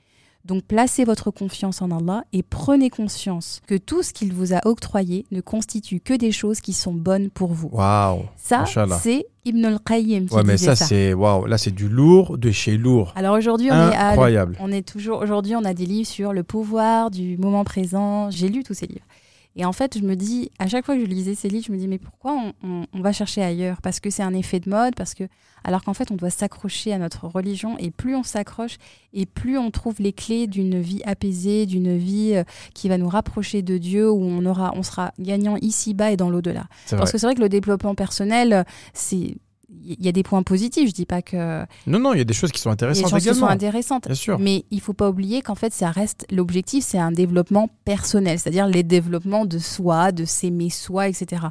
Donc 0.44 0.62
placez 0.64 1.04
votre 1.04 1.30
confiance 1.30 1.80
en 1.80 1.90
Allah 1.90 2.24
et 2.34 2.42
prenez 2.42 2.90
conscience 2.90 3.60
que 3.66 3.76
tout 3.76 4.02
ce 4.02 4.12
qu'il 4.12 4.32
vous 4.34 4.52
a 4.52 4.60
octroyé 4.66 5.24
ne 5.30 5.40
constitue 5.40 6.00
que 6.00 6.12
des 6.12 6.32
choses 6.32 6.60
qui 6.60 6.74
sont 6.74 6.92
bonnes 6.92 7.30
pour 7.30 7.54
vous. 7.54 7.70
Waouh. 7.72 8.24
Ça, 8.36 8.64
c'est 9.00 9.24
Ibn 9.46 9.64
al-Qayyim 9.64 10.26
qui 10.26 10.34
Ouais, 10.34 10.42
mais 10.44 10.58
ça, 10.58 10.76
ça. 10.76 10.84
c'est 10.84 11.14
waouh. 11.14 11.46
Là, 11.46 11.56
c'est 11.56 11.70
du 11.70 11.88
lourd 11.88 12.36
de 12.36 12.50
chez 12.50 12.76
lourd. 12.76 13.12
Alors 13.16 13.36
aujourd'hui, 13.36 13.70
on 13.70 13.74
est 13.74 13.96
à 13.96 14.10
Incroyable. 14.10 14.56
on 14.60 14.70
est 14.70 14.86
toujours 14.86 15.20
aujourd'hui, 15.22 15.56
on 15.56 15.64
a 15.64 15.72
des 15.72 15.86
livres 15.86 16.08
sur 16.08 16.32
le 16.34 16.42
pouvoir 16.42 17.10
du 17.10 17.38
moment 17.38 17.64
présent. 17.64 18.30
J'ai 18.30 18.48
lu 18.50 18.62
tous 18.64 18.74
ces 18.74 18.86
livres. 18.86 19.04
Et 19.56 19.64
en 19.64 19.72
fait, 19.72 19.98
je 19.98 20.02
me 20.04 20.16
dis, 20.16 20.50
à 20.58 20.66
chaque 20.66 20.84
fois 20.84 20.96
que 20.96 21.00
je 21.02 21.06
lisais 21.06 21.34
ces 21.34 21.48
livres, 21.48 21.64
je 21.68 21.72
me 21.72 21.76
dis, 21.78 21.86
mais 21.86 21.98
pourquoi 21.98 22.32
on, 22.34 22.52
on- 22.68 22.86
on 22.92 23.00
va 23.00 23.12
chercher 23.12 23.42
ailleurs? 23.42 23.80
Parce 23.82 24.00
que 24.00 24.10
c'est 24.10 24.22
un 24.24 24.34
effet 24.34 24.58
de 24.60 24.68
mode, 24.68 24.94
parce 24.96 25.14
que, 25.14 25.24
alors 25.62 25.84
qu'en 25.84 25.94
fait, 25.94 26.10
on 26.10 26.16
doit 26.16 26.30
s'accrocher 26.30 26.92
à 26.92 26.98
notre 26.98 27.26
religion. 27.28 27.78
Et 27.78 27.90
plus 27.92 28.16
on 28.16 28.22
s'accroche, 28.24 28.78
et 29.12 29.26
plus 29.26 29.56
on 29.56 29.70
trouve 29.70 29.94
les 30.00 30.12
clés 30.12 30.46
d'une 30.48 30.80
vie 30.80 31.02
apaisée, 31.04 31.66
d'une 31.66 31.96
vie 31.96 32.32
euh, 32.34 32.42
qui 32.74 32.88
va 32.88 32.98
nous 32.98 33.08
rapprocher 33.08 33.62
de 33.62 33.78
Dieu, 33.78 34.10
où 34.10 34.20
on 34.24 34.44
aura, 34.44 34.72
on 34.76 34.82
sera 34.82 35.12
gagnant 35.20 35.56
ici-bas 35.56 36.10
et 36.10 36.16
dans 36.16 36.30
l'au-delà. 36.30 36.66
Parce 36.98 37.12
que 37.12 37.18
c'est 37.18 37.26
vrai 37.26 37.34
que 37.36 37.40
le 37.40 37.48
développement 37.48 37.94
personnel, 37.94 38.64
c'est 38.92 39.36
il 39.86 40.02
y 40.04 40.08
a 40.08 40.12
des 40.12 40.22
points 40.22 40.42
positifs. 40.42 40.88
Je 40.88 40.94
dis 40.94 41.06
pas 41.06 41.22
que 41.22 41.62
Non, 41.86 41.98
non, 41.98 42.12
il 42.12 42.18
y 42.18 42.20
a 42.20 42.24
des 42.24 42.34
choses 42.34 42.52
qui 42.52 42.60
sont 42.60 42.70
il 42.70 42.72
y 42.72 42.72
a 42.72 42.76
des 42.76 42.82
intéressantes 43.00 43.10
choses 43.10 43.32
qui 43.32 43.38
sont 43.38 43.46
intéressantes. 43.46 44.06
Bien 44.06 44.14
sûr. 44.14 44.38
Mais 44.38 44.64
il 44.70 44.80
faut 44.80 44.92
pas 44.92 45.08
oublier 45.08 45.42
qu'en 45.42 45.54
fait, 45.54 45.72
ça 45.72 45.90
reste 45.90 46.26
l'objectif, 46.30 46.84
c'est 46.84 46.98
un 46.98 47.12
développement 47.12 47.68
personnel, 47.84 48.38
c'est-à-dire 48.38 48.66
les 48.66 48.82
développements 48.82 49.44
de 49.46 49.58
soi, 49.58 50.12
de 50.12 50.24
s'aimer 50.24 50.70
soi, 50.70 51.08
etc. 51.08 51.42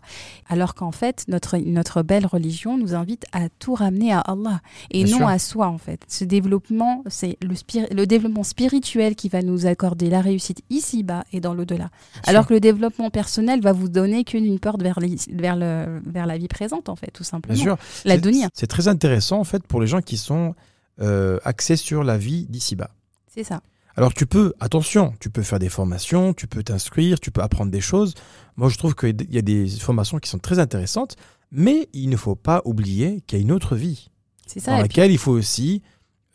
Alors 0.49 0.75
qu'en 0.75 0.91
fait, 0.91 1.23
notre, 1.27 1.57
notre 1.57 2.01
belle 2.01 2.25
religion 2.25 2.77
nous 2.77 2.95
invite 2.95 3.25
à 3.31 3.49
tout 3.59 3.73
ramener 3.75 4.11
à 4.13 4.19
Allah 4.19 4.61
et 4.91 5.03
Bien 5.03 5.11
non 5.13 5.17
sûr. 5.19 5.27
à 5.27 5.39
soi, 5.39 5.67
en 5.67 5.77
fait. 5.77 6.01
Ce 6.07 6.23
développement, 6.23 7.03
c'est 7.07 7.37
le, 7.41 7.53
spiri- 7.55 7.93
le 7.93 8.05
développement 8.05 8.43
spirituel 8.43 9.15
qui 9.15 9.29
va 9.29 9.41
nous 9.41 9.65
accorder 9.65 10.09
la 10.09 10.21
réussite 10.21 10.61
ici-bas 10.69 11.23
et 11.33 11.39
dans 11.39 11.53
l'au-delà. 11.53 11.89
Alors 12.25 12.43
sûr. 12.43 12.49
que 12.49 12.53
le 12.55 12.59
développement 12.59 13.09
personnel 13.09 13.61
va 13.61 13.71
vous 13.73 13.89
donner 13.89 14.23
qu'une 14.23 14.59
porte 14.59 14.81
vers, 14.81 14.99
les- 14.99 15.15
vers, 15.31 15.55
le, 15.55 16.01
vers 16.05 16.25
la 16.25 16.37
vie 16.37 16.47
présente, 16.47 16.89
en 16.89 16.95
fait, 16.95 17.11
tout 17.11 17.23
simplement. 17.23 17.53
Bien 17.55 17.63
sûr. 17.63 17.77
La 18.05 18.15
C'est- 18.53 18.67
très 18.67 18.87
intéressant, 18.87 19.39
en 19.39 19.43
fait, 19.43 19.65
pour 19.67 19.81
les 19.81 19.87
gens 19.87 20.01
qui 20.01 20.17
sont 20.17 20.55
euh, 21.01 21.39
axés 21.43 21.75
sur 21.75 22.03
la 22.03 22.17
vie 22.17 22.45
d'ici-bas. 22.49 22.91
c'est 23.27 23.43
ça. 23.43 23.61
Alors 23.95 24.13
tu 24.13 24.25
peux, 24.25 24.53
attention, 24.59 25.13
tu 25.19 25.29
peux 25.29 25.43
faire 25.43 25.59
des 25.59 25.69
formations, 25.69 26.33
tu 26.33 26.47
peux 26.47 26.63
t'inscrire, 26.63 27.19
tu 27.19 27.29
peux 27.31 27.41
apprendre 27.41 27.71
des 27.71 27.81
choses. 27.81 28.13
Moi 28.57 28.69
je 28.69 28.77
trouve 28.77 28.95
qu'il 28.95 29.15
y 29.31 29.37
a 29.37 29.41
des 29.43 29.67
formations 29.67 30.17
qui 30.19 30.29
sont 30.29 30.39
très 30.39 30.57
intéressantes, 30.59 31.15
mais 31.51 31.89
il 31.93 32.09
ne 32.09 32.17
faut 32.17 32.35
pas 32.35 32.61
oublier 32.65 33.21
qu'il 33.27 33.37
y 33.37 33.41
a 33.41 33.43
une 33.43 33.51
autre 33.51 33.75
vie 33.75 34.09
C'est 34.47 34.59
ça. 34.59 34.71
dans 34.71 34.81
laquelle 34.81 35.11
il 35.11 35.19
faut 35.19 35.31
aussi 35.31 35.83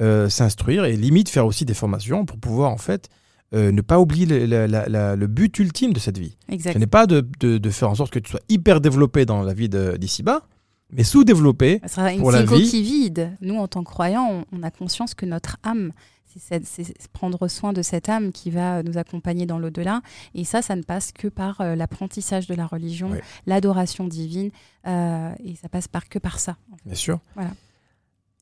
euh, 0.00 0.28
s'instruire 0.28 0.84
et 0.84 0.96
limite 0.96 1.28
faire 1.28 1.46
aussi 1.46 1.64
des 1.64 1.74
formations 1.74 2.24
pour 2.24 2.38
pouvoir 2.38 2.70
en 2.70 2.78
fait 2.78 3.08
euh, 3.54 3.72
ne 3.72 3.80
pas 3.80 3.98
oublier 3.98 4.26
le, 4.26 4.46
la- 4.46 4.66
la- 4.68 4.88
la- 4.88 5.16
le 5.16 5.26
but 5.26 5.58
ultime 5.58 5.92
de 5.92 5.98
cette 5.98 6.18
vie. 6.18 6.36
exact. 6.48 6.74
Ce 6.74 6.78
n'est 6.78 6.86
pas 6.86 7.06
de, 7.08 7.26
de- 7.40 7.58
de 7.58 7.70
faire 7.70 7.90
en 7.90 7.94
sorte 7.96 8.12
que 8.12 8.20
tu 8.20 8.30
sois 8.30 8.40
hyper 8.48 8.80
développé 8.80 9.24
dans 9.24 9.42
la 9.42 9.52
vie 9.54 9.68
d'ici-bas, 9.68 10.42
mais 10.90 11.04
sous-développé. 11.04 11.80
Pour 11.80 11.88
c'est 12.32 12.36
la 12.38 12.42
une 12.42 12.48
vie. 12.48 12.64
coquille 12.64 12.82
vide. 12.82 13.36
Nous, 13.40 13.56
en 13.56 13.68
tant 13.68 13.82
que 13.84 13.90
croyants, 13.90 14.44
on, 14.52 14.58
on 14.58 14.62
a 14.62 14.70
conscience 14.70 15.14
que 15.14 15.26
notre 15.26 15.56
âme, 15.62 15.92
c'est 16.40 16.64
c'est 16.64 17.08
prendre 17.08 17.48
soin 17.48 17.72
de 17.72 17.82
cette 17.82 18.08
âme 18.08 18.30
qui 18.32 18.50
va 18.50 18.82
nous 18.84 18.96
accompagner 18.96 19.44
dans 19.44 19.58
l'au-delà. 19.58 20.02
Et 20.34 20.44
ça, 20.44 20.62
ça 20.62 20.76
ne 20.76 20.82
passe 20.82 21.10
que 21.12 21.26
par 21.28 21.60
euh, 21.60 21.74
l'apprentissage 21.74 22.46
de 22.46 22.54
la 22.54 22.66
religion, 22.66 23.10
l'adoration 23.46 24.06
divine. 24.06 24.50
euh, 24.86 25.32
et 25.44 25.56
ça 25.56 25.68
passe 25.68 25.88
par 25.88 26.08
que 26.08 26.18
par 26.20 26.38
ça. 26.38 26.56
en 26.72 26.76
fait. 26.76 26.82
Bien 26.86 26.94
sûr. 26.94 27.18
Voilà. 27.34 27.50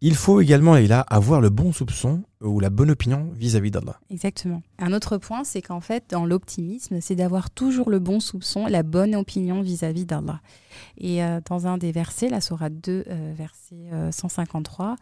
Il 0.02 0.14
faut 0.14 0.42
également, 0.42 0.74
là 0.74 1.00
avoir 1.00 1.40
le 1.40 1.48
bon 1.48 1.72
soupçon 1.72 2.22
ou 2.42 2.60
la 2.60 2.68
bonne 2.68 2.90
opinion 2.90 3.30
vis-à-vis 3.34 3.70
d'Allah. 3.70 3.98
Exactement. 4.10 4.62
Un 4.78 4.92
autre 4.92 5.16
point, 5.16 5.42
c'est 5.42 5.62
qu'en 5.62 5.80
fait, 5.80 6.04
dans 6.10 6.26
l'optimisme, 6.26 7.00
c'est 7.00 7.14
d'avoir 7.14 7.50
toujours 7.50 7.88
le 7.88 7.98
bon 7.98 8.20
soupçon, 8.20 8.66
la 8.66 8.82
bonne 8.82 9.14
opinion 9.14 9.62
vis-à-vis 9.62 10.04
d'Allah. 10.04 10.40
Et 10.98 11.24
euh, 11.24 11.40
dans 11.48 11.66
un 11.66 11.78
des 11.78 11.92
versets, 11.92 12.28
la 12.28 12.42
Sourate 12.42 12.74
2, 12.74 13.04
euh, 13.08 13.32
verset 13.34 13.88
euh, 13.92 14.12
153, 14.12 14.96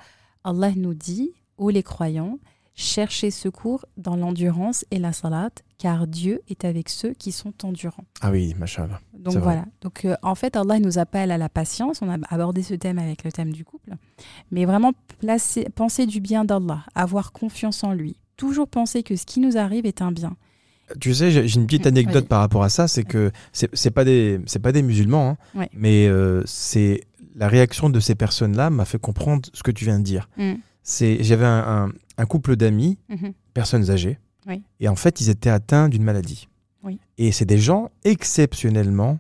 Allah 0.45 0.71
nous 0.77 0.95
dit 0.95 1.33
Ô 1.59 1.71
les 1.71 1.83
croyants, 1.83 2.39
cherchez 2.77 3.33
secours 3.33 3.87
dans 3.97 4.15
l'endurance 4.15 4.85
et 4.93 5.01
la 5.01 5.13
salat, 5.13 5.51
car 5.79 6.07
Dieu 6.07 6.41
est 6.49 6.65
avec 6.65 6.89
ceux 6.89 7.13
qui 7.15 7.33
sont 7.33 7.53
endurants. 7.65 8.05
Ah 8.21 8.31
oui, 8.31 8.55
machallah. 8.59 9.01
Donc 9.19 9.37
voilà. 9.39 9.65
Donc 9.81 10.05
euh, 10.05 10.15
en 10.23 10.35
fait, 10.35 10.57
Allah 10.57 10.79
nous 10.79 10.99
appelle 10.99 11.31
à 11.31 11.39
la 11.39 11.49
patience. 11.49 12.01
On 12.03 12.09
a 12.11 12.17
abordé 12.31 12.63
ce 12.63 12.75
thème 12.75 12.99
avec 12.99 13.25
le 13.25 13.33
thème 13.33 13.53
du 13.53 13.65
couple. 13.65 13.91
Mais 14.51 14.65
vraiment 14.65 14.93
placer, 15.21 15.67
penser 15.75 16.07
du 16.07 16.21
bien 16.21 16.45
d'Allah, 16.45 16.85
avoir 16.95 17.33
confiance 17.33 17.83
en 17.85 17.93
lui. 17.93 18.17
Toujours 18.37 18.69
penser 18.69 19.03
que 19.03 19.17
ce 19.17 19.27
qui 19.27 19.41
nous 19.41 19.57
arrive 19.57 19.87
est 19.87 20.03
un 20.03 20.13
bien. 20.13 20.37
Tu 21.01 21.15
sais, 21.15 21.31
j'ai 21.31 21.55
une 21.59 21.67
petite 21.67 21.87
anecdote 21.87 22.29
par 22.29 22.41
rapport 22.41 22.63
à 22.63 22.69
ça, 22.69 22.89
c'est 22.89 23.05
que 23.05 23.31
c'est 23.53 23.91
pas 23.91 24.05
des 24.05 24.41
c'est 24.47 24.59
pas 24.59 24.71
des 24.73 24.83
musulmans, 24.83 25.39
hein, 25.57 25.67
mais 25.73 26.07
euh, 26.09 26.43
c'est 26.45 27.01
la 27.37 27.49
réaction 27.49 27.89
de 27.91 27.99
ces 28.01 28.15
personnes-là 28.15 28.69
m'a 28.71 28.85
fait 28.85 28.99
comprendre 29.01 29.49
ce 29.55 29.63
que 29.63 29.71
tu 29.71 29.87
viens 29.87 29.99
de 29.99 30.05
dire. 30.05 30.29
Mm. 30.37 30.53
C'est 30.83 31.23
j'avais 31.25 31.47
un, 31.47 31.87
un- 31.87 31.93
un 32.19 32.27
couple 32.27 32.55
d'amis, 32.57 32.99
Mhm. 33.09 33.33
personnes 33.55 33.91
âgées, 33.91 34.19
Oui. 34.47 34.63
et 34.81 34.89
en 34.89 34.97
fait 34.97 35.21
ils 35.21 35.31
étaient 35.31 35.51
atteints 35.51 35.89
d'une 35.89 36.03
maladie. 36.05 36.49
Oui. 36.83 36.99
Et 37.19 37.33
c'est 37.33 37.47
des 37.47 37.59
gens 37.59 37.91
exceptionnellement 38.05 39.19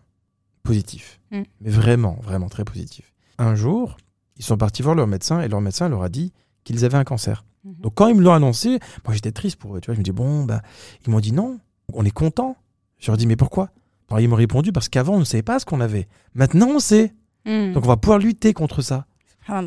positifs, 0.62 1.20
Mm. 1.30 1.42
mais 1.60 1.70
vraiment 1.70 2.18
vraiment 2.22 2.48
très 2.48 2.64
positifs. 2.64 3.12
Un 3.38 3.54
jour, 3.54 3.96
ils 4.36 4.44
sont 4.44 4.56
partis 4.56 4.82
voir 4.82 4.94
leur 4.94 5.06
médecin 5.06 5.40
et 5.40 5.48
leur 5.48 5.60
médecin 5.60 5.88
leur 5.88 6.02
a 6.02 6.08
dit 6.08 6.32
qu'ils 6.64 6.84
avaient 6.84 6.96
un 6.98 7.04
cancer. 7.04 7.44
Mhm. 7.64 7.74
Donc 7.80 7.94
quand 7.94 8.08
ils 8.08 8.14
me 8.14 8.22
l'ont 8.22 8.32
annoncé, 8.34 8.78
moi 9.04 9.14
j'étais 9.14 9.32
triste 9.32 9.56
pour 9.56 9.76
eux. 9.76 9.80
Tu 9.80 9.86
vois, 9.86 9.94
je 9.94 10.00
me 10.00 10.04
dis 10.04 10.12
bon, 10.12 10.44
ben, 10.44 10.60
ils 11.06 11.10
m'ont 11.10 11.20
dit 11.20 11.32
non, 11.32 11.58
on 11.92 12.04
est 12.04 12.10
content. 12.10 12.56
Je 12.98 13.06
leur 13.10 13.16
dis 13.16 13.26
mais 13.26 13.36
pourquoi? 13.36 13.70
Alors 14.10 14.20
ils 14.20 14.28
m'ont 14.28 14.36
répondu 14.36 14.72
parce 14.72 14.88
qu'avant 14.88 15.14
on 15.14 15.20
ne 15.20 15.24
savait 15.24 15.42
pas 15.42 15.58
ce 15.58 15.64
qu'on 15.66 15.80
avait. 15.80 16.06
Maintenant 16.34 16.68
on 16.68 16.78
sait. 16.78 17.14
Mm. 17.46 17.72
Donc 17.72 17.84
on 17.84 17.88
va 17.88 17.96
pouvoir 17.96 18.18
lutter 18.18 18.52
contre 18.52 18.82
ça. 18.82 19.06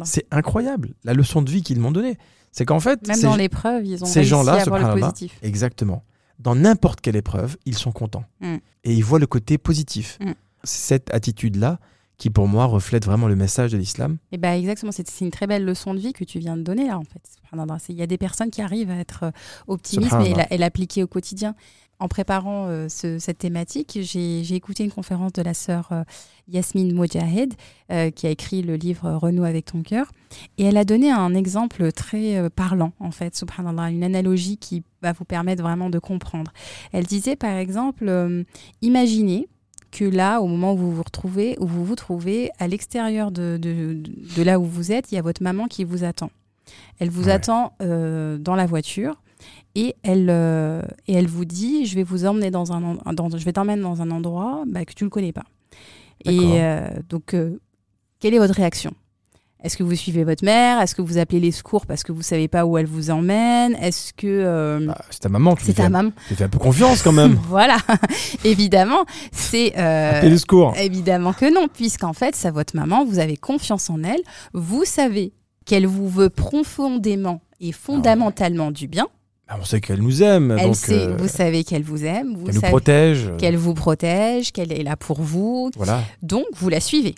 C'est 0.06 0.26
incroyable 0.32 0.94
la 1.04 1.14
leçon 1.14 1.42
de 1.44 1.52
vie 1.52 1.62
qu'ils 1.62 1.80
m'ont 1.80 1.92
donnée. 1.92 2.18
C'est 2.58 2.66
qu'en 2.66 2.80
fait, 2.80 3.08
Même 3.08 3.22
dans 3.22 3.36
l'épreuve, 3.36 3.86
ils 3.86 4.04
ont 4.04 4.08
ces 4.08 4.24
gens-là, 4.24 4.66
positif. 4.66 5.38
exactement, 5.44 6.04
dans 6.40 6.56
n'importe 6.56 7.02
quelle 7.02 7.16
épreuve, 7.16 7.56
ils 7.68 7.78
sont 7.78 7.92
contents 7.92 8.24
Mm. 8.42 8.56
et 8.84 8.94
ils 8.96 9.04
voient 9.04 9.20
le 9.20 9.28
côté 9.28 9.60
positif. 9.60 10.18
Mm. 10.20 10.32
C'est 10.64 10.88
cette 10.96 11.14
attitude-là 11.14 11.80
qui 12.18 12.32
pour 12.32 12.48
moi 12.48 12.66
reflète 12.66 13.06
vraiment 13.06 13.28
le 13.28 13.36
message 13.36 13.74
de 13.74 13.78
l'islam. 13.78 14.18
Et 14.32 14.40
ben 14.40 14.54
exactement, 14.54 14.92
c'est 14.92 15.08
une 15.22 15.30
très 15.30 15.46
belle 15.46 15.66
leçon 15.66 15.94
de 15.94 16.00
vie 16.00 16.14
que 16.14 16.24
tu 16.24 16.40
viens 16.40 16.58
de 16.58 16.64
donner 16.64 16.88
là 16.88 16.98
en 16.98 17.04
fait. 17.04 17.22
Il 17.90 17.96
y 17.96 18.02
a 18.02 18.08
des 18.08 18.18
personnes 18.18 18.50
qui 18.50 18.64
arrivent 18.64 18.90
à 18.90 18.96
être 18.98 19.26
euh, 19.26 19.32
optimistes 19.68 20.16
et 20.50 20.58
l'appliquer 20.58 21.04
au 21.04 21.08
quotidien. 21.08 21.54
En 22.00 22.08
préparant 22.08 22.68
euh, 22.68 22.90
ce- 22.90 23.18
cette 23.18 23.40
thématique, 23.40 23.98
j'ai 24.02 24.54
écouté 24.54 24.84
une 24.84 24.92
conférence 24.92 25.34
de 25.34 25.42
la 25.42 25.56
sœur 25.56 25.88
euh, 25.92 26.04
Yasmine 26.48 26.94
Mojahed 26.94 27.56
euh, 27.92 28.12
qui 28.12 28.28
a 28.28 28.30
écrit 28.30 28.62
le 28.62 28.76
livre 28.76 29.10
Renaud 29.14 29.44
avec 29.46 29.66
ton 29.66 29.82
cœur. 29.82 30.12
Et 30.60 30.66
elle 30.66 30.78
a 30.78 30.86
donné 30.86 31.10
un 31.12 31.34
exemple 31.34 31.92
très 31.92 32.38
euh, 32.38 32.50
parlant 32.50 32.92
en 33.00 33.10
fait, 33.10 33.36
subhanallah, 33.36 33.90
une 33.90 34.04
analogie 34.04 34.58
qui 34.58 34.84
va 35.02 35.12
vous 35.14 35.26
permettre 35.26 35.64
vraiment 35.64 35.90
de 35.90 35.98
comprendre. 35.98 36.52
Elle 36.92 37.06
disait 37.06 37.36
par 37.36 37.56
exemple, 37.58 38.46
imaginez 38.84 39.48
que 39.92 40.06
là, 40.06 40.40
au 40.42 40.48
moment 40.48 40.74
où 40.74 40.78
vous 40.78 40.92
vous 40.92 41.04
retrouvez, 41.04 41.56
où 41.60 41.66
vous 41.66 41.84
vous 41.86 41.96
trouvez 41.96 42.52
à 42.60 42.68
l'extérieur 42.68 43.32
de, 43.32 43.58
de, 43.60 44.04
de 44.36 44.44
là 44.44 44.60
où 44.60 44.66
vous 44.66 44.92
êtes, 44.92 45.12
il 45.12 45.16
y 45.16 45.18
a 45.18 45.22
votre 45.22 45.42
maman 45.42 45.68
qui 45.68 45.84
vous 45.84 46.04
attend. 46.04 46.30
Elle 47.00 47.10
vous 47.10 47.26
Ouais. 47.28 47.32
attend 47.32 47.74
dans 47.80 48.56
la 48.56 48.66
voiture 48.66 49.22
Et 49.80 49.96
elle, 50.02 50.30
euh, 50.32 50.82
et 51.08 51.14
elle 51.14 51.28
vous 51.28 51.46
dit, 51.46 51.86
je 51.86 51.94
vais 51.94 52.02
vous 52.02 52.26
emmener 52.26 52.50
dans 52.50 52.74
un, 52.74 52.98
dans, 53.14 53.30
je 53.38 53.46
vais 53.46 53.54
t'emmener 53.54 53.80
dans 53.80 54.02
un 54.02 54.10
endroit 54.10 54.64
bah, 54.66 54.84
que 54.86 54.94
tu 54.94 55.04
ne 55.04 55.10
connais 55.10 55.32
pas. 55.32 55.44
Et 56.26 56.40
euh, 56.64 56.88
donc, 57.08 57.36
euh, 57.36 57.60
quelle 58.20 58.34
est 58.34 58.40
votre 58.40 58.56
réaction? 58.56 58.92
Est-ce 59.64 59.78
que 59.78 59.84
vous 59.84 59.94
suivez 59.94 60.24
votre 60.24 60.44
mère? 60.44 60.82
Est-ce 60.82 60.96
que 60.96 61.04
vous 61.04 61.20
appelez 61.20 61.40
les 61.40 61.52
secours 61.52 61.86
parce 61.86 62.02
que 62.02 62.12
vous 62.12 62.24
savez 62.24 62.48
pas 62.48 62.66
où 62.66 62.80
elle 62.80 62.88
vous 62.88 63.12
emmène? 63.12 63.76
Est-ce 63.76 64.14
que 64.14 64.84
Bah, 64.88 64.98
c'est 65.12 65.20
ta 65.20 65.30
maman, 65.30 65.56
c'est 65.60 65.74
ta 65.74 65.90
maman 65.90 66.10
tu 66.28 66.34
fais 66.34 66.46
un 66.46 66.50
peu 66.50 66.58
confiance 66.58 67.04
quand 67.04 67.12
même. 67.12 67.38
Voilà, 67.48 67.78
évidemment, 68.44 69.06
c'est 69.32 69.78
euh, 69.78 70.18
Appelez 70.18 70.32
le 70.32 70.38
secours. 70.40 70.74
Évidemment 70.76 71.34
que 71.34 71.54
non, 71.54 71.68
puisqu'en 71.72 72.14
fait, 72.14 72.36
c'est 72.36 72.50
votre 72.50 72.76
maman, 72.76 73.06
vous 73.06 73.20
avez 73.20 73.38
confiance 73.38 73.92
en 73.92 74.02
elle, 74.02 74.22
vous 74.54 74.86
savez 74.86 75.34
qu'elle 75.66 75.86
vous 75.86 76.10
veut 76.10 76.32
profondément 76.32 77.42
et 77.60 77.72
fondamentalement 77.72 78.72
du 78.72 78.88
bien. 78.88 79.08
Bah, 79.48 79.56
on 79.62 79.64
sait 79.66 79.80
qu'elle 79.80 80.02
nous 80.02 80.24
aime, 80.24 80.56
Elle 80.58 80.66
donc 80.66 80.76
sait, 80.76 81.08
euh, 81.08 81.16
vous 81.18 81.30
savez 81.30 81.64
qu'elle 81.64 81.84
vous 81.84 82.04
aime, 82.04 82.36
vous 82.36 82.50
elle 82.50 82.56
nous 82.56 82.62
protège. 82.62 83.32
qu'elle 83.38 83.56
vous 83.56 83.74
protège, 83.74 84.52
qu'elle 84.52 84.74
est 84.74 84.84
là 84.84 84.98
pour 84.98 85.22
vous. 85.22 85.72
Voilà. 85.78 86.04
Donc, 86.22 86.46
vous 86.54 86.68
la 86.68 86.82
suivez. 86.82 87.16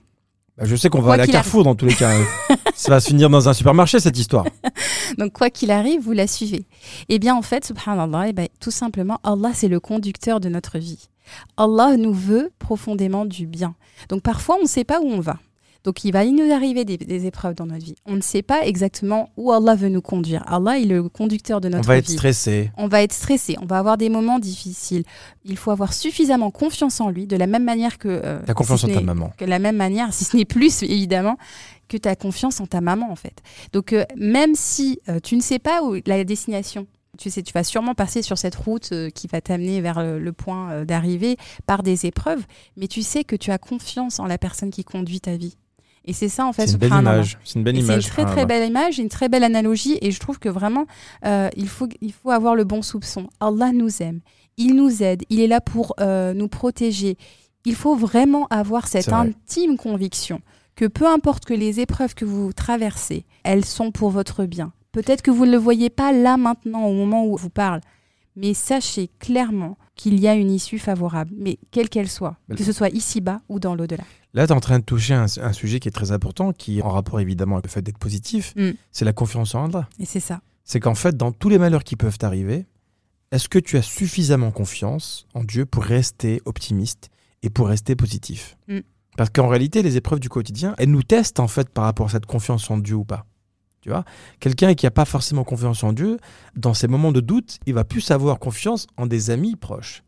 Bah, 0.56 0.66
je 0.66 0.76
sais 0.76 0.90
qu'on 0.90 1.02
va 1.02 1.14
aller 1.14 1.24
à 1.24 1.28
Carrefour 1.28 1.64
dans 1.64 1.74
tous 1.74 1.86
les 1.86 1.96
cas. 1.96 2.12
Ça 2.76 2.92
va 2.92 3.00
se 3.00 3.08
finir 3.08 3.30
dans 3.30 3.50
un 3.50 3.54
supermarché 3.54 4.00
cette 4.00 4.18
histoire. 4.18 4.46
Donc, 5.18 5.34
quoi 5.34 5.50
qu'il 5.50 5.72
arrive, 5.72 6.02
vous 6.02 6.12
la 6.12 6.28
suivez. 6.28 6.66
Eh 7.08 7.18
bien, 7.18 7.36
en 7.36 7.42
fait, 7.42 7.66
subhanallah, 7.66 8.28
eh 8.30 8.34
ben, 8.34 8.48
tout 8.60 8.72
simplement, 8.72 9.20
Allah, 9.24 9.52
c'est 9.54 9.68
le 9.68 9.80
conducteur 9.80 10.40
de 10.40 10.50
notre 10.50 10.78
vie. 10.78 11.10
Allah 11.58 11.98
nous 11.98 12.14
veut 12.14 12.52
profondément 12.60 13.26
du 13.26 13.48
bien. 13.48 13.76
Donc, 14.10 14.22
parfois, 14.22 14.58
on 14.60 14.64
ne 14.64 14.68
sait 14.68 14.84
pas 14.84 15.00
où 15.02 15.08
on 15.08 15.20
va. 15.20 15.38
Donc, 15.84 16.04
il 16.04 16.12
va 16.12 16.26
nous 16.26 16.52
arriver 16.52 16.84
des, 16.86 16.98
des 16.98 17.26
épreuves 17.26 17.56
dans 17.56 17.66
notre 17.66 17.86
vie. 17.86 17.96
On 18.06 18.16
ne 18.16 18.22
sait 18.22 18.42
pas 18.42 18.66
exactement 18.66 19.30
où 19.38 19.52
Allah 19.52 19.76
veut 19.76 19.90
nous 19.90 20.02
conduire. 20.02 20.44
Allah 20.48 20.78
est 20.80 20.86
le 20.86 21.08
conducteur 21.10 21.62
de 21.62 21.68
On 21.68 21.72
notre 21.72 21.88
va 21.88 21.98
être 21.98 22.08
vie. 22.08 22.14
stressé. 22.14 22.72
on 22.78 22.88
va 22.88 23.02
être 23.04 23.14
stressé, 23.14 23.56
on 23.62 23.66
va 23.66 23.78
avoir 23.80 23.98
des 23.98 24.10
moments 24.10 24.40
difficiles. 24.40 25.04
Il 25.46 25.58
faut 25.58 25.72
avoir 25.72 25.94
suffisamment 25.94 26.52
confiance 26.52 27.00
en 27.02 27.10
lui, 27.10 27.28
de 27.28 27.36
la 27.38 27.48
même 27.48 27.64
manière 27.64 27.98
que... 27.98 28.08
euh, 28.10 28.40
T'as 28.46 28.54
confiance 28.54 28.82
si 28.82 28.88
en 28.92 28.94
ta 28.94 29.02
maman. 29.02 29.32
que 29.38 29.46
la 29.46 29.60
même 29.60 29.78
manière, 29.78 30.14
si 30.14 30.26
ce 30.26 30.36
n'est 30.36 30.46
plus 30.46 30.84
évidemment, 30.84 31.38
que 31.88 31.98
tu 31.98 32.08
as 32.08 32.16
confiance 32.16 32.60
en 32.60 32.68
ta 32.68 32.82
maman 32.82 33.12
en 33.12 33.16
fait. 33.16 33.42
Donc 33.74 33.94
euh, 33.94 34.04
même 34.18 34.56
si 34.56 35.00
euh, 35.10 35.20
tu 35.22 35.36
ne 35.36 35.42
sais 35.42 35.60
pas 35.60 35.82
où 35.84 35.96
la 36.06 36.24
destination, 36.24 36.88
tu 37.18 37.30
sais, 37.30 37.42
tu 37.42 37.52
vas 37.54 37.64
sûrement 37.64 37.96
passer 37.96 38.22
sur 38.22 38.38
cette 38.38 38.56
route 38.56 38.90
euh, 38.92 39.10
qui 39.10 39.28
va 39.28 39.42
t'amener 39.42 39.82
vers 39.82 40.02
le, 40.04 40.20
le 40.20 40.32
point 40.34 40.72
euh, 40.72 40.86
d'arrivée 40.86 41.36
par 41.66 41.84
des 41.84 42.06
épreuves, 42.06 42.44
mais 42.78 42.88
tu 42.88 43.02
sais 43.02 43.24
que 43.24 43.36
tu 43.36 43.50
as 43.52 43.58
confiance 43.58 44.20
en 44.20 44.26
la 44.28 44.38
personne 44.38 44.70
qui 44.72 44.84
conduit 44.84 45.20
ta 45.20 45.36
vie. 45.36 45.56
Et 46.10 46.14
c'est 46.14 46.28
ça 46.28 46.48
en 46.48 46.54
fait. 46.54 46.66
C'est 46.66 46.74
une 46.74 46.80
belle 46.80 46.90
subhanallah. 46.90 47.18
image. 47.18 47.38
C'est 47.44 47.60
une 47.60 47.64
belle 47.64 47.76
C'est 47.76 47.84
très 47.84 48.02
très 48.02 48.22
subhanallah. 48.24 48.46
belle 48.46 48.68
image, 48.68 48.98
une 48.98 49.10
très 49.10 49.30
belle 49.30 49.44
analogie, 49.44 50.00
et 50.02 50.10
je 50.10 50.20
trouve 50.20 50.40
que 50.40 50.50
vraiment 50.50 50.88
euh, 51.24 51.50
il 51.56 51.70
faut 51.70 51.88
il 52.02 52.12
faut 52.12 52.32
avoir 52.32 52.56
le 52.56 52.64
bon 52.64 52.82
soupçon. 52.82 53.28
Allah 53.40 53.72
nous 53.72 54.02
aime, 54.02 54.22
il 54.58 54.76
nous 54.76 55.04
aide, 55.04 55.24
il 55.30 55.40
est 55.40 55.48
là 55.48 55.62
pour 55.62 55.94
euh, 56.00 56.34
nous 56.34 56.48
protéger. 56.48 57.16
Il 57.64 57.76
faut 57.76 57.96
vraiment 57.96 58.48
avoir 58.48 58.88
cette 58.88 59.06
vrai. 59.06 59.18
intime 59.18 59.78
conviction 59.78 60.42
que 60.76 60.86
peu 60.86 61.06
importe 61.06 61.46
que 61.46 61.54
les 61.54 61.80
épreuves 61.80 62.16
que 62.16 62.26
vous 62.26 62.54
traversez, 62.54 63.26
elles 63.44 63.66
sont 63.66 63.92
pour 63.92 64.10
votre 64.10 64.46
bien. 64.46 64.72
Peut-être 64.92 65.22
que 65.22 65.30
vous 65.30 65.46
ne 65.46 65.52
le 65.52 65.58
voyez 65.58 65.92
pas 65.92 66.12
là 66.12 66.38
maintenant 66.38 66.86
au 66.86 66.94
moment 66.94 67.28
où 67.28 67.38
je 67.38 67.44
vous 67.44 67.50
parle, 67.52 67.82
mais 68.40 68.54
sachez 68.54 69.10
clairement 69.20 69.78
qu'il 69.96 70.20
y 70.20 70.28
a 70.28 70.34
une 70.34 70.50
issue 70.50 70.80
favorable, 70.80 71.32
mais 71.38 71.60
quelle 71.72 71.90
qu'elle 71.90 72.10
soit, 72.10 72.38
que 72.56 72.64
ce 72.64 72.72
soit 72.72 72.90
ici-bas 72.90 73.42
ou 73.50 73.60
dans 73.60 73.76
l'au-delà. 73.76 74.04
Là, 74.34 74.48
tu 74.48 74.54
es 74.54 74.56
en 74.56 74.60
train 74.60 74.80
de 74.80 74.84
toucher 74.84 75.14
un, 75.14 75.26
un 75.42 75.54
sujet 75.54 75.80
qui 75.80 75.88
est 75.88 75.92
très 75.92 76.12
important, 76.12 76.54
qui 76.54 76.80
est 76.80 76.82
en 76.82 76.90
rapport 76.90 77.20
évidemment 77.20 77.56
avec 77.56 77.66
le 77.66 77.72
fait 77.72 77.82
d'être 77.82 77.98
positif. 77.98 78.54
Mm. 78.56 78.72
C'est 78.92 79.06
la 79.06 79.14
confiance 79.14 79.56
en 79.56 79.66
Allah. 79.66 79.90
Et 80.00 80.06
c'est 80.06 80.20
ça. 80.20 80.42
C'est 80.64 80.80
qu'en 80.80 80.96
fait, 80.96 81.18
dans 81.18 81.32
tous 81.32 81.50
les 81.50 81.58
malheurs 81.58 81.84
qui 81.84 81.96
peuvent 81.96 82.18
t'arriver, 82.18 82.66
est-ce 83.32 83.50
que 83.50 83.60
tu 83.60 83.78
as 83.78 83.82
suffisamment 83.82 84.52
confiance 84.52 85.28
en 85.34 85.44
Dieu 85.44 85.66
pour 85.66 85.84
rester 85.84 86.42
optimiste 86.46 87.10
et 87.44 87.50
pour 87.50 87.68
rester 87.68 87.96
positif? 87.96 88.56
Mm. 88.68 88.80
Parce 89.18 89.32
qu'en 89.32 89.48
réalité, 89.48 89.82
les 89.82 89.98
épreuves 89.98 90.20
du 90.20 90.30
quotidien, 90.30 90.76
elles 90.78 90.92
nous 90.92 91.04
testent 91.04 91.42
en 91.42 91.48
fait 91.48 91.68
par 91.70 91.84
rapport 91.84 92.06
à 92.06 92.10
cette 92.10 92.26
confiance 92.26 92.70
en 92.72 92.78
Dieu 92.78 92.96
ou 92.96 93.04
pas. 93.04 93.26
Tu 93.82 93.90
vois 93.90 94.04
Quelqu'un 94.40 94.74
qui 94.74 94.86
n'a 94.86 94.92
pas 94.92 95.06
forcément 95.06 95.44
confiance 95.44 95.84
en 95.84 95.94
Dieu, 95.94 96.18
dans 96.56 96.74
ces 96.74 96.88
moments 96.88 97.12
de 97.12 97.22
doute, 97.22 97.60
il 97.66 97.74
va 97.74 97.84
plus 97.84 98.12
avoir 98.12 98.40
confiance 98.40 98.88
en 98.98 99.06
des 99.08 99.30
amis 99.32 99.56
proches. 99.56 100.04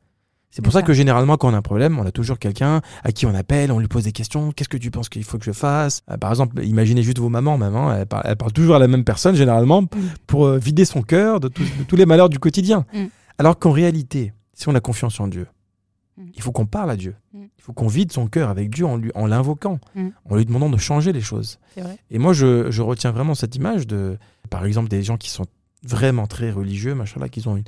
C'est 0.54 0.62
pour 0.62 0.74
ça 0.74 0.82
que 0.82 0.92
généralement, 0.92 1.38
quand 1.38 1.50
on 1.50 1.54
a 1.54 1.58
un 1.58 1.62
problème, 1.62 1.98
on 1.98 2.06
a 2.06 2.12
toujours 2.12 2.38
quelqu'un 2.38 2.82
à 3.06 3.14
qui 3.14 3.26
on 3.26 3.34
appelle, 3.34 3.72
on 3.72 3.80
lui 3.80 3.88
pose 3.88 4.04
des 4.04 4.12
questions. 4.12 4.52
Qu'est-ce 4.52 4.68
que 4.68 4.76
tu 4.76 4.92
penses 4.92 5.08
qu'il 5.08 5.24
faut 5.24 5.38
que 5.38 5.46
je 5.46 5.54
fasse? 5.54 6.02
Euh, 6.12 6.18
Par 6.18 6.30
exemple, 6.30 6.62
imaginez 6.66 7.04
juste 7.04 7.20
vos 7.20 7.30
mamans. 7.30 7.58
Maman, 7.58 7.94
elle 7.94 8.06
parle, 8.06 8.24
elle 8.26 8.36
parle 8.36 8.52
toujours 8.52 8.76
à 8.76 8.80
la 8.80 8.90
même 8.90 9.06
personne 9.06 9.34
généralement 9.36 9.86
pour 10.28 10.48
euh, 10.48 10.58
vider 10.58 10.84
son 10.84 11.04
cœur 11.04 11.40
de, 11.40 11.48
tous- 11.48 11.64
de 11.80 11.84
tous 11.88 11.96
les 11.96 12.06
malheurs 12.06 12.28
du 12.28 12.38
quotidien. 12.38 12.86
Mm. 12.94 13.06
Alors 13.38 13.58
qu'en 13.60 13.72
réalité, 13.72 14.34
si 14.54 14.68
on 14.68 14.76
a 14.76 14.82
confiance 14.82 15.22
en 15.22 15.30
Dieu, 15.30 15.48
Mm. 16.22 16.26
il 16.36 16.42
faut 16.42 16.52
qu'on 16.52 16.66
parle 16.66 16.92
à 16.92 16.96
Dieu. 16.98 17.16
Mm. 17.34 17.44
Il 17.58 17.62
faut 17.62 17.74
qu'on 17.74 17.88
vide 17.88 18.12
son 18.12 18.28
cœur 18.28 18.50
avec 18.50 18.70
Dieu 18.70 18.86
en 18.86 18.98
lui- 18.98 19.12
en 19.16 19.26
l'invoquant, 19.28 19.80
Mm. 19.96 20.10
en 20.30 20.36
lui 20.36 20.46
demandant 20.46 20.70
de 20.70 20.78
changer 20.78 21.12
les 21.14 21.22
choses. 21.22 21.60
Et 22.10 22.20
moi, 22.20 22.34
je, 22.34 22.70
je 22.72 22.82
retiens 22.82 23.12
vraiment 23.12 23.36
cette 23.36 23.56
image 23.56 23.88
de, 23.88 24.18
par 24.50 24.66
exemple, 24.66 24.88
des 24.90 25.04
gens 25.04 25.18
qui 25.18 25.30
sont 25.30 25.46
vraiment 25.84 26.28
très 26.28 26.52
religieux, 26.52 26.94
machin 26.96 27.20
là, 27.20 27.28
qui 27.30 27.48
ont 27.48 27.58
une- 27.58 27.64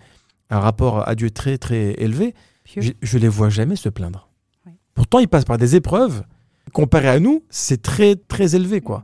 un 0.50 0.60
rapport 0.60 1.08
à 1.08 1.16
Dieu 1.16 1.32
très 1.32 1.58
très 1.58 1.94
élevé. 2.02 2.36
Je, 2.66 2.92
je 3.02 3.18
les 3.18 3.28
vois 3.28 3.50
jamais 3.50 3.76
se 3.76 3.90
plaindre. 3.90 4.30
Oui. 4.66 4.74
Pourtant, 4.94 5.20
ils 5.20 5.28
passent 5.28 5.46
par 5.46 5.58
des 5.58 5.76
épreuves. 5.76 6.24
Comparé 6.72 7.08
à 7.10 7.20
nous, 7.20 7.44
c'est 7.50 7.82
très 7.82 8.16
très 8.16 8.56
élevé, 8.56 8.80
quoi. 8.82 9.04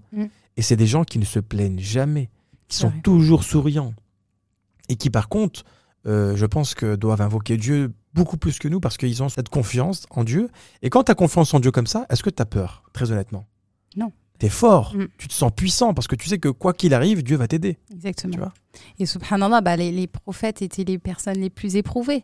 Et 0.58 0.62
c'est 0.62 0.76
des 0.76 0.88
gens 0.88 1.04
qui 1.04 1.20
ne 1.20 1.26
se 1.26 1.40
plaignent 1.40 1.80
jamais, 1.80 2.30
qui 2.68 2.78
sont 2.78 2.90
vrai. 2.90 3.02
toujours 3.02 3.44
souriants. 3.44 3.94
Et 4.90 4.96
qui, 4.96 5.10
par 5.10 5.28
contre, 5.30 5.64
euh, 6.08 6.36
je 6.36 6.46
pense 6.46 6.74
que 6.74 6.96
doivent 6.96 7.22
invoquer 7.22 7.58
Dieu 7.58 7.92
beaucoup 8.14 8.38
plus 8.38 8.60
que 8.60 8.68
nous 8.68 8.80
parce 8.80 8.98
qu'ils 8.98 9.22
ont 9.24 9.30
cette 9.30 9.50
confiance 9.50 10.06
en 10.10 10.24
Dieu. 10.24 10.50
Et 10.82 10.90
quand 10.90 11.04
tu 11.04 11.12
as 11.12 11.16
confiance 11.16 11.54
en 11.54 11.60
Dieu 11.60 11.72
comme 11.72 11.88
ça, 11.88 12.06
est-ce 12.10 12.24
que 12.24 12.30
tu 12.30 12.42
as 12.42 12.46
peur, 12.46 12.84
très 12.94 13.12
honnêtement? 13.12 13.46
Non. 13.96 14.12
Tu 14.40 14.46
es 14.46 14.50
fort, 14.50 14.96
Mm. 14.96 15.08
tu 15.18 15.28
te 15.28 15.34
sens 15.34 15.52
puissant 15.56 15.94
parce 15.94 16.08
que 16.08 16.16
tu 16.16 16.28
sais 16.30 16.40
que 16.40 16.50
quoi 16.50 16.74
qu'il 16.74 16.94
arrive, 16.94 17.24
Dieu 17.24 17.36
va 17.38 17.48
t'aider. 17.48 17.78
Exactement. 17.94 18.32
Tu 18.34 18.40
vois? 18.40 18.54
Et 19.00 19.06
subhanallah, 19.06 19.62
bah, 19.62 19.76
les, 19.76 19.92
les 19.92 20.08
prophètes 20.08 20.62
étaient 20.62 20.86
les 20.86 20.98
personnes 20.98 21.40
les 21.40 21.50
plus 21.50 21.76
éprouvées. 21.76 22.24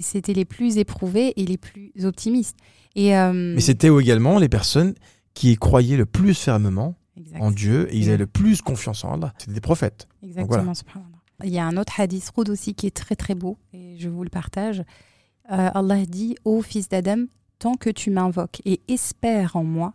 C'était 0.00 0.32
les 0.34 0.44
plus 0.44 0.78
éprouvés 0.78 1.32
et 1.40 1.44
les 1.46 1.56
plus 1.58 1.92
optimistes. 2.04 2.56
Et, 2.94 3.16
euh, 3.16 3.32
Mais 3.54 3.60
c'était 3.60 3.88
également 3.88 4.38
les 4.38 4.48
personnes 4.48 4.94
qui 5.32 5.56
croyaient 5.56 5.96
le 5.96 6.06
plus 6.06 6.34
fermement 6.34 6.94
en 7.40 7.50
Dieu 7.50 7.88
et 7.92 7.96
ils 7.98 8.04
Mm. 8.06 8.08
avaient 8.08 8.16
le 8.18 8.26
plus 8.26 8.62
confiance 8.62 9.04
en 9.04 9.14
Allah. 9.14 9.32
C'était 9.38 9.52
des 9.54 9.60
prophètes. 9.60 10.06
Exactement, 10.22 10.72
voilà. 10.72 10.72
Il 11.42 11.50
y 11.50 11.58
a 11.58 11.66
un 11.66 11.76
autre 11.76 11.98
hadith 11.98 12.30
Roud 12.30 12.48
aussi 12.48 12.74
qui 12.74 12.86
est 12.86 12.96
très 12.96 13.16
très 13.16 13.34
beau 13.34 13.58
et 13.72 13.96
je 13.98 14.08
vous 14.08 14.22
le 14.22 14.30
partage. 14.30 14.80
Euh, 15.50 15.70
Allah 15.74 16.06
dit 16.06 16.36
Ô 16.44 16.62
fils 16.62 16.88
d'Adam, 16.88 17.26
tant 17.58 17.74
que 17.74 17.90
tu 17.90 18.10
m'invoques 18.10 18.62
et 18.64 18.80
espères 18.88 19.56
en 19.56 19.64
moi, 19.64 19.94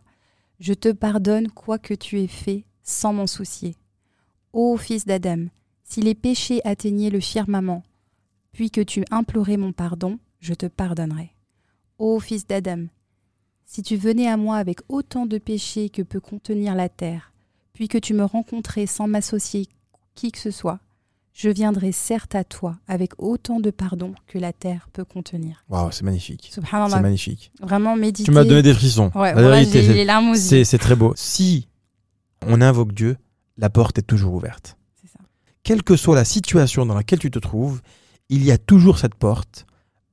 je 0.60 0.74
te 0.74 0.92
pardonne 0.92 1.50
quoi 1.50 1.80
que 1.80 1.94
tu 1.94 2.20
aies 2.20 2.28
fait 2.28 2.66
sans 2.84 3.14
m'en 3.14 3.28
soucier. 3.28 3.76
Ô 4.52 4.76
fils 4.78 5.06
d'Adam, 5.06 5.46
si 5.84 6.02
les 6.02 6.16
péchés 6.16 6.62
atteignaient 6.66 7.10
le 7.10 7.20
firmament, 7.20 7.84
puis 8.52 8.70
que 8.70 8.82
tu 8.82 9.06
implorais 9.10 9.58
mon 9.58 9.72
pardon, 9.72 10.20
je 10.40 10.54
te 10.54 10.66
pardonnerai. 10.66 11.32
Ô 11.98 12.20
fils 12.20 12.46
d'Adam, 12.46 12.88
si 13.66 13.82
tu 13.82 13.96
venais 13.96 14.28
à 14.28 14.38
moi 14.38 14.58
avec 14.58 14.80
autant 14.90 15.26
de 15.26 15.38
péchés 15.38 15.90
que 15.90 16.02
peut 16.02 16.20
contenir 16.20 16.76
la 16.76 16.90
terre, 16.90 17.34
puis 17.74 17.88
que 17.88 17.98
tu 17.98 18.14
me 18.14 18.26
rencontrais 18.26 18.88
sans 18.88 19.08
m'associer 19.08 19.68
qui 20.16 20.32
que 20.32 20.40
ce 20.40 20.52
soit, 20.52 20.80
je 21.42 21.50
viendrai 21.50 21.94
certes 21.94 22.36
à 22.36 22.44
toi 22.44 22.78
avec 22.86 23.12
autant 23.18 23.62
de 23.62 23.70
pardon 23.72 24.14
que 24.28 24.38
la 24.38 24.52
terre 24.52 24.90
peut 24.92 25.06
contenir. 25.06 25.64
Waouh, 25.70 25.90
c'est 25.92 26.04
magnifique. 26.04 26.50
C'est 26.52 26.62
magnifique. 27.00 27.52
vraiment 27.62 27.96
méditer. 27.96 28.26
Tu 28.26 28.32
m'as 28.32 28.44
donné 28.44 28.62
des 28.62 28.74
frissons. 28.74 29.10
Ouais, 29.16 29.34
La 29.34 29.42
voilà, 29.42 29.52
vérité, 29.60 29.82
j'ai 29.82 29.88
c'est- 29.88 29.94
les 29.94 30.04
larmes 30.04 30.32
aux 30.32 30.34
yeux. 30.34 30.64
c'est 30.66 30.78
très 30.78 30.98
beau. 30.98 31.14
Si 31.16 31.70
on 32.46 32.60
invoque 32.60 32.92
Dieu, 32.94 33.16
la 33.58 33.70
porte 33.70 33.98
est 34.00 34.02
toujours 34.02 34.34
ouverte. 34.34 34.76
C'est 35.02 35.08
ça. 35.10 35.20
Quelle 35.64 35.82
que 35.82 35.96
soit 35.96 36.16
la 36.16 36.26
situation 36.26 36.86
dans 36.86 36.94
laquelle 36.96 37.20
tu 37.20 37.32
te 37.32 37.40
trouves, 37.40 37.82
il 38.28 38.44
y 38.44 38.52
a 38.52 38.58
toujours 38.58 38.98
cette 39.00 39.16
porte 39.16 39.66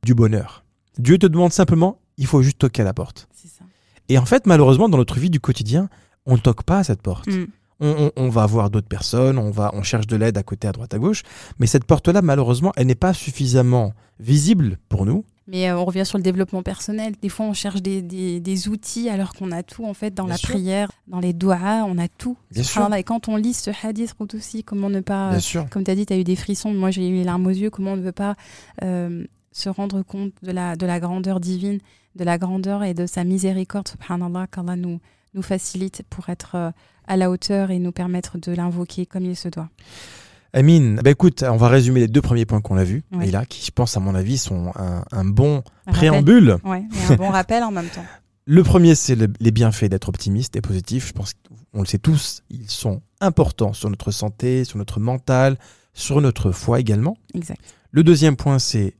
du 0.04 0.14
bonheur. 0.14 0.64
Dieu 0.96 1.18
te 1.18 1.26
demande 1.26 1.52
simplement, 1.52 1.98
il 2.18 2.26
faut 2.26 2.40
juste 2.40 2.58
toquer 2.58 2.82
à 2.82 2.84
la 2.84 2.94
porte. 2.94 3.26
C'est 3.34 3.48
ça. 3.48 3.64
Et 4.08 4.16
en 4.16 4.26
fait, 4.26 4.46
malheureusement, 4.46 4.88
dans 4.88 4.96
notre 4.98 5.18
vie 5.18 5.30
du 5.30 5.40
quotidien, 5.40 5.88
on 6.24 6.34
ne 6.34 6.40
toque 6.40 6.62
pas 6.62 6.78
à 6.78 6.84
cette 6.84 7.02
porte. 7.02 7.26
Mm. 7.26 7.46
On, 7.80 8.10
on- 8.16 8.22
on 8.24 8.28
va 8.30 8.46
voir 8.46 8.70
d'autres 8.70 8.88
personnes, 8.88 9.38
on, 9.38 9.50
va, 9.50 9.70
on 9.74 9.82
cherche 9.82 10.06
de 10.06 10.16
l'aide 10.16 10.38
à 10.38 10.42
côté, 10.42 10.66
à 10.68 10.72
droite, 10.72 10.94
à 10.94 10.98
gauche, 10.98 11.22
mais 11.58 11.66
cette 11.66 11.84
porte-là, 11.84 12.22
malheureusement, 12.22 12.72
elle 12.76 12.86
n'est 12.86 12.94
pas 12.94 13.12
suffisamment 13.12 13.92
visible 14.18 14.78
pour 14.88 15.04
nous. 15.06 15.24
Mais 15.48 15.68
euh, 15.70 15.78
on 15.78 15.84
revient 15.84 16.04
sur 16.04 16.18
le 16.18 16.24
développement 16.24 16.62
personnel. 16.64 17.14
Des 17.22 17.28
fois, 17.28 17.46
on 17.46 17.52
cherche 17.52 17.80
des, 17.80 18.02
des- 18.02 18.40
des 18.40 18.68
outils 18.68 19.08
alors 19.08 19.32
qu'on 19.34 19.52
a 19.52 19.62
tout 19.62 19.84
en 19.84 19.94
fait 19.94 20.12
dans 20.12 20.24
Bien 20.24 20.32
la 20.32 20.38
sûr. 20.38 20.48
prière, 20.50 20.90
dans 21.06 21.20
les 21.20 21.32
doigts, 21.32 21.84
on 21.86 21.98
a 21.98 22.08
tout. 22.08 22.36
Bien 22.50 22.62
sûr. 22.64 22.92
Et 22.94 23.04
quand 23.04 23.28
on 23.28 23.36
lit 23.36 23.54
ce 23.54 23.70
hadith 23.86 24.14
aussi, 24.34 24.64
comment 24.64 24.90
ne 24.90 25.00
pas 25.00 25.30
Bien 25.30 25.38
sûr. 25.38 25.68
Comme 25.70 25.84
tu 25.84 25.90
as 25.90 25.94
dit, 25.94 26.04
tu 26.06 26.12
as 26.14 26.18
eu 26.18 26.24
des 26.24 26.34
frissons. 26.34 26.72
Moi, 26.74 26.90
j'ai 26.90 27.08
eu 27.08 27.12
les 27.12 27.24
larmes 27.24 27.46
aux 27.46 27.50
yeux. 27.50 27.70
Comment 27.70 27.92
on 27.92 27.96
ne 27.96 28.02
veut 28.02 28.10
pas 28.10 28.34
euh, 28.82 29.24
se 29.52 29.68
rendre 29.68 30.02
compte 30.02 30.32
de 30.42 30.50
la, 30.50 30.74
de 30.76 30.84
la 30.84 30.98
grandeur 30.98 31.38
divine, 31.38 31.78
de 32.16 32.24
la 32.24 32.38
grandeur 32.38 32.82
et 32.82 32.94
de 32.94 33.06
sa 33.06 33.22
miséricorde, 33.22 33.86
subhanallah, 33.86 34.48
qu'Allah 34.48 34.74
nous, 34.76 34.98
nous 35.34 35.42
facilite 35.42 36.02
pour 36.10 36.28
être 36.28 36.54
euh, 36.56 36.70
à 37.06 37.16
la 37.16 37.30
hauteur 37.30 37.70
et 37.70 37.78
nous 37.78 37.92
permettre 37.92 38.38
de 38.38 38.52
l'invoquer 38.52 39.06
comme 39.06 39.24
il 39.24 39.36
se 39.36 39.48
doit. 39.48 39.68
Amine, 40.52 41.00
bah 41.04 41.10
écoute, 41.10 41.42
on 41.42 41.56
va 41.56 41.68
résumer 41.68 42.00
les 42.00 42.08
deux 42.08 42.22
premiers 42.22 42.46
points 42.46 42.60
qu'on 42.60 42.76
a 42.78 42.84
vus, 42.84 43.02
Ouais. 43.12 43.28
et 43.28 43.30
là, 43.30 43.44
qui, 43.44 43.64
je 43.64 43.70
pense, 43.70 43.96
à 43.96 44.00
mon 44.00 44.14
avis, 44.14 44.38
sont 44.38 44.72
un, 44.76 45.04
un 45.12 45.24
bon 45.24 45.62
Un 45.86 45.92
préambule. 45.92 46.56
Ouais, 46.64 46.84
et 47.10 47.12
un 47.12 47.16
bon 47.16 47.28
rappel 47.30 47.62
en 47.62 47.70
même 47.70 47.88
temps. 47.88 48.04
Le 48.48 48.62
premier, 48.62 48.94
c'est 48.94 49.16
le- 49.16 49.32
les 49.40 49.50
bienfaits 49.50 49.86
d'être 49.86 50.08
optimiste 50.08 50.54
et 50.54 50.60
positif. 50.60 51.08
Je 51.08 51.12
pense 51.12 51.32
qu'on 51.72 51.80
le 51.80 51.86
sait 51.86 51.98
tous, 51.98 52.42
ils 52.48 52.70
sont 52.70 53.02
importants 53.20 53.72
sur 53.72 53.90
notre 53.90 54.12
santé, 54.12 54.62
sur 54.64 54.78
notre 54.78 55.00
mental, 55.00 55.58
sur 55.94 56.20
notre 56.20 56.52
foi 56.52 56.78
également. 56.78 57.16
Exact. 57.34 57.60
Le 57.90 58.04
deuxième 58.04 58.36
point, 58.36 58.60
c'est 58.60 58.94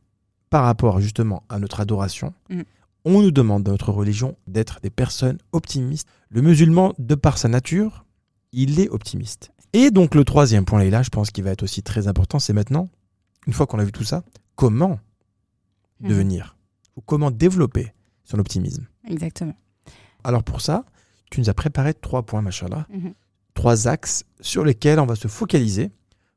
par 0.51 0.65
rapport 0.65 1.01
justement 1.01 1.45
à 1.49 1.61
notre 1.61 1.79
adoration. 1.79 2.35
Mm. 2.51 2.63
On 3.09 3.23
nous 3.23 3.31
demande 3.31 3.63
dans 3.63 3.71
notre 3.71 3.93
religion 3.93 4.37
d'être 4.49 4.81
des 4.83 4.91
personnes 4.91 5.39
optimistes. 5.53 6.09
Le 6.29 6.43
musulman, 6.43 6.93
de 6.99 7.15
par 7.15 7.39
sa 7.39 7.47
nature, 7.49 8.05
il 8.53 8.81
est 8.81 8.89
optimiste. 8.89 9.53
Et 9.73 9.93
donc 9.93 10.15
le 10.17 10.25
troisième 10.25 10.65
point, 10.65 10.83
là 10.91 11.03
je 11.05 11.11
pense 11.11 11.31
qu'il 11.31 11.45
va 11.45 11.51
être 11.51 11.63
aussi 11.63 11.83
très 11.85 12.09
important, 12.09 12.41
c'est 12.41 12.53
maintenant, 12.53 12.89
une 13.47 13.53
fois 13.53 13.67
qu'on 13.67 13.79
a 13.79 13.85
vu 13.85 13.93
tout 13.93 14.03
ça, 14.05 14.25
comment 14.57 14.99
Mhm. 16.01 16.09
devenir 16.09 16.57
ou 16.97 17.01
comment 17.01 17.31
développer 17.31 17.93
son 18.25 18.39
optimisme. 18.41 18.87
Exactement. 19.09 19.55
Alors 20.25 20.43
pour 20.43 20.61
ça, 20.61 20.85
tu 21.31 21.41
nous 21.41 21.49
as 21.49 21.55
préparé 21.55 21.95
trois 21.95 22.25
points, 22.25 22.43
machallah, 22.43 22.87
Mhm. 22.91 23.15
trois 23.55 23.87
axes 23.87 24.25
sur 24.41 24.65
lesquels 24.65 24.99
on 24.99 25.07
va 25.07 25.15
se 25.15 25.29
focaliser 25.29 25.91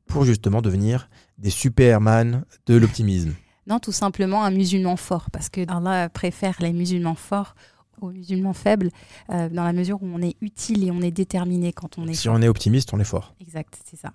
pour 0.05 0.23
justement 0.23 0.61
devenir 0.61 1.09
des 1.39 1.49
superman 1.49 2.45
de 2.67 2.75
l'optimisme. 2.75 3.33
Non, 3.69 3.79
tout 3.79 3.91
simplement 3.91 4.43
un 4.43 4.51
musulman 4.51 4.95
fort, 4.95 5.29
parce 5.31 5.49
que 5.49 5.61
Allah 5.71 6.09
préfère 6.09 6.55
les 6.59 6.73
musulmans 6.73 7.15
forts 7.15 7.55
aux 8.01 8.11
musulmans 8.11 8.53
faibles, 8.53 8.89
euh, 9.29 9.49
dans 9.49 9.63
la 9.63 9.73
mesure 9.73 10.01
où 10.01 10.07
on 10.07 10.21
est 10.21 10.35
utile 10.41 10.85
et 10.85 10.91
on 10.91 11.01
est 11.01 11.11
déterminé 11.11 11.73
quand 11.73 11.97
on 11.97 12.07
est 12.07 12.13
Si 12.13 12.29
on 12.29 12.41
est 12.41 12.47
optimiste, 12.47 12.93
on 12.93 12.99
est 12.99 13.05
fort. 13.05 13.33
Exact, 13.41 13.77
c'est 13.85 13.99
ça. 13.99 14.13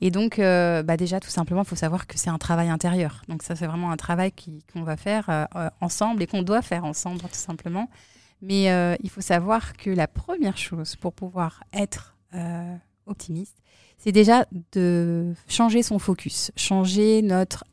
Et 0.00 0.10
donc, 0.10 0.38
euh, 0.38 0.82
bah 0.82 0.96
déjà, 0.96 1.20
tout 1.20 1.30
simplement, 1.30 1.62
il 1.62 1.66
faut 1.66 1.76
savoir 1.76 2.06
que 2.06 2.18
c'est 2.18 2.30
un 2.30 2.38
travail 2.38 2.68
intérieur. 2.68 3.22
Donc 3.28 3.42
ça, 3.42 3.56
c'est 3.56 3.66
vraiment 3.66 3.90
un 3.90 3.96
travail 3.96 4.32
qu'on 4.72 4.82
va 4.82 4.96
faire 4.96 5.26
euh, 5.28 5.70
ensemble 5.80 6.22
et 6.22 6.26
qu'on 6.26 6.42
doit 6.42 6.62
faire 6.62 6.84
ensemble, 6.84 7.20
tout 7.20 7.28
simplement. 7.32 7.88
Mais 8.42 8.64
il 9.02 9.10
faut 9.10 9.20
savoir 9.20 9.74
que 9.74 9.90
la 9.90 10.08
première 10.08 10.56
chose 10.56 10.96
pour 10.96 11.12
pouvoir 11.12 11.62
être 11.74 12.16
optimiste, 13.04 13.58
c'est 13.98 14.12
déjà 14.12 14.46
de 14.72 15.34
changer 15.46 15.82
son 15.82 15.98
focus, 15.98 16.50
changer 16.56 17.20
notre 17.20 17.64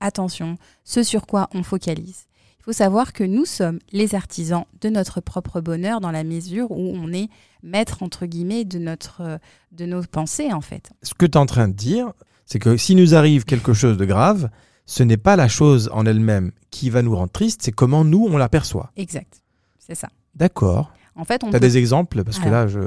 attention, 0.00 0.56
ce 0.84 1.02
sur 1.02 1.26
quoi 1.26 1.48
on 1.54 1.62
focalise. 1.62 2.26
Il 2.58 2.64
faut 2.64 2.72
savoir 2.72 3.12
que 3.12 3.24
nous 3.24 3.46
sommes 3.46 3.78
les 3.90 4.14
artisans 4.14 4.64
de 4.80 4.90
notre 4.90 5.20
propre 5.20 5.60
bonheur 5.60 6.00
dans 6.00 6.10
la 6.10 6.24
mesure 6.24 6.70
où 6.70 6.92
on 6.94 7.10
est 7.12 7.28
maître, 7.62 8.02
entre 8.02 8.26
guillemets, 8.26 8.64
de, 8.64 8.78
notre, 8.78 9.38
de 9.72 9.86
nos 9.86 10.02
pensées, 10.02 10.52
en 10.52 10.60
fait. 10.60 10.90
Ce 11.02 11.14
que 11.14 11.24
tu 11.24 11.32
es 11.32 11.36
en 11.38 11.46
train 11.46 11.68
de 11.68 11.72
dire, 11.72 12.12
c'est 12.44 12.58
que 12.58 12.76
si 12.76 12.94
nous 12.94 13.14
arrive 13.14 13.44
quelque 13.44 13.72
chose 13.72 13.96
de 13.96 14.04
grave, 14.04 14.50
ce 14.84 15.02
n'est 15.02 15.16
pas 15.16 15.36
la 15.36 15.48
chose 15.48 15.88
en 15.92 16.04
elle-même 16.04 16.52
qui 16.70 16.90
va 16.90 17.00
nous 17.00 17.16
rendre 17.16 17.32
triste, 17.32 17.62
c'est 17.62 17.72
comment 17.72 18.04
nous, 18.04 18.26
on 18.30 18.36
l'aperçoit. 18.36 18.90
Exact. 18.96 19.40
C'est 19.78 19.94
ça. 19.94 20.08
D'accord. 20.34 20.92
En 21.20 21.24
fait, 21.24 21.44
on 21.44 21.50
Tu 21.50 21.56
as 21.56 21.60
peut, 21.60 21.66
des 21.66 21.76
exemples? 21.76 22.24
Parce 22.24 22.38
que 22.38 22.48
Alors. 22.48 22.62
là, 22.62 22.66
je... 22.66 22.80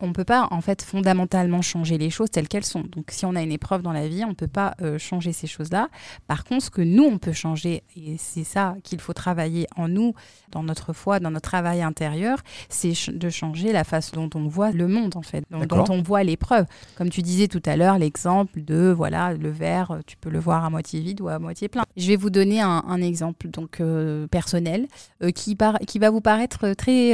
on 0.00 0.12
peut 0.12 0.24
pas 0.24 0.46
en 0.50 0.60
fait 0.60 0.82
fondamentalement 0.82 1.60
changer 1.62 1.98
les 1.98 2.10
choses 2.10 2.30
telles 2.30 2.48
qu'elles 2.48 2.64
sont. 2.64 2.84
Donc, 2.94 3.06
si 3.10 3.26
on 3.26 3.34
a 3.34 3.42
une 3.42 3.52
épreuve 3.52 3.82
dans 3.82 3.92
la 3.92 4.06
vie, 4.08 4.24
on 4.24 4.34
peut 4.34 4.46
pas 4.46 4.74
euh, 4.80 4.98
changer 4.98 5.32
ces 5.32 5.46
choses-là. 5.46 5.88
Par 6.28 6.44
contre, 6.44 6.64
ce 6.66 6.70
que 6.70 6.82
nous 6.82 7.04
on 7.04 7.18
peut 7.18 7.32
changer, 7.32 7.82
et 7.96 8.16
c'est 8.18 8.44
ça 8.44 8.76
qu'il 8.84 9.00
faut 9.00 9.12
travailler 9.12 9.66
en 9.76 9.88
nous, 9.88 10.14
dans 10.52 10.62
notre 10.62 10.92
foi, 10.92 11.20
dans 11.20 11.30
notre 11.30 11.48
travail 11.48 11.82
intérieur, 11.82 12.38
c'est 12.68 12.92
de 13.12 13.28
changer 13.30 13.72
la 13.72 13.84
façon 13.84 14.26
dont 14.26 14.40
on 14.40 14.46
voit 14.48 14.70
le 14.70 14.86
monde 14.88 15.16
en 15.16 15.22
fait, 15.22 15.44
dont, 15.50 15.84
on 15.88 16.02
voit 16.02 16.22
l'épreuve. 16.24 16.66
Comme 16.96 17.10
tu 17.10 17.22
disais 17.22 17.48
tout 17.48 17.62
à 17.66 17.76
l'heure, 17.76 17.98
l'exemple 17.98 18.60
de 18.62 18.92
voilà 18.96 19.34
le 19.34 19.50
verre, 19.50 19.98
tu 20.06 20.16
peux 20.16 20.30
le 20.30 20.38
voir 20.38 20.64
à 20.64 20.70
moitié 20.70 21.00
vide 21.00 21.20
ou 21.20 21.28
à 21.28 21.38
moitié 21.38 21.68
plein. 21.68 21.82
Je 21.96 22.06
vais 22.06 22.16
vous 22.16 22.30
donner 22.30 22.60
un, 22.60 22.84
un 22.86 23.02
exemple 23.02 23.48
donc 23.48 23.80
euh, 23.80 24.26
personnel 24.28 24.86
euh, 25.22 25.30
qui, 25.30 25.56
par- 25.56 25.78
qui 25.86 25.98
va 25.98 26.10
vous 26.10 26.20
paraître 26.20 26.72
très 26.74 27.12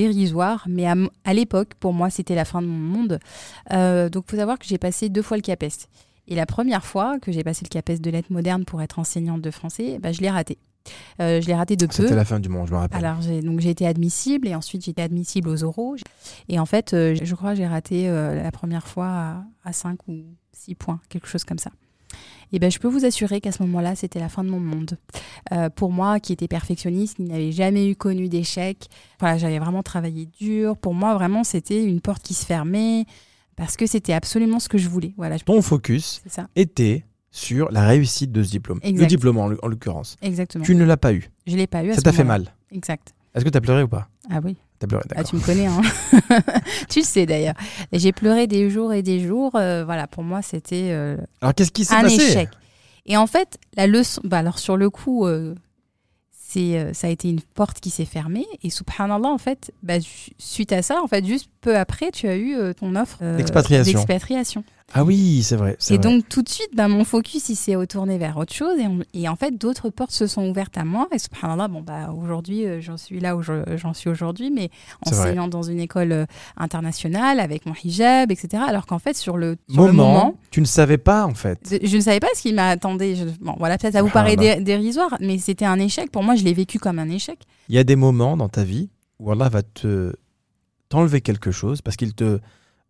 dérisoire, 0.00 0.66
mais 0.68 0.86
à, 0.86 1.34
l'époque, 1.34 1.74
pour 1.78 1.92
moi, 1.92 2.10
c'était 2.10 2.34
la 2.34 2.44
fin 2.44 2.62
de 2.62 2.66
mon 2.66 2.98
monde. 2.98 3.18
Euh, 3.72 4.08
donc, 4.08 4.24
il 4.28 4.30
faut 4.32 4.36
savoir 4.36 4.58
que 4.58 4.66
j'ai 4.66 4.78
passé 4.78 5.08
deux 5.08 5.22
fois 5.22 5.36
le 5.36 5.42
CAPES. 5.42 5.88
Et 6.28 6.34
la 6.34 6.46
première 6.46 6.84
fois 6.84 7.18
que 7.18 7.32
j'ai 7.32 7.42
passé 7.42 7.64
le 7.64 7.68
CAPES 7.68 8.00
de 8.00 8.10
lettres 8.10 8.32
modernes 8.32 8.64
pour 8.64 8.80
être 8.82 8.98
enseignante 8.98 9.42
de 9.42 9.50
français, 9.50 9.98
bah, 10.00 10.12
je 10.12 10.20
l'ai 10.20 10.30
raté. 10.30 10.58
Euh, 11.20 11.40
je 11.40 11.46
l'ai 11.46 11.54
raté 11.54 11.76
de 11.76 11.86
peu. 11.86 11.92
C'était 11.92 12.14
la 12.14 12.24
fin 12.24 12.40
du 12.40 12.48
monde, 12.48 12.68
je 12.68 12.72
me 12.72 12.78
rappelle. 12.78 13.04
Alors, 13.04 13.20
j'ai, 13.20 13.42
donc 13.42 13.60
j'ai 13.60 13.70
été 13.70 13.86
admissible 13.86 14.48
et 14.48 14.54
ensuite 14.54 14.84
j'étais 14.84 15.02
admissible 15.02 15.48
aux 15.48 15.64
oraux. 15.64 15.96
Et 16.48 16.58
en 16.58 16.66
fait, 16.66 16.94
euh, 16.94 17.16
je 17.20 17.34
crois 17.34 17.50
que 17.50 17.56
j'ai 17.56 17.66
raté 17.66 18.08
euh, 18.08 18.42
la 18.42 18.52
première 18.52 18.86
fois 18.86 19.06
à, 19.06 19.44
à 19.64 19.72
5 19.72 19.98
ou 20.08 20.24
6 20.52 20.74
points, 20.76 21.00
quelque 21.08 21.28
chose 21.28 21.44
comme 21.44 21.58
ça. 21.58 21.70
Et 22.52 22.58
ben, 22.58 22.70
je 22.70 22.78
peux 22.78 22.88
vous 22.88 23.04
assurer 23.04 23.40
qu'à 23.40 23.52
ce 23.52 23.62
moment-là, 23.62 23.94
c'était 23.94 24.18
la 24.20 24.28
fin 24.28 24.42
de 24.44 24.48
mon 24.50 24.60
monde. 24.60 24.98
Euh, 25.52 25.70
pour 25.70 25.92
moi, 25.92 26.18
qui 26.20 26.32
était 26.32 26.48
perfectionniste, 26.48 27.16
qui 27.16 27.22
n'avait 27.22 27.52
jamais 27.52 27.88
eu 27.88 27.96
connu 27.96 28.28
d'échec, 28.28 28.88
voilà, 29.20 29.38
j'avais 29.38 29.58
vraiment 29.58 29.82
travaillé 29.82 30.26
dur. 30.40 30.76
Pour 30.76 30.94
moi, 30.94 31.14
vraiment, 31.14 31.44
c'était 31.44 31.84
une 31.84 32.00
porte 32.00 32.22
qui 32.22 32.34
se 32.34 32.44
fermait 32.44 33.04
parce 33.56 33.76
que 33.76 33.86
c'était 33.86 34.12
absolument 34.14 34.58
ce 34.58 34.68
que 34.68 34.78
je 34.78 34.88
voulais. 34.88 35.12
Voilà, 35.16 35.38
Ton 35.38 35.62
focus 35.62 36.22
ça, 36.26 36.48
était 36.56 37.04
sur 37.30 37.70
la 37.70 37.86
réussite 37.86 38.32
de 38.32 38.42
ce 38.42 38.50
diplôme. 38.50 38.80
Exact. 38.82 39.02
Le 39.02 39.06
diplôme, 39.06 39.38
en, 39.38 39.50
en 39.62 39.68
l'occurrence. 39.68 40.16
exactement. 40.22 40.64
Tu 40.64 40.74
ne 40.74 40.84
l'as 40.84 40.96
pas 40.96 41.12
eu. 41.12 41.30
Je 41.46 41.56
l'ai 41.56 41.66
pas 41.66 41.84
eu. 41.84 41.90
À 41.90 41.94
Ça 41.94 42.02
t'a 42.02 42.12
fait 42.12 42.24
mal. 42.24 42.54
Exact. 42.72 43.14
Est-ce 43.34 43.44
que 43.44 43.50
tu 43.50 43.58
as 43.58 43.60
pleuré 43.60 43.82
ou 43.84 43.88
pas? 43.88 44.08
Ah 44.28 44.40
oui. 44.42 44.56
T'as 44.80 44.86
pleuré, 44.88 45.04
Ah, 45.14 45.22
tu 45.22 45.36
me 45.36 45.40
connais, 45.42 45.66
hein 45.66 45.80
Tu 46.88 47.00
le 47.00 47.04
sais 47.04 47.26
d'ailleurs. 47.26 47.54
J'ai 47.92 48.12
pleuré 48.12 48.46
des 48.46 48.68
jours 48.70 48.92
et 48.92 49.02
des 49.02 49.20
jours. 49.20 49.54
euh, 49.54 49.84
voilà, 49.84 50.06
pour 50.08 50.24
moi, 50.24 50.40
c'était 50.42 50.88
euh, 50.90 51.16
Alors, 51.42 51.54
qu'est-ce 51.54 51.70
qui 51.70 51.84
s'est 51.84 51.94
un 51.94 52.02
passé? 52.02 52.14
échec. 52.16 52.48
Et 53.06 53.16
en 53.16 53.26
fait, 53.26 53.58
la 53.76 53.86
leçon. 53.86 54.20
Bah, 54.24 54.38
alors, 54.38 54.58
sur 54.58 54.76
le 54.78 54.88
coup, 54.90 55.26
euh, 55.26 55.54
c'est, 56.32 56.92
ça 56.94 57.06
a 57.06 57.10
été 57.10 57.28
une 57.28 57.40
porte 57.40 57.80
qui 57.80 57.90
s'est 57.90 58.04
fermée. 58.06 58.46
Et 58.62 58.70
subhanallah, 58.70 59.28
en 59.28 59.38
fait, 59.38 59.70
bah, 59.82 60.00
su- 60.00 60.30
suite 60.38 60.72
à 60.72 60.82
ça, 60.82 61.00
en 61.02 61.06
fait, 61.08 61.24
juste 61.26 61.50
peu 61.60 61.76
après, 61.76 62.10
tu 62.10 62.26
as 62.28 62.36
eu 62.36 62.56
ton 62.74 62.96
offre 62.96 63.18
D'expatriation. 63.36 63.92
d'expatriation. 63.92 64.64
Ah 64.92 65.04
oui, 65.04 65.42
c'est 65.44 65.56
vrai. 65.56 65.76
Et 65.90 65.94
vrai. 65.94 65.98
donc, 65.98 66.28
tout 66.28 66.42
de 66.42 66.48
suite, 66.48 66.70
bah, 66.74 66.88
mon 66.88 67.04
focus, 67.04 67.48
il 67.48 67.56
s'est 67.56 67.76
retourné 67.76 68.18
vers 68.18 68.36
autre 68.36 68.52
chose. 68.52 68.78
Et, 68.78 68.86
on- 68.86 69.00
et 69.14 69.28
en 69.28 69.36
fait, 69.36 69.56
d'autres 69.56 69.88
portes 69.90 70.10
se 70.10 70.26
sont 70.26 70.48
ouvertes 70.48 70.76
à 70.76 70.84
moi. 70.84 71.08
Et 71.14 71.18
subhanallah, 71.18 71.68
bon, 71.68 71.80
bah, 71.80 72.12
aujourd'hui, 72.12 72.66
euh, 72.66 72.80
j'en 72.80 72.96
suis 72.96 73.20
là 73.20 73.36
où 73.36 73.42
je- 73.42 73.76
j'en 73.76 73.94
suis 73.94 74.10
aujourd'hui, 74.10 74.50
mais 74.50 74.70
enseignant 75.06 75.46
dans 75.48 75.62
une 75.62 75.78
école 75.80 76.12
euh, 76.12 76.26
internationale 76.56 77.40
avec 77.40 77.66
mon 77.66 77.72
hijab, 77.84 78.30
etc. 78.30 78.62
Alors 78.66 78.86
qu'en 78.86 78.98
fait, 78.98 79.16
sur 79.16 79.36
le, 79.36 79.56
sur 79.68 79.82
le 79.86 79.92
moment, 79.92 80.34
tu 80.50 80.60
ne 80.60 80.66
savais 80.66 80.98
pas 80.98 81.24
en 81.26 81.34
fait. 81.34 81.58
je 81.82 81.86
je 81.86 81.96
ne 81.96 82.00
savais 82.02 82.20
pas 82.20 82.28
ce 82.34 82.42
qui 82.42 82.52
m'attendait. 82.52 83.14
Bon, 83.40 83.54
voilà, 83.58 83.78
peut-être 83.78 83.94
ça 83.94 84.02
vous 84.02 84.08
paraît 84.10 84.36
dé- 84.36 84.60
dérisoire, 84.62 85.16
mais 85.20 85.38
c'était 85.38 85.64
un 85.64 85.78
échec. 85.78 86.10
Pour 86.10 86.22
moi, 86.22 86.34
je 86.34 86.44
l'ai 86.44 86.54
vécu 86.54 86.78
comme 86.78 86.98
un 86.98 87.08
échec. 87.08 87.38
Il 87.68 87.74
y 87.74 87.78
a 87.78 87.84
des 87.84 87.96
moments 87.96 88.36
dans 88.36 88.48
ta 88.48 88.64
vie 88.64 88.88
où 89.18 89.30
Allah 89.30 89.48
va 89.48 89.62
te 89.62 90.12
t'enlever 90.88 91.20
quelque 91.20 91.50
chose 91.52 91.82
parce 91.82 91.96
qu'il 91.96 92.14
te 92.14 92.40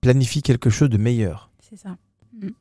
planifie 0.00 0.42
quelque 0.42 0.70
chose 0.70 0.88
de 0.88 0.96
meilleur. 0.96 1.49
C'est 1.70 1.78
ça. 1.78 1.96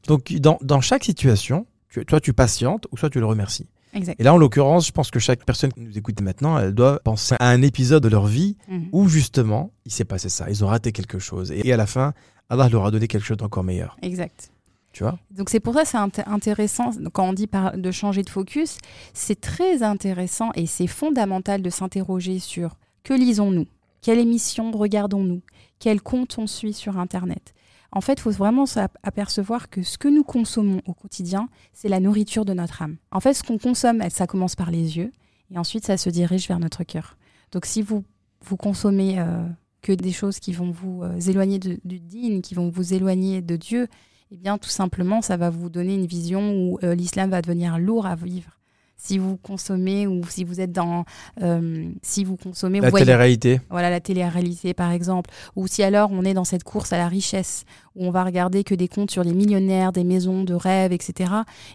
Donc 0.07 0.31
dans, 0.33 0.57
dans 0.61 0.81
chaque 0.81 1.03
situation, 1.03 1.65
tu- 1.89 2.05
toi 2.05 2.19
tu 2.19 2.33
patientes 2.33 2.87
ou 2.91 2.97
soit 2.97 3.09
tu 3.09 3.19
le 3.19 3.25
remercies. 3.25 3.67
Exact. 3.93 4.19
Et 4.19 4.23
là 4.23 4.33
en 4.33 4.37
l'occurrence, 4.37 4.85
je 4.87 4.91
pense 4.91 5.09
que 5.11 5.19
chaque 5.19 5.43
personne 5.45 5.71
qui 5.73 5.81
nous 5.81 5.97
écoute 5.97 6.21
maintenant, 6.21 6.57
elle 6.59 6.73
doit 6.73 6.99
penser 6.99 7.35
à 7.39 7.49
un 7.49 7.61
épisode 7.61 8.03
de 8.03 8.09
leur 8.09 8.27
vie 8.27 8.55
Mhm. 8.67 8.89
où 8.91 9.07
justement 9.07 9.71
il 9.85 9.91
s'est 9.91 10.05
passé 10.05 10.29
ça, 10.29 10.49
ils 10.49 10.63
ont 10.63 10.67
raté 10.67 10.91
quelque 10.91 11.19
chose 11.19 11.51
et 11.51 11.71
à 11.73 11.77
la 11.77 11.87
fin, 11.87 12.13
Allah 12.49 12.69
leur 12.69 12.85
a 12.85 12.91
donné 12.91 13.07
quelque 13.07 13.23
chose 13.25 13.37
d'encore 13.37 13.63
meilleur. 13.63 13.97
Exact. 14.01 14.51
Tu 14.91 15.03
vois? 15.03 15.19
Donc 15.31 15.49
c'est 15.51 15.59
pour 15.59 15.75
ça 15.75 15.83
que 15.83 15.87
c'est 15.89 15.97
int- 15.97 16.27
intéressant, 16.27 16.89
quand 17.13 17.29
on 17.29 17.33
dit 17.33 17.45
par- 17.47 17.77
de 17.77 17.91
changer 17.91 18.23
de 18.23 18.29
focus, 18.29 18.77
c'est 19.13 19.39
très 19.39 19.83
intéressant 19.83 20.49
et 20.55 20.65
c'est 20.65 20.87
fondamental 20.87 21.61
de 21.61 21.69
s'interroger 21.69 22.39
sur 22.39 22.75
que 23.03 23.13
lisons-nous? 23.13 23.67
Quelle 24.01 24.17
émission 24.19 24.71
regardons-nous? 24.71 25.41
Quel 25.77 26.01
compte 26.01 26.37
on 26.39 26.47
suit 26.47 26.73
sur 26.73 26.97
Internet? 26.97 27.53
En 27.91 28.01
fait, 28.01 28.13
il 28.13 28.21
faut 28.21 28.31
vraiment 28.31 28.65
s'apercevoir 28.65 29.69
que 29.69 29.81
ce 29.81 29.97
que 29.97 30.07
nous 30.07 30.23
consommons 30.23 30.81
au 30.85 30.93
quotidien, 30.93 31.49
c'est 31.73 31.89
la 31.89 31.99
nourriture 31.99 32.45
de 32.45 32.53
notre 32.53 32.81
âme. 32.81 32.97
En 33.11 33.19
fait, 33.19 33.33
ce 33.33 33.43
qu'on 33.43 33.57
consomme, 33.57 34.03
ça 34.09 34.27
commence 34.27 34.55
par 34.55 34.69
les 34.69 34.97
yeux 34.97 35.11
et 35.51 35.57
ensuite 35.57 35.85
ça 35.85 35.97
se 35.97 36.09
dirige 36.09 36.47
vers 36.47 36.59
notre 36.59 36.83
cœur. 36.83 37.17
Donc 37.51 37.65
si 37.65 37.81
vous, 37.81 38.03
vous 38.41 38.57
consommez 38.57 39.19
euh, 39.19 39.43
que 39.81 39.91
des 39.91 40.11
choses 40.11 40.39
qui 40.39 40.53
vont 40.53 40.69
vous 40.69 41.03
euh, 41.03 41.19
éloigner 41.19 41.57
du 41.57 41.99
digne, 41.99 42.41
qui 42.41 42.53
vont 42.53 42.69
vous 42.69 42.93
éloigner 42.93 43.41
de 43.41 43.55
Dieu, 43.55 43.87
eh 44.31 44.37
bien, 44.37 44.57
tout 44.59 44.69
simplement, 44.69 45.21
ça 45.21 45.37
va 45.37 45.49
vous 45.49 45.69
donner 45.69 45.95
une 45.95 46.05
vision 46.05 46.53
où 46.53 46.79
euh, 46.83 46.93
l'islam 46.93 47.31
va 47.31 47.41
devenir 47.41 47.79
lourd 47.79 48.05
à 48.05 48.15
vivre. 48.15 48.58
Si 49.01 49.17
vous 49.17 49.37
consommez 49.37 50.05
ou 50.07 50.21
si 50.29 50.43
vous 50.43 50.59
êtes 50.59 50.73
dans, 50.73 51.05
euh, 51.41 51.89
si 52.01 52.25
vous 52.25 52.35
consommez, 52.35 52.81
La 52.81 52.91
télé-réalité. 52.91 53.61
voilà 53.69 53.89
la 53.89 54.01
télé-réalité 54.01 54.73
par 54.73 54.91
exemple, 54.91 55.29
ou 55.55 55.67
si 55.67 55.81
alors 55.83 56.09
on 56.11 56.25
est 56.25 56.33
dans 56.33 56.43
cette 56.43 56.63
course 56.63 56.91
à 56.91 56.97
la 56.97 57.07
richesse 57.07 57.63
où 57.95 58.05
on 58.05 58.11
va 58.11 58.23
regarder 58.23 58.63
que 58.63 58.75
des 58.75 58.87
comptes 58.87 59.11
sur 59.11 59.23
les 59.23 59.33
millionnaires, 59.33 59.91
des 59.91 60.03
maisons 60.03 60.43
de 60.43 60.53
rêve, 60.53 60.91
etc. 60.91 61.31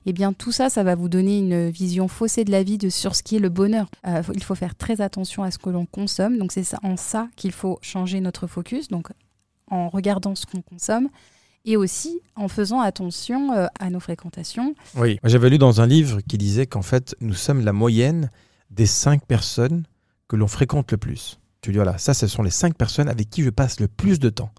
Eh 0.06 0.12
bien, 0.12 0.32
tout 0.32 0.52
ça, 0.52 0.70
ça 0.70 0.82
va 0.82 0.94
vous 0.94 1.08
donner 1.08 1.38
une 1.38 1.70
vision 1.70 2.08
faussée 2.08 2.44
de 2.44 2.50
la 2.50 2.62
vie, 2.62 2.78
de 2.78 2.88
sur 2.88 3.14
ce 3.14 3.22
qui 3.22 3.36
est 3.36 3.40
le 3.40 3.48
bonheur. 3.48 3.86
Euh, 4.06 4.22
il 4.34 4.42
faut 4.42 4.54
faire 4.54 4.74
très 4.74 5.00
attention 5.00 5.42
à 5.42 5.50
ce 5.50 5.58
que 5.58 5.70
l'on 5.70 5.86
consomme. 5.86 6.38
Donc, 6.38 6.52
c'est 6.52 6.64
en 6.82 6.96
ça 6.96 7.28
qu'il 7.36 7.52
faut 7.52 7.78
changer 7.82 8.20
notre 8.20 8.46
focus. 8.46 8.88
Donc, 8.88 9.08
en 9.70 9.88
regardant 9.88 10.34
ce 10.34 10.46
qu'on 10.46 10.62
consomme 10.62 11.08
et 11.64 11.76
aussi 11.76 12.20
en 12.36 12.48
faisant 12.48 12.80
attention 12.80 13.52
euh, 13.52 13.66
à 13.78 13.90
nos 13.90 14.00
fréquentations. 14.00 14.74
Oui. 14.96 15.18
J'avais 15.24 15.50
lu 15.50 15.58
dans 15.58 15.80
un 15.80 15.86
livre 15.86 16.20
qui 16.20 16.38
disait 16.38 16.66
qu'en 16.66 16.82
fait, 16.82 17.14
nous 17.20 17.34
sommes 17.34 17.64
la 17.64 17.72
moyenne 17.72 18.30
des 18.70 18.86
cinq 18.86 19.24
personnes 19.26 19.84
que 20.28 20.36
l'on 20.36 20.48
fréquente 20.48 20.90
le 20.92 20.98
plus. 20.98 21.38
Tu 21.60 21.70
dis, 21.70 21.76
voilà, 21.76 21.96
ça, 21.98 22.12
ce 22.12 22.26
sont 22.26 22.42
les 22.42 22.50
cinq 22.50 22.76
personnes 22.76 23.08
avec 23.08 23.30
qui 23.30 23.42
je 23.42 23.50
passe 23.50 23.80
le 23.80 23.88
plus 23.88 24.18
de 24.18 24.28
temps. 24.28 24.50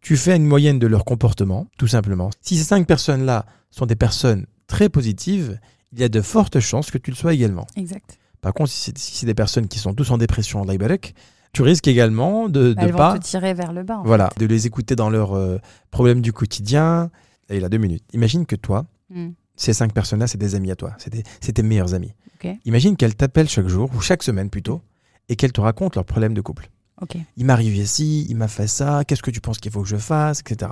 Tu 0.00 0.16
fais 0.16 0.34
une 0.34 0.46
moyenne 0.46 0.78
de 0.78 0.86
leur 0.86 1.04
comportement, 1.04 1.66
tout 1.76 1.88
simplement. 1.88 2.30
Si 2.40 2.56
ces 2.56 2.64
cinq 2.64 2.86
personnes-là 2.86 3.44
sont 3.70 3.84
des 3.84 3.96
personnes 3.96 4.46
très 4.66 4.88
positives, 4.88 5.60
il 5.92 6.00
y 6.00 6.04
a 6.04 6.08
de 6.08 6.22
fortes 6.22 6.60
chances 6.60 6.90
que 6.90 6.96
tu 6.96 7.10
le 7.10 7.16
sois 7.16 7.34
également. 7.34 7.66
Exact. 7.76 8.18
Par 8.40 8.54
contre, 8.54 8.70
si 8.70 8.80
c'est 8.80 8.96
si 8.96 9.26
des 9.26 9.34
personnes 9.34 9.68
qui 9.68 9.78
sont 9.78 9.92
tous 9.92 10.10
en 10.10 10.16
dépression, 10.16 10.62
Allah 10.62 10.74
Ibarak, 10.74 11.14
tu 11.52 11.62
risques 11.62 11.88
également 11.88 12.48
de 12.48 12.74
Elles 12.78 12.86
ne 12.86 12.92
vont 12.92 12.98
pas, 12.98 13.18
te 13.18 13.24
tirer 13.24 13.54
vers 13.54 13.72
le 13.72 13.82
bas. 13.82 14.02
voilà, 14.04 14.30
de 14.38 14.46
les 14.46 14.66
écouter 14.66 14.94
dans 14.96 15.10
leurs 15.10 15.34
euh, 15.34 15.58
problèmes 15.90 16.20
du 16.20 16.32
quotidien. 16.32 17.10
Et 17.48 17.56
il 17.56 17.64
a 17.64 17.68
deux 17.68 17.78
minutes. 17.78 18.04
Imagine 18.12 18.46
que 18.46 18.56
toi, 18.56 18.86
fait. 19.10 19.20
Mm. 19.26 19.34
ces 19.56 19.72
cinq 19.72 19.92
personnes-là, 19.92 20.26
c'est 20.28 20.38
des 20.38 20.54
amis 20.54 20.70
à 20.70 20.76
toi, 20.76 20.94
c'est 20.98 21.10
des- 21.12 21.24
c'est 21.40 21.52
tes 21.54 21.62
meilleurs 21.62 21.94
amis. 21.94 22.12
Ok. 22.36 22.48
Imagine 22.64 22.96
qu'elles 22.96 23.16
t'appellent 23.16 23.48
chaque 23.48 23.66
jour, 23.68 23.90
ou 23.96 24.00
chaque 24.00 24.22
semaine 24.22 24.48
plutôt, 24.50 24.80
et 25.28 25.36
qu'elles 25.36 25.52
te 25.52 25.60
racontent 25.60 25.98
leurs 25.98 26.04
problèmes 26.06 26.34
de 26.34 26.40
couple. 26.40 26.70
Ok. 27.02 27.16
Il 27.36 27.44
m'arrive 27.46 27.74
ici, 27.76 28.26
il 28.28 28.36
m'a 28.36 28.46
fait 28.48 28.66
ça, 28.68 29.02
qu'est-ce 29.06 29.22
que 29.22 29.30
tu 29.30 29.40
penses 29.40 29.58
qu'il 29.58 29.72
faut 29.72 29.82
que 29.82 29.88
je 29.88 29.96
fasse, 29.96 30.40
etc. 30.40 30.70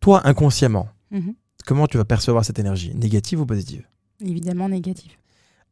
Toi, 0.00 0.20
inconsciemment, 0.26 0.88
Mhm. 1.10 1.34
comment 1.66 1.86
tu 1.86 1.96
vas 1.98 2.04
percevoir 2.04 2.44
cette 2.44 2.58
énergie? 2.58 2.94
Négative 2.94 3.40
ou 3.40 3.46
positive? 3.46 3.84
Évidemment 4.20 4.68
négatif. 4.68 5.18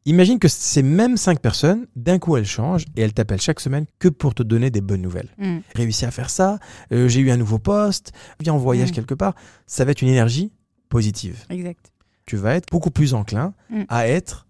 Imagine 0.05 0.39
que 0.39 0.47
ces 0.47 0.81
mêmes 0.81 1.15
cinq 1.15 1.39
personnes, 1.41 1.85
d'un 1.95 2.17
coup, 2.17 2.35
elles 2.35 2.45
changent 2.45 2.85
et 2.95 3.01
elles 3.01 3.13
t'appellent 3.13 3.41
chaque 3.41 3.59
semaine 3.59 3.85
que 3.99 4.07
pour 4.07 4.33
te 4.33 4.41
donner 4.41 4.71
des 4.71 4.81
bonnes 4.81 5.01
nouvelles. 5.01 5.29
Mm. 5.37 5.59
Réussi 5.75 6.05
à 6.05 6.11
faire 6.11 6.29
ça, 6.31 6.57
euh, 6.91 7.07
j'ai 7.07 7.19
eu 7.19 7.29
un 7.29 7.37
nouveau 7.37 7.59
poste, 7.59 8.11
viens 8.39 8.53
en 8.53 8.57
voyage 8.57 8.89
Mm. 8.89 8.93
quelque 8.93 9.13
part. 9.13 9.35
Ça 9.67 9.85
va 9.85 9.91
être 9.91 10.01
une 10.01 10.07
énergie 10.09 10.51
positive. 10.89 11.45
Exact. 11.51 11.91
Tu 12.25 12.35
vas 12.35 12.55
être 12.55 12.67
beaucoup 12.71 12.89
plus 12.91 13.13
enclin 13.13 13.53
Mm. 13.69 13.83
à 13.89 14.07
être 14.07 14.47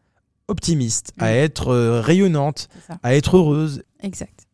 optimiste, 0.47 1.11
à 1.19 1.25
Mm. 1.31 1.35
être 1.35 1.67
euh, 1.67 1.99
rayonnante, 2.01 2.69
à 3.03 3.13
être 3.15 3.35
heureuse. 3.37 3.83
Exact. 4.01 4.47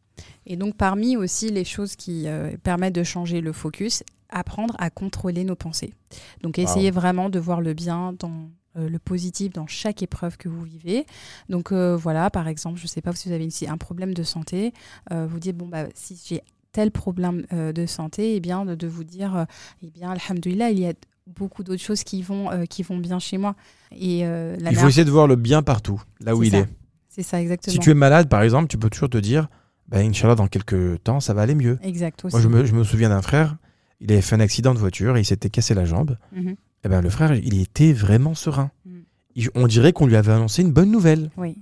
Et 0.48 0.56
donc 0.56 0.78
parmi 0.78 1.16
aussi 1.16 1.52
les 1.52 1.64
choses 1.66 1.96
qui 1.96 2.24
euh, 2.28 2.58
permettent 2.64 2.96
de 2.96 3.04
changer 3.04 3.42
le 3.42 3.52
focus, 3.54 4.02
apprendre 4.30 4.76
à 4.80 4.90
contrôler 4.90 5.44
nos 5.44 5.56
pensées. 5.56 5.94
Donc 6.42 6.58
essayez 6.58 6.90
vraiment 6.92 7.30
de 7.30 7.38
voir 7.40 7.62
le 7.62 7.74
bien 7.74 8.14
dans 8.18 8.50
euh, 8.78 8.90
le 8.90 9.00
positif 9.00 9.54
dans 9.54 9.68
chaque 9.68 10.02
épreuve 10.04 10.38
que 10.38 10.50
vous 10.50 10.64
vivez. 10.64 11.06
Donc 11.50 11.72
euh, 11.72 11.96
voilà, 11.96 12.30
par 12.30 12.48
exemple, 12.48 12.78
je 12.78 12.84
ne 12.84 12.88
sais 12.88 13.02
pas 13.02 13.14
si 13.14 13.30
vous 13.30 13.36
avez 13.36 13.48
un 13.68 13.78
problème 13.78 14.14
de 14.14 14.24
santé, 14.24 14.74
euh, 15.12 15.28
vous 15.30 15.40
dites 15.40 15.58
bon 15.58 15.68
bah 15.68 15.86
si 15.96 16.20
j'ai 16.26 16.42
tel 16.72 16.92
problème 16.92 17.46
de 17.52 17.86
santé, 17.86 18.36
eh 18.36 18.40
bien 18.40 18.66
de, 18.66 18.76
de 18.76 18.88
vous 18.88 19.04
dire 19.04 19.48
eh 19.82 19.90
bien 19.90 20.12
alhamdoulilah, 20.12 20.70
il 20.72 20.80
y 20.80 20.88
a 20.88 20.94
beaucoup 21.28 21.64
d'autres 21.64 21.82
choses 21.82 22.04
qui 22.04 22.22
vont 22.22 22.52
euh, 22.52 22.66
qui 22.66 22.84
vont 22.84 22.98
bien 22.98 23.20
chez 23.20 23.38
moi. 23.38 23.56
Et 23.92 24.26
euh, 24.26 24.56
la 24.60 24.72
Il 24.72 24.78
faut 24.78 24.88
essayer 24.88 25.06
de 25.06 25.12
voir 25.12 25.28
le 25.28 25.36
bien 25.36 25.62
partout, 25.62 26.02
là 26.22 26.36
où 26.36 26.44
il 26.44 26.52
ça. 26.52 26.60
est. 26.60 26.68
c'est 27.10 27.24
ça 27.24 27.42
exactement. 27.42 27.74
Si 27.74 27.80
tu 27.80 27.92
es 27.92 27.94
malade, 27.94 28.30
par 28.30 28.42
exemple, 28.42 28.68
tu 28.68 28.78
peux 28.78 28.90
toujours 28.90 29.10
te 29.10 29.18
dire, 29.18 29.48
bah, 29.88 30.00
Inch'Allah, 30.00 30.36
dans 30.36 30.48
quelques 30.48 31.04
temps, 31.04 31.20
ça 31.20 31.34
va 31.34 31.42
aller 31.42 31.56
mieux. 31.56 31.80
Exact 31.82 32.26
aussi. 32.26 32.36
Moi, 32.36 32.42
je 32.42 32.48
me, 32.48 32.66
je 32.66 32.74
me 32.74 32.84
souviens 32.84 33.10
d'un 33.10 33.22
frère, 33.22 33.58
il 34.00 34.12
avait 34.12 34.22
fait 34.22 34.36
un 34.36 34.40
accident 34.40 34.74
de 34.74 34.80
voiture 34.80 35.18
et 35.18 35.22
il 35.22 35.26
s'était 35.26 35.50
cassé 35.50 35.74
la 35.74 35.86
jambe. 35.86 36.18
Mhm. 36.32 36.56
Et 36.86 36.90
ben, 36.90 37.02
le 37.02 37.10
frère, 37.10 37.34
il 37.34 37.60
était 37.60 37.94
vraiment 37.94 38.34
serein. 38.36 38.72
Mm. 38.86 38.92
Il- 39.36 39.50
on 39.56 39.68
dirait 39.68 39.94
qu'on 39.94 40.06
lui 40.08 40.16
avait 40.16 40.32
annoncé 40.32 40.62
une 40.62 40.72
bonne 40.72 40.92
nouvelle. 40.92 41.32
Oui, 41.38 41.58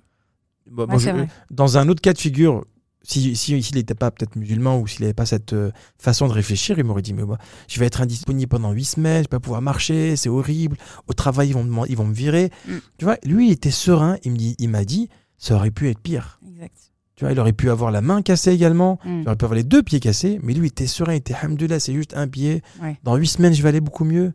Bon, 0.69 0.83
Ouais, 0.83 0.87
bon, 0.93 0.99
c'est 0.99 1.11
je- 1.11 1.15
vrai. 1.15 1.27
dans 1.51 1.77
un 1.77 1.87
autre 1.89 2.01
cas 2.01 2.13
de 2.13 2.17
figure, 2.17 2.65
si 3.03 3.35
s'il 3.35 3.59
n'était 3.75 3.93
pas 3.93 4.09
peut-être 4.09 4.35
musulman 4.35 4.79
ou 4.79 4.87
s'il 4.87 5.01
n'avait 5.01 5.13
pas 5.13 5.27
cette 5.27 5.53
euh, 5.53 5.71
façon 5.99 6.27
de 6.27 6.33
réfléchir, 6.33 6.79
il 6.79 6.83
m'aurait 6.85 7.03
dit 7.03 7.13
mais 7.13 7.23
moi, 7.23 7.37
je 7.67 7.79
vais 7.79 7.85
être 7.85 8.01
indisponible 8.01 8.49
pendant 8.49 8.71
huit 8.71 8.85
semaines, 8.85 9.17
je 9.19 9.25
vais 9.25 9.27
pas 9.27 9.39
pouvoir 9.39 9.61
marcher, 9.61 10.15
c'est 10.15 10.27
horrible. 10.29 10.75
Au 11.07 11.13
travail, 11.13 11.49
ils 11.49 11.53
vont 11.53 11.63
me, 11.63 11.87
ils 11.87 11.95
vont 11.95 12.07
me 12.07 12.13
virer. 12.15 12.49
Mm. 12.67 12.71
Tu 12.97 13.05
vois, 13.05 13.17
lui, 13.23 13.49
il 13.49 13.51
était 13.51 13.69
serein. 13.69 14.17
Il 14.23 14.31
me 14.31 14.37
dit, 14.37 14.55
il 14.57 14.69
m'a 14.69 14.85
dit, 14.85 15.07
ça 15.37 15.53
aurait 15.55 15.69
pu 15.71 15.87
être 15.89 15.99
pire. 15.99 16.39
exact. 16.47 16.91
Tu 17.15 17.23
vois, 17.23 17.31
il 17.31 17.39
aurait 17.39 17.53
pu 17.53 17.69
avoir 17.69 17.91
la 17.91 18.01
main 18.01 18.21
cassée 18.21 18.51
également. 18.51 18.99
Mm. 19.05 19.21
Il 19.21 19.27
aurait 19.27 19.35
pu 19.37 19.45
avoir 19.45 19.55
les 19.55 19.63
deux 19.63 19.81
pieds 19.83 19.99
cassés, 20.01 20.39
mais 20.43 20.53
lui, 20.53 20.67
il 20.67 20.71
était 20.71 20.85
serein, 20.87 21.13
il 21.13 21.17
était 21.17 21.35
hamdoulah, 21.41 21.79
c'est 21.79 21.93
juste 21.93 22.15
un 22.17 22.27
pied. 22.27 22.61
Ouais. 22.81 22.97
Dans 23.03 23.15
huit 23.15 23.27
semaines, 23.27 23.53
je 23.53 23.61
vais 23.63 23.69
aller 23.69 23.79
beaucoup 23.81 24.03
mieux. 24.03 24.33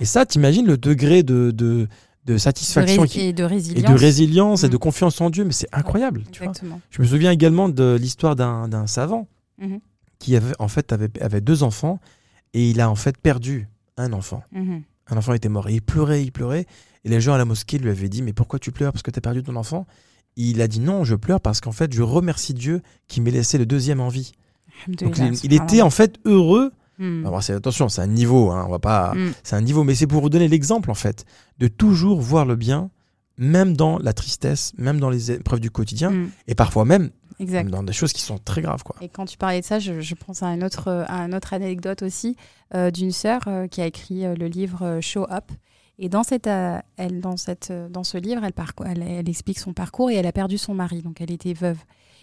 Et 0.00 0.04
ça, 0.06 0.24
t'imagines 0.24 0.66
le 0.66 0.78
degré 0.78 1.22
de, 1.22 1.50
de, 1.50 1.86
de 2.24 2.38
satisfaction 2.38 3.02
De 3.04 3.18
et 3.18 3.32
de 3.34 3.42
et 3.42 3.46
résilience. 3.46 3.92
de 3.92 3.98
résilience 3.98 4.64
et 4.64 4.68
Mm. 4.68 4.70
de 4.70 4.76
confiance 4.78 5.20
en 5.20 5.28
Dieu, 5.28 5.44
mais 5.44 5.52
c'est 5.52 5.68
incroyable. 5.72 6.22
tu 6.32 6.38
vois. 6.38 6.48
Exactement. 6.48 6.80
Je 6.90 7.02
me 7.02 7.06
souviens 7.06 7.30
également 7.30 7.68
de 7.68 7.98
l'histoire 8.00 8.36
d'un 8.36 8.86
savant 8.86 9.28
Mhm. 9.60 9.80
qui 10.18 10.34
avait, 10.34 10.54
en 10.58 10.68
fait, 10.68 10.92
avait, 10.92 11.10
avait 11.20 11.42
deux 11.42 11.62
enfants 11.62 12.00
et 12.54 12.70
il 12.70 12.80
a 12.80 12.88
en 12.88 12.94
fait 12.96 13.18
perdu 13.18 13.68
un 13.98 14.12
enfant. 14.14 14.42
Mhm. 14.52 14.82
Un 15.10 15.16
enfant 15.18 15.34
était 15.34 15.50
mort 15.50 15.68
et 15.68 15.74
il 15.74 15.82
pleurait, 15.82 16.22
il 16.22 16.32
pleurait. 16.32 16.64
Et 17.04 17.10
les 17.10 17.20
gens 17.20 17.34
à 17.34 17.38
la 17.38 17.44
mosquée 17.44 17.76
lui 17.76 17.90
avaient 17.90 18.08
dit 18.08 18.22
Mais 18.22 18.32
pourquoi 18.32 18.58
tu 18.58 18.72
pleures? 18.72 18.92
Parce 18.92 19.02
que 19.02 19.10
tu 19.10 19.18
as 19.18 19.20
perdu 19.20 19.42
ton 19.42 19.56
enfant 19.56 19.86
Il 20.36 20.60
a 20.62 20.68
dit 20.68 20.80
Non, 20.80 21.04
je 21.04 21.14
pleure 21.14 21.40
parce 21.40 21.60
qu'en 21.60 21.72
fait, 21.72 21.92
je 21.92 22.02
remercie 22.02 22.54
Dieu 22.54 22.82
qui 23.08 23.20
m'ait 23.20 23.30
laissé 23.30 23.58
le 23.58 23.66
deuxième 23.66 24.00
en 24.00 24.08
vie. 24.08 24.32
Donc 24.88 25.18
il, 25.18 25.34
il 25.44 25.52
était 25.52 25.82
en 25.82 25.90
fait 25.90 26.16
heureux. 26.24 26.72
Mm. 26.98 27.26
Alors, 27.26 27.42
c'est- 27.42 27.52
attention, 27.54 27.88
c'est 27.88 28.02
un 28.02 28.06
niveau, 28.06 28.50
hein, 28.50 28.64
on 28.66 28.70
va 28.70 28.78
pas. 28.78 29.14
Mm. 29.14 29.32
C'est 29.42 29.56
un 29.56 29.60
niveau, 29.60 29.84
mais 29.84 29.94
c'est 29.94 30.06
pour 30.06 30.20
vous 30.22 30.30
donner 30.30 30.48
l'exemple 30.48 30.90
en 30.90 30.94
fait 30.94 31.24
de 31.58 31.68
toujours 31.68 32.20
voir 32.20 32.44
le 32.44 32.56
bien, 32.56 32.90
même 33.38 33.76
dans 33.76 33.98
la 33.98 34.12
tristesse, 34.12 34.72
même 34.78 35.00
dans 35.00 35.10
les 35.10 35.32
épreuves 35.32 35.60
du 35.60 35.70
quotidien, 35.70 36.10
Mm. 36.10 36.30
et 36.48 36.54
parfois 36.54 36.84
même 36.84 37.10
dans 37.68 37.82
des 37.82 37.92
choses 37.92 38.12
qui 38.12 38.22
sont 38.22 38.38
très 38.38 38.62
graves. 38.62 38.84
Quoi. 38.84 38.94
Et 39.00 39.08
quand 39.08 39.24
tu 39.26 39.36
parlais 39.36 39.60
de 39.60 39.64
ça, 39.66 39.80
je, 39.80 40.00
je 40.00 40.14
pense 40.14 40.42
à, 40.44 40.46
une 40.48 40.62
autre, 40.62 41.04
à 41.08 41.22
une 41.24 41.34
autre 41.34 41.52
anecdote 41.52 42.02
aussi 42.02 42.36
euh, 42.74 42.92
d'une 42.92 43.10
sœur 43.10 43.40
euh, 43.48 43.66
qui 43.66 43.80
a 43.80 43.86
écrit 43.86 44.24
euh, 44.24 44.36
le 44.36 44.46
livre 44.46 44.98
Show 45.00 45.26
Up. 45.30 45.50
Et 45.98 46.08
dans, 46.08 46.22
cette, 46.24 46.46
euh, 46.48 46.78
elle, 46.96 47.20
dans, 47.20 47.36
cette, 47.36 47.70
euh, 47.70 47.88
dans 47.88 48.02
ce 48.04 48.18
livre, 48.18 48.42
elle, 48.44 48.52
parcours- 48.52 48.86
elle, 48.86 49.02
elle 49.02 49.28
explique 49.28 49.58
son 49.58 49.72
parcours 49.72 50.10
et 50.10 50.14
elle 50.16 50.26
a 50.26 50.32
perdu 50.32 50.58
son 50.58 50.74
mari, 50.74 51.02
donc 51.02 51.20
elle 51.20 51.30
était 51.30 51.52
veuve. 51.54 51.78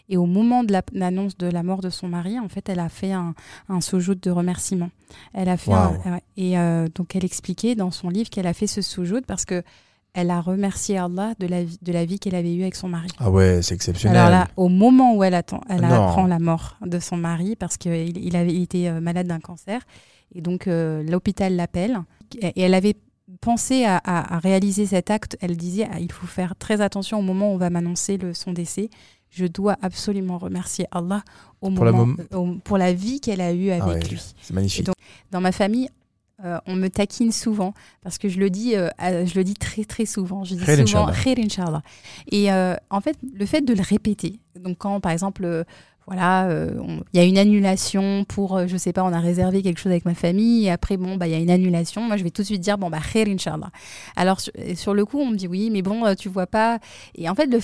Et 0.10 0.18
au 0.18 0.26
moment 0.26 0.66
de 0.66 0.74
la- 0.74 0.82
l'annonce 0.92 1.38
de 1.38 1.48
la 1.48 1.64
mort 1.64 1.80
de 1.80 1.90
son 1.90 2.10
mari, 2.10 2.38
en 2.38 2.50
fait, 2.50 2.68
elle 2.68 2.80
a 2.80 2.90
fait 2.90 3.14
un, 3.14 3.34
un 3.70 3.80
de 3.80 4.30
remerciement. 4.32 4.90
Elle 5.34 5.48
a 5.48 5.56
fait 5.56 5.72
un- 5.72 6.20
et 6.36 6.58
euh, 6.60 6.88
donc 6.94 7.16
elle 7.16 7.24
expliquait 7.24 7.76
dans 7.76 7.92
son 7.92 8.10
livre 8.10 8.30
qu'elle 8.30 8.48
a 8.48 8.54
fait 8.54 8.68
ce 8.68 8.82
soujoud 8.82 9.26
parce 9.26 9.46
que 9.46 9.64
elle 10.14 10.30
a 10.32 10.42
remercié 10.42 10.98
Allah 10.98 11.34
de 11.40 11.48
la, 11.48 11.64
vie- 11.64 11.78
de 11.82 11.94
la 11.94 12.04
vie 12.04 12.20
qu'elle 12.20 12.36
avait 12.36 12.54
eue 12.54 12.64
avec 12.64 12.76
son 12.76 12.90
mari. 12.90 13.08
Ah 13.20 13.32
ouais, 13.32 13.62
c'est 13.62 13.76
exceptionnel. 13.76 14.18
Alors 14.18 14.30
là, 14.30 14.48
au 14.58 14.68
moment 14.68 15.16
où 15.16 15.24
elle, 15.24 15.34
attend, 15.36 15.62
elle 15.70 15.80
Non. 15.80 15.88
apprend 16.08 16.26
la 16.28 16.40
mort 16.40 16.76
de 16.86 17.00
son 17.00 17.16
mari, 17.16 17.56
parce 17.56 17.78
qu'il 17.78 18.18
il 18.18 18.36
avait 18.36 18.54
euh, 18.90 19.00
malade 19.00 19.28
d'un 19.28 19.40
cancer, 19.40 19.82
et 20.36 20.42
donc 20.42 20.68
euh, 20.68 21.02
l'hôpital 21.04 21.56
l'appelle, 21.56 22.02
et 22.42 22.62
elle 22.62 22.74
avait 22.74 22.96
pensé 23.40 23.86
à, 23.86 23.98
à- 23.98 24.36
à 24.36 24.40
réaliser 24.40 24.86
cet 24.86 25.10
acte. 25.10 25.38
Elle 25.42 25.56
disait 25.58 25.88
ah, 25.92 26.00
il 26.00 26.12
faut 26.12 26.28
faire 26.28 26.56
très 26.56 26.82
attention 26.82 27.20
au 27.20 27.22
moment 27.22 27.52
où 27.52 27.56
on 27.56 27.58
va 27.58 27.70
m'annoncer 27.70 28.20
son 28.34 28.52
décès. 28.54 28.90
Je 29.30 29.46
dois 29.46 29.78
absolument 29.82 30.38
remercier 30.38 30.86
Allah 30.92 31.24
au 31.62 31.70
Pour 31.72 31.86
la 31.86 31.92
moment, 31.94 32.16
mom- 32.32 32.56
au- 32.56 32.60
pour 32.60 32.78
la 32.78 32.92
vie 32.94 33.22
qu'elle 33.22 33.40
a 33.42 33.54
eue 33.54 33.70
avec 33.72 33.84
Ah 33.84 33.88
ouais, 33.88 34.00
lui. 34.10 34.22
C'est 34.42 34.54
magnifique. 34.54 34.86
Donc, 34.86 34.96
Dans 35.32 35.40
ma 35.40 35.54
famille, 35.54 35.88
euh, 36.44 36.58
on 36.66 36.76
me 36.76 36.90
taquine 36.90 37.32
souvent 37.32 37.74
parce 38.02 38.18
que 38.18 38.28
je 38.28 38.40
le 38.40 38.50
dis, 38.50 38.76
euh, 38.76 38.90
je 39.00 39.36
le 39.36 39.44
dis 39.44 39.54
très 39.54 39.86
très 39.86 40.06
souvent. 40.06 40.44
Je 40.44 40.56
dis 40.56 40.66
Khair 40.66 40.86
souvent. 40.88 41.10
Khair 41.12 41.38
Inch'Allah. 41.38 41.82
Et 42.32 42.52
euh, 42.52 42.76
en 42.90 43.00
fait, 43.00 43.16
le 43.34 43.46
fait 43.46 43.62
de 43.62 43.74
le 43.74 43.82
répéter. 43.82 44.40
Donc 44.60 44.80
quand 44.80 45.00
par 45.00 45.12
exemple, 45.14 45.46
voilà, 46.08 46.50
euh, 46.50 46.74
il 47.14 47.20
y 47.20 47.24
a 47.24 47.26
une 47.26 47.38
annulation 47.38 48.26
pour, 48.26 48.58
euh, 48.58 48.68
je 48.68 48.76
sais 48.76 48.92
pas, 48.92 49.04
on 49.04 49.14
a 49.14 49.20
réservé 49.20 49.62
quelque 49.62 49.80
chose 49.80 49.92
avec 49.92 50.04
ma 50.06 50.16
famille 50.16 50.66
et 50.66 50.72
après 50.72 50.98
bon 50.98 51.16
bah 51.16 51.28
il 51.28 51.32
y 51.32 51.36
a 51.36 51.40
une 51.40 51.52
annulation. 51.52 52.02
Moi 52.02 52.18
je 52.18 52.24
vais 52.24 52.32
tout 52.32 52.42
de 52.42 52.48
suite 52.48 52.62
dire 52.62 52.78
bon 52.78 52.90
bah 52.90 53.00
Khair 53.00 53.28
Inch'Allah. 53.28 53.70
Alors 54.16 54.40
sur, 54.40 54.94
le 54.94 55.06
coup 55.06 55.20
on 55.20 55.28
me 55.28 55.36
dit 55.36 55.48
oui 55.48 55.70
mais 55.72 55.82
bon 55.82 56.06
euh, 56.06 56.16
tu 56.16 56.28
vois 56.28 56.48
pas. 56.48 56.80
Et 57.16 57.30
en 57.30 57.36
fait 57.36 57.46
le, 57.46 57.60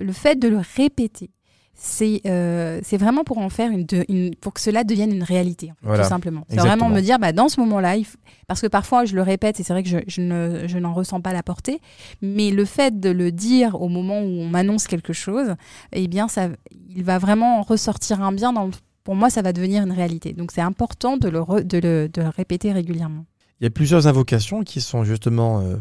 le 0.00 0.12
fait 0.12 0.36
de 0.36 0.48
le 0.48 0.60
répéter. 0.76 1.30
C'est 1.76 2.20
euh, 2.26 2.80
c'est 2.84 2.96
vraiment 2.96 3.24
pour 3.24 3.38
en 3.38 3.48
faire 3.50 3.70
une, 3.70 3.84
de- 3.84 4.04
une 4.08 4.34
pour 4.36 4.54
que 4.54 4.60
cela 4.60 4.84
devienne 4.84 5.12
une 5.12 5.24
réalité 5.24 5.72
en 5.72 5.74
fait, 5.74 5.86
Voilà. 5.86 6.02
tout 6.04 6.08
simplement. 6.08 6.46
C'est 6.48 6.56
vraiment 6.60 6.88
me 6.88 7.00
dire 7.00 7.18
bah 7.18 7.32
dans 7.32 7.48
ce 7.48 7.58
moment-là, 7.60 7.96
il 7.96 8.04
f- 8.04 8.14
parce 8.46 8.60
que 8.60 8.68
parfois 8.68 9.04
je 9.04 9.14
le 9.16 9.22
répète 9.22 9.58
et 9.58 9.64
c'est 9.64 9.72
vrai 9.72 9.82
que 9.82 9.88
je, 9.88 9.98
je 10.06 10.20
ne 10.20 10.66
je 10.68 10.78
n'en 10.78 10.94
ressens 10.94 11.20
pas 11.20 11.32
la 11.32 11.42
portée, 11.42 11.80
mais 12.22 12.50
le 12.52 12.64
fait 12.64 13.00
de 13.00 13.10
le 13.10 13.32
dire 13.32 13.80
au 13.82 13.88
moment 13.88 14.20
où 14.20 14.24
on 14.40 14.48
m'annonce 14.48 14.86
quelque 14.86 15.12
chose, 15.12 15.56
eh 15.92 16.06
bien 16.06 16.28
ça 16.28 16.48
il 16.94 17.02
va 17.02 17.18
vraiment 17.18 17.62
ressortir 17.62 18.22
un 18.22 18.30
bien 18.32 18.52
dans 18.52 18.66
le- 18.66 18.72
pour 19.02 19.16
moi 19.16 19.28
ça 19.28 19.42
va 19.42 19.52
devenir 19.52 19.82
une 19.82 19.92
réalité. 19.92 20.32
Donc 20.32 20.52
c'est 20.52 20.60
important 20.62 21.16
de 21.16 21.28
le, 21.28 21.40
re- 21.40 21.64
de 21.64 21.78
le 21.78 22.08
de 22.08 22.22
le 22.22 22.28
répéter 22.28 22.70
régulièrement. 22.72 23.24
Il 23.60 23.64
y 23.64 23.66
a 23.66 23.70
plusieurs 23.70 24.06
invocations 24.06 24.62
qui 24.62 24.80
sont 24.80 25.02
justement 25.04 25.60
euh, 25.60 25.76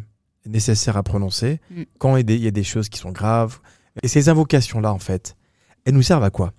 nécessaires 0.47 0.97
à 0.97 1.03
prononcer 1.03 1.59
Mm. 1.69 1.83
quand 1.99 2.15
il 2.15 2.19
y 2.19 2.21
a 2.21 2.23
des- 2.23 2.35
il 2.35 2.43
y 2.43 2.47
a 2.47 2.51
des 2.51 2.63
choses 2.63 2.89
qui 2.89 2.97
sont 2.99 3.11
graves. 3.11 3.59
Et 4.01 4.07
ces 4.07 4.27
invocations-là, 4.27 4.91
en 4.91 4.97
fait, 4.99 5.35
elles 5.85 5.93
nous 5.93 6.01
servent 6.01 6.23
à 6.23 6.29
quoi? 6.29 6.53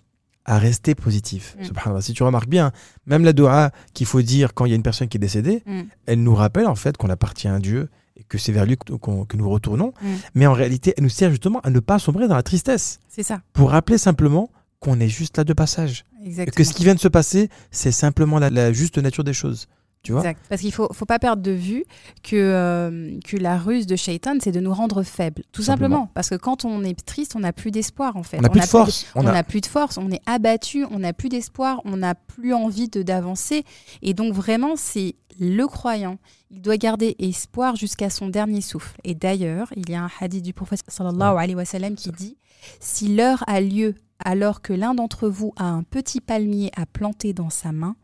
À 0.47 0.59
rester 0.59 0.95
positif. 0.95 1.57
Mm. 1.59 2.01
Si 2.01 2.13
tu 2.13 2.23
remarques 2.23 2.49
bien, 2.49 2.73
même 3.07 3.25
la 3.25 3.33
dua 3.33 3.71
qu'il 3.95 4.07
faut 4.07 4.21
dire 4.23 4.53
quand 4.55 4.67
il 4.67 4.71
y 4.71 4.73
a 4.73 4.77
une 4.77 4.83
personne 4.83 5.09
qui 5.09 5.17
est 5.17 5.21
décédée, 5.21 5.63
Mm. 5.67 5.83
elle 6.07 6.23
nous 6.23 6.35
rappelle 6.35 6.67
en 6.67 6.75
fait 6.75 6.97
qu'on 6.97 7.09
appartient 7.09 7.49
à 7.49 7.59
Dieu 7.59 7.89
et 8.17 8.25
que 8.25 8.37
c'est 8.39 8.53
vers 8.53 8.67
lui 8.67 8.77
que, 8.77 9.37
nous 9.37 9.51
retournons. 9.51 9.93
Mm. 10.03 10.07
Mais 10.35 10.47
en 10.47 10.53
réalité, 10.53 10.93
elle 10.97 11.05
nous 11.05 11.09
sert 11.11 11.31
justement 11.31 11.61
à 11.61 11.71
ne 11.71 11.81
pas 11.81 11.99
sombrer 11.99 12.29
dans 12.29 12.37
la 12.37 12.43
tristesse. 12.43 13.01
C'est 13.09 13.23
ça. 13.23 13.41
Pour 13.55 13.71
rappeler 13.71 13.97
simplement 13.99 14.51
qu'on 14.81 15.01
est 15.01 15.09
juste 15.09 15.39
là 15.39 15.45
de 15.45 15.53
passage. 15.55 16.05
Et 16.23 16.27
Exactement. 16.27 16.55
que 16.57 16.65
ce 16.65 16.75
qui 16.75 16.85
vient 16.85 16.95
de 16.95 17.01
se 17.01 17.09
passer, 17.09 17.49
c'est 17.71 17.91
simplement 17.93 18.39
la, 18.39 18.51
la 18.51 18.73
juste 18.73 18.99
nature 18.99 19.25
des 19.25 19.33
choses. 19.33 19.67
Tu 20.05 20.13
vois 20.13 20.21
Exact. 20.21 20.41
Parce 20.49 20.61
qu'il 20.61 20.73
faut, 20.73 20.87
faut 20.93 21.07
pas 21.07 21.19
perdre 21.19 21.43
de 21.43 21.51
vue 21.51 21.85
que, 22.23 22.37
euh, 22.37 23.19
que 23.25 23.37
la 23.37 23.59
ruse 23.59 23.87
de 23.87 23.97
Shaitan, 23.97 24.35
c'est 24.41 24.53
de 24.53 24.61
nous 24.61 24.73
rendre 24.73 25.03
faibles. 25.03 25.43
Tout 25.51 25.63
Simplement. 25.63 25.97
simplement. 25.97 26.11
Parce 26.15 26.29
que 26.29 26.35
quand 26.37 26.65
on 26.65 26.85
est 26.85 27.05
triste, 27.05 27.35
on 27.35 27.41
n'a 27.41 27.53
plus 27.55 27.71
d'espoir, 27.71 28.17
en 28.17 28.23
fait. 28.23 28.39
On 28.39 28.43
n'a 28.43 28.51
plus 28.51 28.61
de 28.61 28.67
force. 28.67 29.07
On 29.15 29.23
n'a 29.23 29.43
plus 29.43 29.63
de 29.63 29.67
force, 29.67 29.99
on 29.99 30.11
est 30.11 30.21
abattu, 30.27 30.85
on 30.91 31.01
n'a 31.01 31.15
plus 31.15 31.31
d'espoir, 31.31 31.81
on 31.85 31.97
n'a 31.97 32.15
plus 32.15 32.53
envie 32.53 32.89
de 32.89 33.03
d'avancer. 33.03 33.65
Et 34.03 34.13
donc 34.15 34.35
vraiment, 34.35 34.77
c'est 34.77 35.17
le 35.41 35.67
croyant. 35.67 36.19
Il 36.51 36.61
doit 36.61 36.77
garder 36.77 37.17
espoir 37.19 37.75
jusqu'à 37.75 38.11
son 38.11 38.29
dernier 38.29 38.61
souffle. 38.61 38.97
Et 39.05 39.15
d'ailleurs, 39.15 39.73
il 39.75 39.89
y 39.91 39.95
a 39.95 40.03
un 40.05 40.11
hadith 40.21 40.45
du 40.45 40.53
prophète 40.53 40.83
sallallahu 40.87 41.37
alayhi 41.37 41.55
wa 41.55 41.65
sallam 41.65 41.95
qui 41.95 42.13
dit 42.13 42.37
Si 42.79 43.09
l'heure 43.15 43.43
a 43.47 43.61
lieu 43.61 43.95
alors 44.25 44.61
que 44.63 44.73
l'un 44.73 44.95
d'entre 44.95 45.29
vous 45.29 45.53
a 45.57 45.65
un 45.65 45.83
petit 45.83 46.21
palmier 46.21 46.71
à 46.77 46.87
planter 46.87 47.33
dans 47.33 47.51
sa 47.51 47.73
main, 47.73 47.97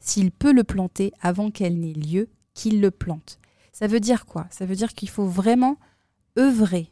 s'il 0.00 0.30
peut 0.30 0.52
le 0.52 0.64
planter 0.64 1.12
avant 1.20 1.50
qu'elle 1.50 1.78
n'ait 1.78 1.92
lieu, 1.92 2.28
qu'il 2.54 2.80
le 2.80 2.90
plante. 2.90 3.38
Ça 3.72 3.86
veut 3.86 4.00
dire 4.00 4.26
quoi? 4.26 4.46
Ça 4.50 4.66
veut 4.66 4.74
dire 4.76 4.92
qu'il 4.94 5.08
faut 5.08 5.26
vraiment 5.26 5.76
œuvrer 6.38 6.90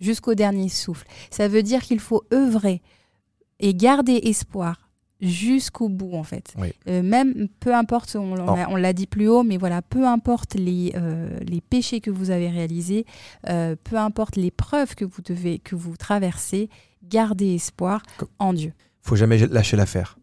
jusqu'au 0.00 0.34
dernier 0.34 0.68
souffle. 0.68 1.06
Ça 1.30 1.48
veut 1.48 1.62
dire 1.62 1.82
qu'il 1.82 2.00
faut 2.00 2.24
œuvrer 2.32 2.82
et 3.60 3.74
garder 3.74 4.20
espoir 4.24 4.90
jusqu'au 5.20 5.88
bout 5.88 6.12
en 6.14 6.22
fait. 6.24 6.52
Oui. 6.58 6.72
Euh, 6.88 7.02
même 7.02 7.48
peu 7.60 7.74
importe, 7.74 8.16
on, 8.16 8.34
on 8.34 8.76
l'a- 8.76 8.92
dit 8.92 9.06
plus 9.06 9.28
haut, 9.28 9.42
mais 9.44 9.56
voilà, 9.56 9.80
peu 9.80 10.06
importe 10.06 10.54
les, 10.56 10.92
euh, 10.94 11.38
les 11.40 11.62
péchés 11.62 12.00
que 12.02 12.10
vous 12.10 12.30
avez 12.30 12.50
réalisés, 12.50 13.06
euh, 13.48 13.76
peu 13.82 13.96
importe 13.96 14.36
les 14.36 14.50
preuves 14.50 14.94
que 14.94 15.06
vous 15.06 15.22
devez 15.22 15.58
que 15.58 15.74
vous 15.74 15.96
traversez, 15.96 16.68
gardez 17.02 17.54
espoir 17.54 18.02
Co- 18.18 18.28
en 18.38 18.52
Dieu. 18.52 18.74
faut 19.00 19.16
jamais 19.16 19.38
lâcher 19.46 19.76
l'affaire. 19.78 20.18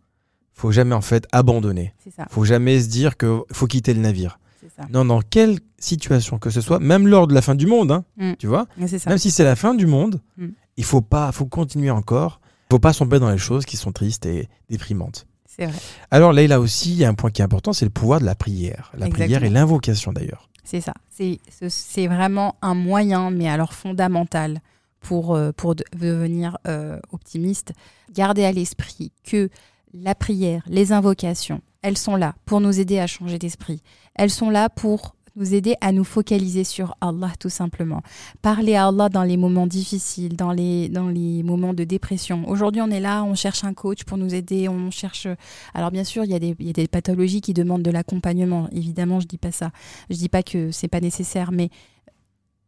Faut 0.53 0.71
jamais 0.71 0.95
en 0.95 1.01
fait 1.01 1.27
abandonner. 1.31 1.93
Ça, 2.15 2.25
faut 2.29 2.45
jamais 2.45 2.79
se 2.81 2.87
dire 2.89 3.17
que 3.17 3.41
faut 3.51 3.67
quitter 3.67 3.93
le 3.93 3.99
navire. 4.01 4.39
ça. 4.77 4.83
Non, 4.91 5.03
dans 5.05 5.21
quelle 5.21 5.59
situation 5.77 6.39
que 6.39 6.49
ce 6.49 6.61
soit, 6.61 6.79
même 6.79 7.05
lors 7.07 7.27
de 7.27 7.33
la 7.33 7.41
fin 7.41 7.53
du 7.53 7.67
monde, 7.67 7.91
hein, 7.91 8.05
Mm. 8.17 8.33
tu 8.39 8.47
vois, 8.47 8.65
ça. 8.87 9.09
même 9.09 9.17
si 9.19 9.29
c'est 9.29 9.43
la 9.43 9.55
fin 9.57 9.73
du 9.75 9.85
monde, 9.85 10.21
Mm. 10.37 10.47
il 10.77 10.83
faut 10.85 11.01
pas, 11.01 11.31
faut 11.31 11.45
continuer 11.45 11.91
encore. 11.91 12.39
Il 12.69 12.73
faut 12.75 12.79
pas 12.79 12.93
sombrer 12.93 13.19
dans 13.19 13.29
les 13.29 13.37
choses 13.37 13.65
qui 13.65 13.75
sont 13.77 13.91
tristes 13.91 14.25
et 14.25 14.47
déprimantes. 14.69 15.27
C'est 15.45 15.65
vrai. 15.67 15.77
Alors 16.09 16.31
Leïla 16.33 16.59
aussi, 16.59 16.91
il 16.93 16.97
y 16.97 17.05
a 17.05 17.09
un 17.09 17.13
point 17.13 17.29
qui 17.29 17.41
est 17.41 17.45
important, 17.45 17.73
c'est 17.73 17.85
le 17.85 17.91
pouvoir 17.91 18.19
de 18.21 18.25
la 18.25 18.33
prière. 18.35 18.91
La 18.97 19.09
prière 19.09 19.43
et 19.43 19.49
l'invocation 19.49 20.11
d'ailleurs. 20.13 20.49
C'est 20.63 20.81
ça. 20.81 20.93
C'est 21.11 21.39
ce- 21.51 21.69
c'est 21.69 22.07
vraiment 22.07 22.55
un 22.63 22.73
moyen, 22.73 23.29
mais 23.29 23.47
alors 23.49 23.73
fondamental 23.73 24.61
pour, 25.01 25.35
euh, 25.35 25.51
pour 25.51 25.75
de- 25.75 25.83
devenir 25.99 26.57
euh, 26.67 26.97
optimiste. 27.11 27.73
Gardez 28.13 28.45
à 28.45 28.51
l'esprit 28.53 29.11
que 29.23 29.49
la 29.93 30.15
prière, 30.15 30.63
les 30.67 30.91
invocations, 30.91 31.61
elles 31.81 31.97
sont 31.97 32.15
là 32.15 32.35
pour 32.45 32.61
nous 32.61 32.79
aider 32.79 32.99
à 32.99 33.07
changer 33.07 33.39
d'esprit. 33.39 33.81
Elles 34.15 34.29
sont 34.31 34.49
là 34.49 34.69
pour 34.69 35.15
nous 35.35 35.55
aider 35.55 35.75
à 35.81 35.91
nous 35.91 36.03
focaliser 36.03 36.63
sur 36.63 36.95
Allah 37.01 37.31
tout 37.39 37.49
simplement. 37.49 38.01
Parler 38.43 38.75
à 38.75 38.87
Allah 38.87 39.09
dans 39.09 39.23
les 39.23 39.35
moments 39.35 39.65
difficiles, 39.65 40.35
dans 40.35 40.51
les, 40.51 40.89
dans 40.89 41.07
les 41.07 41.41
moments 41.41 41.73
de 41.73 41.83
dépression. 41.83 42.47
Aujourd'hui, 42.47 42.81
on 42.81 42.91
est 42.91 42.99
là, 42.99 43.23
on 43.23 43.33
cherche 43.33 43.63
un 43.63 43.73
coach 43.73 44.03
pour 44.03 44.17
nous 44.19 44.33
aider, 44.35 44.69
on 44.69 44.91
cherche... 44.91 45.27
Alors 45.73 45.89
bien 45.89 46.03
sûr, 46.03 46.23
il 46.23 46.29
y, 46.31 46.35
a 46.35 46.39
des- 46.39 46.55
y 46.59 46.69
a 46.69 46.73
des 46.73 46.87
pathologies 46.87 47.41
qui 47.41 47.53
demandent 47.53 47.81
de 47.81 47.89
l'accompagnement. 47.89 48.69
Évidemment, 48.71 49.19
je 49.19 49.25
dis 49.27 49.39
pas 49.39 49.51
ça. 49.51 49.71
Je 50.11 50.17
dis 50.17 50.29
pas 50.29 50.43
que 50.43 50.69
c'est 50.69 50.87
pas 50.87 51.01
nécessaire, 51.01 51.51
mais 51.51 51.69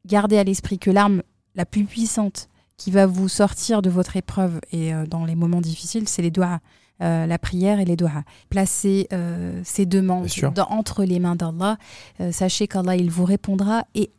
gardez 0.05 0.39
à 0.39 0.43
l'esprit 0.43 0.80
que 0.80 0.89
l'arme 0.89 1.21
la 1.53 1.65
plus 1.65 1.86
puissante 1.86 2.49
qui 2.78 2.89
va 2.89 3.05
vous 3.05 3.30
sortir 3.30 3.84
de 3.84 3.89
votre 3.91 4.17
épreuve 4.17 4.59
et 4.71 4.93
euh, 4.93 5.05
dans 5.05 5.23
les 5.23 5.36
moments 5.36 5.61
difficiles, 5.61 6.09
c'est 6.09 6.23
les 6.23 6.32
doigts. 6.32 6.59
Euh, 7.01 7.25
la 7.25 7.37
prière 7.37 7.79
et 7.79 7.85
les 7.85 7.95
doigts. 7.97 8.23
Placez 8.49 9.07
euh, 9.11 9.59
ces 9.63 9.85
demandes 9.85 10.27
dans- 10.55 10.67
entre 10.69 11.03
les 11.03 11.19
mains 11.19 11.35
d'Allah. 11.35 11.77
Euh, 12.21 12.31
sachez 12.31 12.67
qu'Allah, 12.67 12.95
il 12.95 13.09
vous 13.11 13.25
répondra. 13.25 13.83
Et 13.95 14.11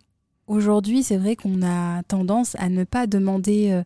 aujourd'hui, 0.46 1.02
c'est 1.02 1.16
vrai 1.16 1.36
qu'on 1.36 1.62
a 1.62 2.02
tendance 2.02 2.54
à 2.58 2.68
ne 2.68 2.84
pas 2.84 3.06
demander. 3.06 3.82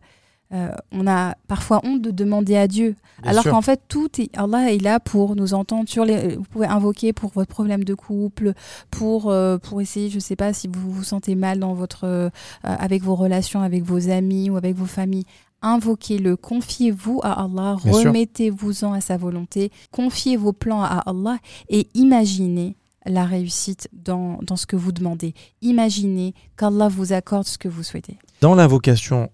on 0.91 1.07
a 1.07 1.35
parfois 1.47 1.79
honte 1.85 2.01
de 2.01 2.11
demander 2.11 2.57
à 2.57 2.67
Dieu. 2.67 2.95
Bien 3.23 3.31
Alors 3.31 3.45
qu'en 3.45 3.61
fait, 3.61 3.79
tout 3.87 4.09
est, 4.19 4.35
Allah 4.37 4.73
est 4.73 4.79
là 4.83 4.99
pour 4.99 5.37
nous 5.37 5.53
entendre. 5.53 5.87
Sur 5.87 6.03
les, 6.03 6.35
vous 6.35 6.43
pouvez 6.43 6.67
invoquer 6.67 7.13
pour 7.13 7.31
votre 7.31 7.49
problème 7.49 7.85
de 7.85 7.93
couple, 7.93 8.51
pour, 8.89 9.33
pour 9.63 9.79
essayer, 9.81 10.09
je 10.09 10.15
ne 10.15 10.19
sais 10.19 10.35
pas, 10.35 10.51
si 10.51 10.67
vous 10.67 10.91
vous 10.91 11.03
sentez 11.05 11.35
mal 11.35 11.59
dans 11.59 11.73
votre, 11.73 12.29
avec 12.63 13.01
vos 13.01 13.15
relations, 13.15 13.61
avec 13.61 13.83
vos 13.83 14.09
amis 14.09 14.49
ou 14.49 14.57
avec 14.57 14.75
vos 14.75 14.85
familles. 14.85 15.23
Invoquez-le, 15.61 16.35
confiez-vous 16.35 17.19
à 17.23 17.43
Allah, 17.43 17.75
remettez-vous-en 17.83 18.93
à 18.93 19.01
sa 19.01 19.17
volonté, 19.17 19.71
confiez 19.91 20.37
vos 20.37 20.53
plans 20.53 20.81
à 20.83 20.97
Allah 21.05 21.37
et 21.69 21.87
imaginez 21.93 22.75
la 23.05 23.25
réussite 23.25 23.89
dans, 23.93 24.39
dans 24.43 24.55
ce 24.55 24.65
que 24.65 24.75
vous 24.75 24.91
demandez. 24.91 25.33
Imaginez 25.61 26.33
qu'Allah 26.57 26.87
vous 26.87 27.13
accorde 27.13 27.45
ce 27.47 27.57
que 27.57 27.67
vous 27.67 27.83
souhaitez. 27.83 28.17
Dans 28.41 28.55
l'invocation 28.55 29.29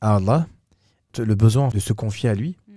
à 0.00 0.16
Allah, 0.16 0.46
le 1.18 1.34
besoin 1.34 1.68
de 1.68 1.78
se 1.78 1.92
confier 1.92 2.28
à 2.28 2.34
lui, 2.34 2.56
Mm. 2.68 2.72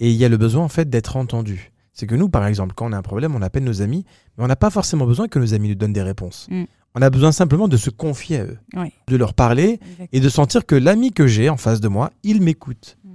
et 0.00 0.10
il 0.10 0.16
y 0.16 0.24
a 0.24 0.28
le 0.28 0.36
besoin 0.38 0.64
en 0.64 0.68
fait 0.68 0.88
d'être 0.88 1.16
entendu. 1.16 1.72
C'est 1.92 2.06
que 2.06 2.14
nous, 2.14 2.28
par 2.30 2.46
exemple, 2.46 2.72
quand 2.74 2.88
on 2.88 2.92
a 2.92 2.96
un 2.96 3.02
problème, 3.02 3.34
on 3.34 3.42
appelle 3.42 3.64
nos 3.64 3.82
amis, 3.82 4.04
mais 4.36 4.44
on 4.44 4.46
n'a 4.46 4.56
pas 4.56 4.70
forcément 4.70 5.04
besoin 5.06 5.28
que 5.28 5.38
nos 5.38 5.52
amis 5.52 5.68
nous 5.68 5.74
donnent 5.74 5.92
des 5.92 6.02
réponses. 6.02 6.46
Mm. 6.50 6.64
On 6.94 7.02
a 7.02 7.10
besoin 7.10 7.32
simplement 7.32 7.68
de 7.68 7.76
se 7.76 7.90
confier 7.90 8.38
à 8.38 8.44
eux, 8.44 8.58
Oui. 8.76 8.92
de 9.08 9.16
leur 9.16 9.34
parler 9.34 9.80
et 10.12 10.20
de 10.20 10.28
sentir 10.28 10.66
que 10.66 10.74
l'ami 10.74 11.12
que 11.12 11.26
j'ai 11.26 11.48
en 11.48 11.56
face 11.56 11.80
de 11.80 11.88
moi, 11.88 12.10
il 12.22 12.42
m'écoute. 12.42 12.98
Mm. 13.04 13.10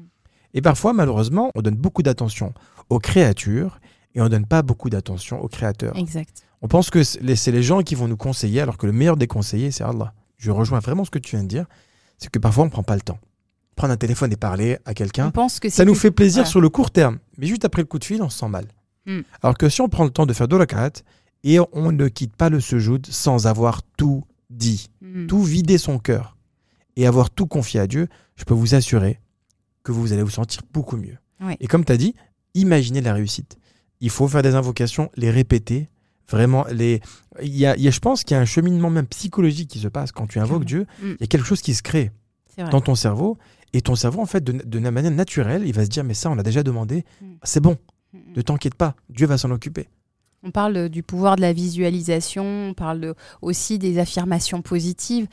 Et 0.55 0.61
parfois, 0.61 0.93
malheureusement, 0.93 1.51
on 1.53 1.61
donne 1.61 1.75
beaucoup 1.75 2.01
d'attention 2.01 2.53
aux 2.89 2.99
créatures 2.99 3.79
et 4.15 4.21
on 4.21 4.29
donne 4.29 4.45
pas 4.45 4.63
beaucoup 4.63 4.89
d'attention 4.89 5.41
aux 5.41 5.47
créateurs. 5.47 5.95
Exact. 5.95 6.43
On 6.61 6.67
pense 6.67 6.89
que 6.89 7.03
c'est 7.03 7.21
les, 7.51 7.63
gens 7.63 7.81
qui 7.81 7.93
vont 7.93 8.07
nous 8.07 8.17
conseiller, 8.17 8.61
alors 8.61 8.77
que 8.77 8.87
le 8.87 8.91
meilleur 8.91 9.15
des 9.15 9.27
conseillers, 9.27 9.69
c'est 9.69 9.83
Allah. 9.83 10.13
Je 10.37 10.49
rejoins 10.49 10.79
vraiment 10.79 11.05
ce 11.05 11.11
que 11.11 11.19
tu 11.19 11.35
viens 11.35 11.43
de 11.43 11.47
dire, 11.47 11.65
c'est 12.17 12.31
que 12.31 12.39
parfois 12.39 12.63
on 12.63 12.69
prend 12.69 12.83
pas 12.83 12.95
le 12.95 13.01
temps. 13.01 13.19
Prendre 13.75 13.93
un 13.93 13.97
téléphone 13.97 14.31
et 14.33 14.37
parler 14.37 14.79
à 14.85 14.95
quelqu'un, 14.95 15.29
pense 15.29 15.59
que 15.59 15.69
ça 15.69 15.85
nous 15.85 15.93
fait 15.93 16.09
plaisir 16.09 16.37
voilà. 16.41 16.49
sur 16.49 16.61
le 16.61 16.69
court 16.69 16.89
terme, 16.89 17.19
mais 17.37 17.45
juste 17.45 17.63
après 17.63 17.83
le 17.83 17.87
coup 17.87 17.99
de 17.99 18.05
fil, 18.05 18.23
on 18.23 18.29
se 18.29 18.39
sent 18.39 18.47
mal. 18.47 18.65
Mm. 19.05 19.19
Alors 19.43 19.55
que 19.55 19.69
si 19.69 19.81
on 19.81 19.89
prend 19.89 20.03
le 20.03 20.09
temps 20.09 20.25
de 20.25 20.33
faire 20.33 20.47
deux 20.47 20.57
rak'at 20.57 21.03
et 21.43 21.57
on 21.71 21.91
ne 21.91 22.07
quitte 22.07 22.35
pas 22.35 22.49
le 22.49 22.59
sujoud 22.59 23.05
sans 23.07 23.47
avoir 23.47 23.81
tout 23.97 24.23
dit, 24.49 24.89
Mm. 25.01 25.27
tout 25.27 25.41
vider 25.43 25.77
son 25.77 25.99
cœur 25.99 26.37
et 26.95 27.05
avoir 27.05 27.29
tout 27.29 27.47
confié 27.47 27.79
à 27.79 27.87
Dieu, 27.87 28.07
je 28.35 28.43
peux 28.45 28.53
vous 28.53 28.75
assurer 28.75 29.19
que 29.83 29.91
vous 29.91 30.13
allez 30.13 30.23
vous 30.23 30.29
sentir 30.29 30.61
beaucoup 30.73 30.97
mieux. 30.97 31.17
Oui. 31.41 31.53
Et 31.59 31.67
comme 31.67 31.85
tu 31.85 31.91
as 31.91 31.97
dit, 31.97 32.13
imaginez 32.55 33.01
la 33.01 33.13
réussite. 33.13 33.57
Il 34.01 34.09
faut 34.09 34.27
faire 34.27 34.41
des 34.41 34.55
invocations, 34.55 35.09
les 35.15 35.29
répéter. 35.31 35.89
Vraiment, 36.29 36.65
les... 36.71 37.01
il 37.41 37.55
y 37.55 37.65
a, 37.65 37.75
il 37.77 37.83
y 37.83 37.87
a- 37.87 37.91
je 37.91 37.99
pense 37.99 38.23
qu'il 38.23 38.35
y 38.35 38.37
a 38.37 38.41
un 38.41 38.45
cheminement 38.45 38.89
même 38.89 39.07
psychologique 39.07 39.69
qui 39.69 39.79
se 39.79 39.87
passe 39.87 40.11
quand 40.11 40.27
tu 40.27 40.39
invoques 40.39 40.65
Dieu. 40.65 40.85
Mm. 41.01 41.05
Il 41.11 41.17
y 41.21 41.23
a 41.23 41.27
quelque 41.27 41.45
chose 41.45 41.61
qui 41.61 41.73
se 41.73 41.83
crée 41.83 42.11
dans 42.71 42.81
ton 42.81 42.95
cerveau. 42.95 43.37
Et 43.73 43.81
ton 43.81 43.95
cerveau, 43.95 44.21
en 44.21 44.25
fait, 44.25 44.43
de, 44.43 44.51
de 44.53 44.79
manière 44.89 45.11
naturelle, 45.11 45.63
il 45.65 45.73
va 45.73 45.83
se 45.83 45.89
dire 45.89 46.03
Mais 46.03 46.13
ça, 46.13 46.29
on 46.29 46.35
l'a 46.35 46.43
déjà 46.43 46.63
demandé. 46.63 47.05
Mm. 47.21 47.25
C'est 47.43 47.59
bon, 47.59 47.77
ne 48.35 48.41
t'inquiète 48.41 48.75
pas. 48.75 48.95
Dieu 49.09 49.27
va 49.27 49.37
s'en 49.37 49.51
occuper. 49.51 49.87
On 50.43 50.51
parle 50.51 50.89
du 50.89 51.03
pouvoir 51.03 51.35
de 51.35 51.41
la 51.41 51.53
visualisation, 51.53 52.69
on 52.69 52.73
parle 52.73 53.15
aussi 53.41 53.79
des 53.79 53.99
affirmations 53.99 54.61
positives. 54.61 55.27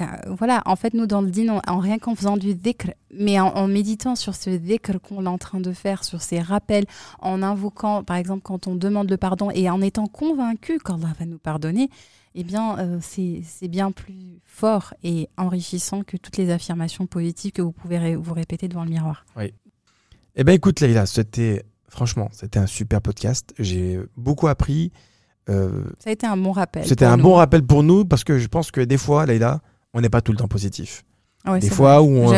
Euh, 0.00 0.04
voilà, 0.28 0.62
en 0.66 0.76
fait, 0.76 0.92
nous, 0.92 1.06
dans 1.06 1.22
le 1.22 1.30
din, 1.30 1.48
en, 1.48 1.62
en 1.66 1.78
rien 1.78 1.98
qu'en 1.98 2.14
faisant 2.14 2.36
du 2.36 2.54
dhikr, 2.54 2.90
mais 3.14 3.40
en, 3.40 3.66
méditant 3.66 4.14
sur 4.14 4.34
ce 4.34 4.50
dhikr 4.50 5.00
qu'on 5.00 5.24
est 5.24 5.28
en 5.28 5.38
train 5.38 5.60
de 5.60 5.72
faire, 5.72 6.04
sur 6.04 6.20
ces 6.20 6.38
rappels, 6.38 6.84
en 7.18 7.42
invoquant, 7.42 8.04
par 8.04 8.16
exemple, 8.16 8.42
quand 8.42 8.66
on 8.66 8.76
demande 8.76 9.10
le 9.10 9.16
pardon 9.16 9.50
et 9.50 9.70
en 9.70 9.80
étant 9.80 10.06
convaincu 10.06 10.78
qu'Allah 10.78 11.14
va 11.18 11.24
nous 11.24 11.38
pardonner, 11.38 11.88
eh 12.34 12.44
bien, 12.44 12.78
euh, 12.78 12.98
c'est 13.00 13.68
bien 13.68 13.90
plus 13.90 14.40
fort 14.44 14.92
et 15.02 15.30
enrichissant 15.38 16.02
que 16.02 16.18
toutes 16.18 16.36
les 16.36 16.50
affirmations 16.50 17.06
positives 17.06 17.52
que 17.52 17.62
vous 17.62 17.72
pouvez 17.72 18.16
vous 18.16 18.34
répéter 18.34 18.68
devant 18.68 18.84
le 18.84 18.90
miroir. 18.90 19.24
Eh 20.38 20.44
ben 20.44 20.52
écoute, 20.52 20.80
Leïla, 20.80 21.06
c'était 21.06 21.64
franchement, 21.96 22.28
c'était 22.32 22.58
un 22.58 22.66
super 22.66 23.00
podcast. 23.00 23.52
J'ai 23.58 23.98
beaucoup 24.16 24.46
appris. 24.48 24.92
Euh, 25.48 25.84
Ça 25.98 26.10
a 26.10 26.12
été 26.12 26.26
un 26.26 26.36
bon 26.36 26.52
rappel. 26.52 26.84
c'était 26.86 27.04
un 27.06 27.16
nous. 27.16 27.22
bon 27.22 27.34
rappel 27.34 27.62
pour 27.62 27.82
nous 27.82 28.04
parce 28.04 28.22
que 28.24 28.38
je 28.38 28.46
pense 28.48 28.70
que 28.70 28.80
des 28.80 28.98
fois, 28.98 29.26
Leïla, 29.26 29.60
on 29.94 30.00
n'est 30.00 30.08
pas 30.10 30.20
tout 30.20 30.32
le 30.32 30.38
temps 30.38 30.48
positif. 30.48 31.02
Ah 31.44 31.52
ouais, 31.52 31.60
des 31.60 31.70
fois 31.70 31.98
vrai, 32.00 32.06
où 32.08 32.32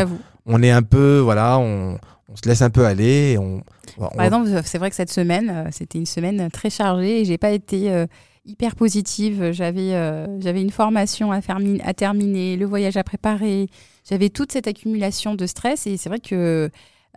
on- 0.45 0.63
est 0.63 0.71
un 0.71 0.83
peu, 0.83 1.19
voilà, 1.19 1.57
on, 1.59 1.97
on 2.29 2.35
se 2.35 2.47
laisse 2.47 2.61
un 2.61 2.69
peu 2.69 2.85
aller. 2.85 3.31
et 3.33 3.37
on, 3.37 3.61
on- 3.97 4.07
Par 4.09 4.25
exemple, 4.25 4.47
c'est 4.63 4.77
vrai 4.77 4.89
que 4.89 4.95
cette 4.95 5.11
semaine, 5.11 5.49
euh, 5.49 5.69
c'était 5.71 5.97
une 5.99 6.05
semaine 6.05 6.49
très 6.51 6.69
chargée 6.69 7.21
et 7.21 7.25
j'ai 7.25 7.37
pas 7.39 7.49
été 7.51 7.91
euh, 7.91 8.05
hyper 8.45 8.75
positive. 8.75 9.51
J'avais 9.51 9.93
euh, 9.95 10.39
j'avais 10.39 10.61
une 10.61 10.69
formation 10.71 11.31
à 11.31 11.41
terminer, 11.93 12.55
le 12.55 12.65
voyage 12.65 12.95
à 12.97 13.03
préparer. 13.03 13.67
J'avais 14.07 14.29
toute 14.29 14.51
cette 14.51 14.67
accumulation 14.67 15.35
de 15.35 15.45
stress 15.47 15.85
et 15.87 15.97
c'est 15.97 16.09
vrai 16.09 16.19
que. 16.19 16.69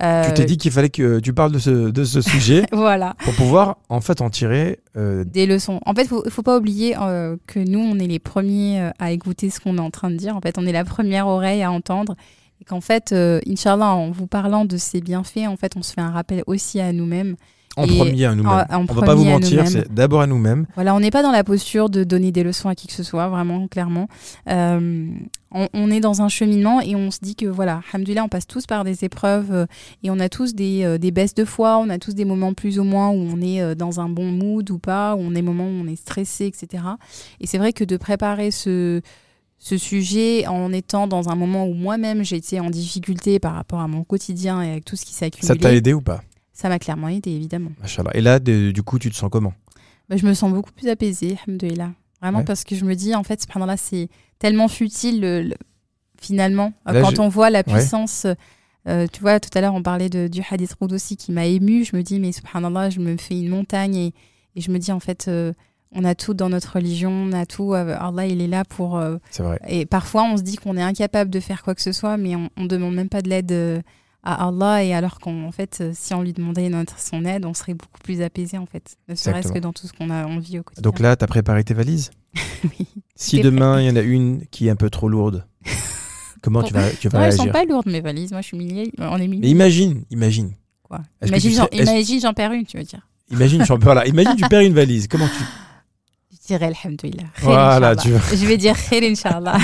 Euh, 0.03 0.27
tu 0.27 0.35
t'es 0.35 0.45
dit 0.47 0.57
qu'il 0.57 0.71
fallait 0.73 0.89
que 0.89 1.21
tu 1.21 1.35
parles 1.35 1.53
de 1.53 1.59
ce, 1.59 1.91
de 1.91 2.05
ce 2.05 2.23
sujet 2.23 2.65
Voilà, 2.73 3.15
pour 3.19 3.35
pouvoir 3.35 3.77
en 3.89 4.01
fait 4.01 4.23
en 4.23 4.31
tirer 4.31 4.81
euh, 4.97 5.23
des 5.25 5.47
leçons. 5.47 5.81
En 5.85 5.95
fait, 5.95 6.03
il 6.03 6.09
faut, 6.09 6.25
faut 6.31 6.43
pas 6.43 6.57
oublier 6.57 6.97
euh, 6.99 7.37
que 7.47 7.59
nous, 7.61 7.79
on 7.79 7.99
est 7.99 8.07
les 8.07 8.19
premiers 8.19 8.81
euh, 8.81 8.91
à 8.99 9.13
écouter 9.13 9.51
ce 9.51 9.61
qu'on 9.61 9.77
est 9.77 9.83
en 9.83 9.91
train 9.91 10.11
de 10.11 10.17
dire. 10.17 10.37
En 10.37 10.41
fait, 10.41 10.57
on 10.59 10.67
est 10.67 10.73
la 10.73 10.85
première 10.85 11.27
oreille 11.27 11.63
à 11.63 11.71
entendre. 11.71 12.17
Et 12.61 12.65
qu'en 12.65 12.81
fait, 12.81 13.13
euh, 13.13 13.41
Inch'Allah, 13.47 13.95
en 13.95 14.11
vous 14.11 14.27
parlant 14.27 14.65
de 14.65 14.77
ces 14.77 15.01
bienfaits, 15.01 15.47
en 15.47 15.57
fait, 15.57 15.77
on 15.77 15.83
se 15.83 15.93
fait 15.93 16.01
un 16.01 16.11
rappel 16.11 16.43
aussi 16.47 16.81
à 16.81 16.93
nous-mêmes. 16.93 17.37
En 17.77 17.85
Et 17.85 17.97
premier 17.97 18.25
à 18.27 18.35
nous-mêmes. 18.35 18.67
On 18.71 18.85
va 18.85 19.03
pas 19.03 19.15
vous 19.15 19.25
mentir, 19.25 19.67
c'est 19.67 19.93
d'abord 19.93 20.21
à 20.21 20.27
nous-mêmes. 20.27 20.67
Voilà, 20.75 20.95
on 20.95 21.01
n'est 21.01 21.11
pas 21.11 21.23
dans 21.23 21.31
la 21.31 21.45
posture 21.45 21.89
de 21.89 22.05
donner 22.05 22.33
des 22.33 22.43
leçons 22.43 22.69
à 22.69 22.75
qui 22.75 22.87
que 22.87 22.93
ce 22.93 23.03
soit, 23.03 23.29
vraiment, 23.29 23.67
clairement. 23.69 24.09
Euh, 24.49 25.07
on, 25.51 25.69
on 25.73 25.91
est 25.91 26.01
dans 26.01 26.23
un 26.23 26.29
cheminement 26.29 26.81
et 26.81 26.95
on 26.97 27.11
se 27.11 27.19
dit 27.23 27.35
que, 27.35 27.47
voilà, 27.47 27.81
alhamdoulilah, 27.93 28.25
on 28.25 28.29
passe 28.29 28.47
tous 28.47 28.67
par 28.67 28.85
des 28.85 29.05
épreuves 29.05 29.53
euh, 29.53 29.67
et 30.03 30.11
on 30.11 30.19
a 30.19 30.29
tous 30.29 30.55
des, 30.55 30.85
euh, 30.85 30.99
des 30.99 31.11
baisses 31.11 31.35
de 31.35 31.45
foi, 31.45 31.79
on 31.79 31.89
a 31.89 31.99
tous 31.99 32.15
des 32.15 32.25
moments 32.25 32.53
plus 32.53 32.79
ou 32.79 32.85
moins 32.85 33.11
où 33.11 33.15
on 33.15 33.41
est 33.41 33.75
dans 33.75 34.01
un 34.01 34.09
bon 34.09 34.31
mood 34.31 34.71
ou 34.71 34.79
pas, 34.79 35.15
où 35.15 35.21
on 35.21 35.35
est 35.35 35.43
moments 35.43 35.67
où 35.67 35.83
on 35.83 35.87
est 35.87 35.97
stressé, 35.97 36.47
etc. 36.47 36.85
Et 37.41 37.47
c'est 37.47 37.59
vrai 37.59 37.73
que 37.73 37.85
de 37.85 37.97
préparer 37.97 38.51
ce, 38.51 39.01
ce 39.59 39.79
sujet 39.79 40.47
en 40.47 40.73
étant 40.73 41.07
dans 41.07 41.29
un 41.29 41.37
moment 41.37 41.67
où 41.67 41.73
moi-même 41.73 42.25
j'étais 42.25 42.61
en 42.61 42.69
difficulté 42.69 43.39
par 43.39 43.55
rapport 43.55 43.81
à 43.81 43.89
mon 43.89 44.05
quotidien 44.05 44.61
et 44.61 44.73
avec 44.73 44.85
tout 44.85 44.97
ce 44.97 45.05
qui 45.05 45.15
s'est 45.15 45.31
Ça 45.41 45.55
t'a 45.55 45.73
aidé 45.73 45.95
ou 45.95 46.03
pas? 46.03 46.23
Ça 46.63 46.69
m'a 46.69 46.79
clairement 46.79 47.09
aidé, 47.09 47.31
évidemment. 47.33 47.71
Et 48.15 48.21
là, 48.21 48.39
de- 48.39 48.71
du 48.71 48.83
coup, 48.83 48.99
tu 48.99 49.11
te 49.11 49.17
sens 49.17 49.29
comment 49.31 49.53
Bah, 50.09 50.17
je 50.17 50.25
me 50.27 50.33
sens 50.35 50.53
beaucoup 50.53 50.73
plus 50.73 50.89
apaisée, 50.89 51.37
alhamdoulilah. 51.47 51.91
Vraiment 52.21 52.39
Ouais. 52.39 52.45
parce 52.45 52.63
que 52.65 52.77
je 52.77 52.85
me 52.85 52.95
dis, 52.95 53.15
en 53.15 53.25
fait, 53.25 53.45
là 53.67 53.77
c'est 53.77 54.09
tellement 54.39 54.69
futile, 54.69 55.21
le- 55.21 55.43
le- 55.43 55.57
finalement, 56.21 56.73
Là, 56.87 57.01
quand 57.03 57.17
je- 57.17 57.21
on 57.21 57.29
voit 57.29 57.51
la 57.51 57.59
Ouais. 57.67 57.73
puissance. 57.75 58.27
euh, 58.89 59.07
tu 59.13 59.21
vois, 59.21 59.39
tout 59.39 59.51
à 59.57 59.61
l'heure, 59.61 59.75
on 59.75 59.83
parlait 59.83 60.09
de, 60.09 60.27
du 60.27 60.41
hadith 60.51 60.75
Qudsi 60.75 61.17
qui 61.17 61.31
m'a 61.31 61.47
ému. 61.47 61.85
Je 61.85 61.97
me 61.97 62.03
dis, 62.03 62.19
mais 62.19 62.33
subhanallah, 62.33 62.91
je 62.91 62.99
me 62.99 63.17
fais 63.17 63.39
une 63.39 63.49
montagne 63.49 63.95
et, 63.95 64.15
et 64.57 64.61
je 64.61 64.71
me 64.73 64.79
dis, 64.79 64.91
en 64.91 64.99
fait, 65.01 65.27
euh, 65.29 65.53
on 65.93 66.05
a 66.05 66.15
tout 66.17 66.35
dans 66.35 66.49
notre 66.49 66.75
religion, 66.75 67.11
on 67.13 67.33
a 67.33 67.47
tout. 67.47 67.75
euh, 67.75 67.97
Allah, 67.99 68.27
il 68.27 68.41
est 68.41 68.49
là 68.49 68.65
pour. 68.65 68.97
euh, 68.99 69.19
C'est 69.31 69.43
vrai. 69.45 69.61
et 69.69 69.87
parfois, 69.87 70.25
on 70.25 70.37
se 70.37 70.43
dit 70.43 70.57
qu'on 70.57 70.77
est 70.77 70.83
incapable 70.83 71.31
de 71.31 71.39
faire 71.41 71.63
quoi 71.63 71.75
que 71.77 71.81
ce 71.83 71.93
soit, 71.93 72.17
mais 72.17 72.35
on 72.35 72.49
ne 72.57 72.67
demande 72.67 72.95
même 72.95 73.09
pas 73.09 73.23
de 73.23 73.29
l'aide 73.29 73.53
à 74.23 74.47
Allah. 74.49 74.85
Et 74.85 74.95
alors 74.95 75.19
qu'en 75.19 75.51
fait, 75.53 75.79
euh, 75.81 75.91
si 75.95 76.15
on 76.15 76.23
lui 76.23 76.33
demandait 76.33 76.69
notre, 76.69 76.99
son 76.99 77.25
aide, 77.25 77.45
on 77.45 77.55
serait 77.55 77.75
beaucoup 77.75 78.01
plus 78.03 78.23
apaisé, 78.23 78.59
en 78.59 78.67
fait. 78.67 78.97
Ne 79.09 79.15
serait-ce 79.15 79.53
que 79.53 79.59
dans 79.59 79.73
tout 79.73 79.87
ce 79.87 79.93
qu'on 79.93 80.11
a 80.11 80.25
envie 80.27 80.59
au 80.59 80.63
quotidien. 80.63 80.83
Donc 80.83 81.01
là, 81.01 81.17
tu 81.17 81.25
as 81.25 81.27
préparé 81.27 81.65
tes 81.65 81.75
valises 81.75 82.11
Oui. 82.65 82.87
Si 83.17 83.41
demain, 83.41 83.81
il 83.81 83.87
y 83.87 83.91
en 83.91 83.97
a 83.97 84.01
une 84.03 84.47
qui 84.51 84.67
est 84.69 84.71
un 84.71 84.77
peu 84.77 84.91
trop 84.91 85.09
lourde, 85.09 85.47
comment 86.43 86.63
tu 86.63 86.73
vas, 86.73 86.91
tu 86.91 87.09
vas 87.09 87.19
Non, 87.19 87.25
elles 87.25 87.33
sont 87.33 87.43
réagir 87.45 87.53
pas 87.53 87.65
lourdes, 87.65 87.87
mes 87.87 88.01
valises. 88.01 88.33
Moi, 88.33 88.41
je 88.41 88.47
suis 88.49 88.57
millier. 88.57 88.93
On 88.99 89.17
est 89.17 89.21
Mais 89.21 89.29
millier. 89.29 89.49
imagine, 89.49 90.05
imagine. 90.11 90.53
Quoi. 90.83 91.01
Imagine, 91.27 91.53
j'en, 91.53 91.69
imagine, 91.73 92.21
j'en 92.21 92.33
perds 92.33 92.53
une, 92.53 92.65
tu 92.67 92.77
veux 92.79 92.85
dire. 92.85 93.07
Imagine, 93.31 93.65
j'en- 93.65 93.79
voilà, 93.81 94.07
imagine 94.07 94.37
tu 94.37 94.45
perds 94.49 94.61
une 94.61 94.75
valise. 94.75 95.09
Comment 95.09 95.27
tu 95.29 95.43
Je 96.33 96.47
dirais 96.47 96.67
Alhamdoulilah. 96.67 97.23
Khair, 97.35 97.45
Voilà, 97.45 97.97
tu 97.97 98.09
Je 98.11 98.47
vais 98.47 98.57
dire 98.57 98.77
Khair, 98.89 99.03
Inch'Allah. 99.03 99.59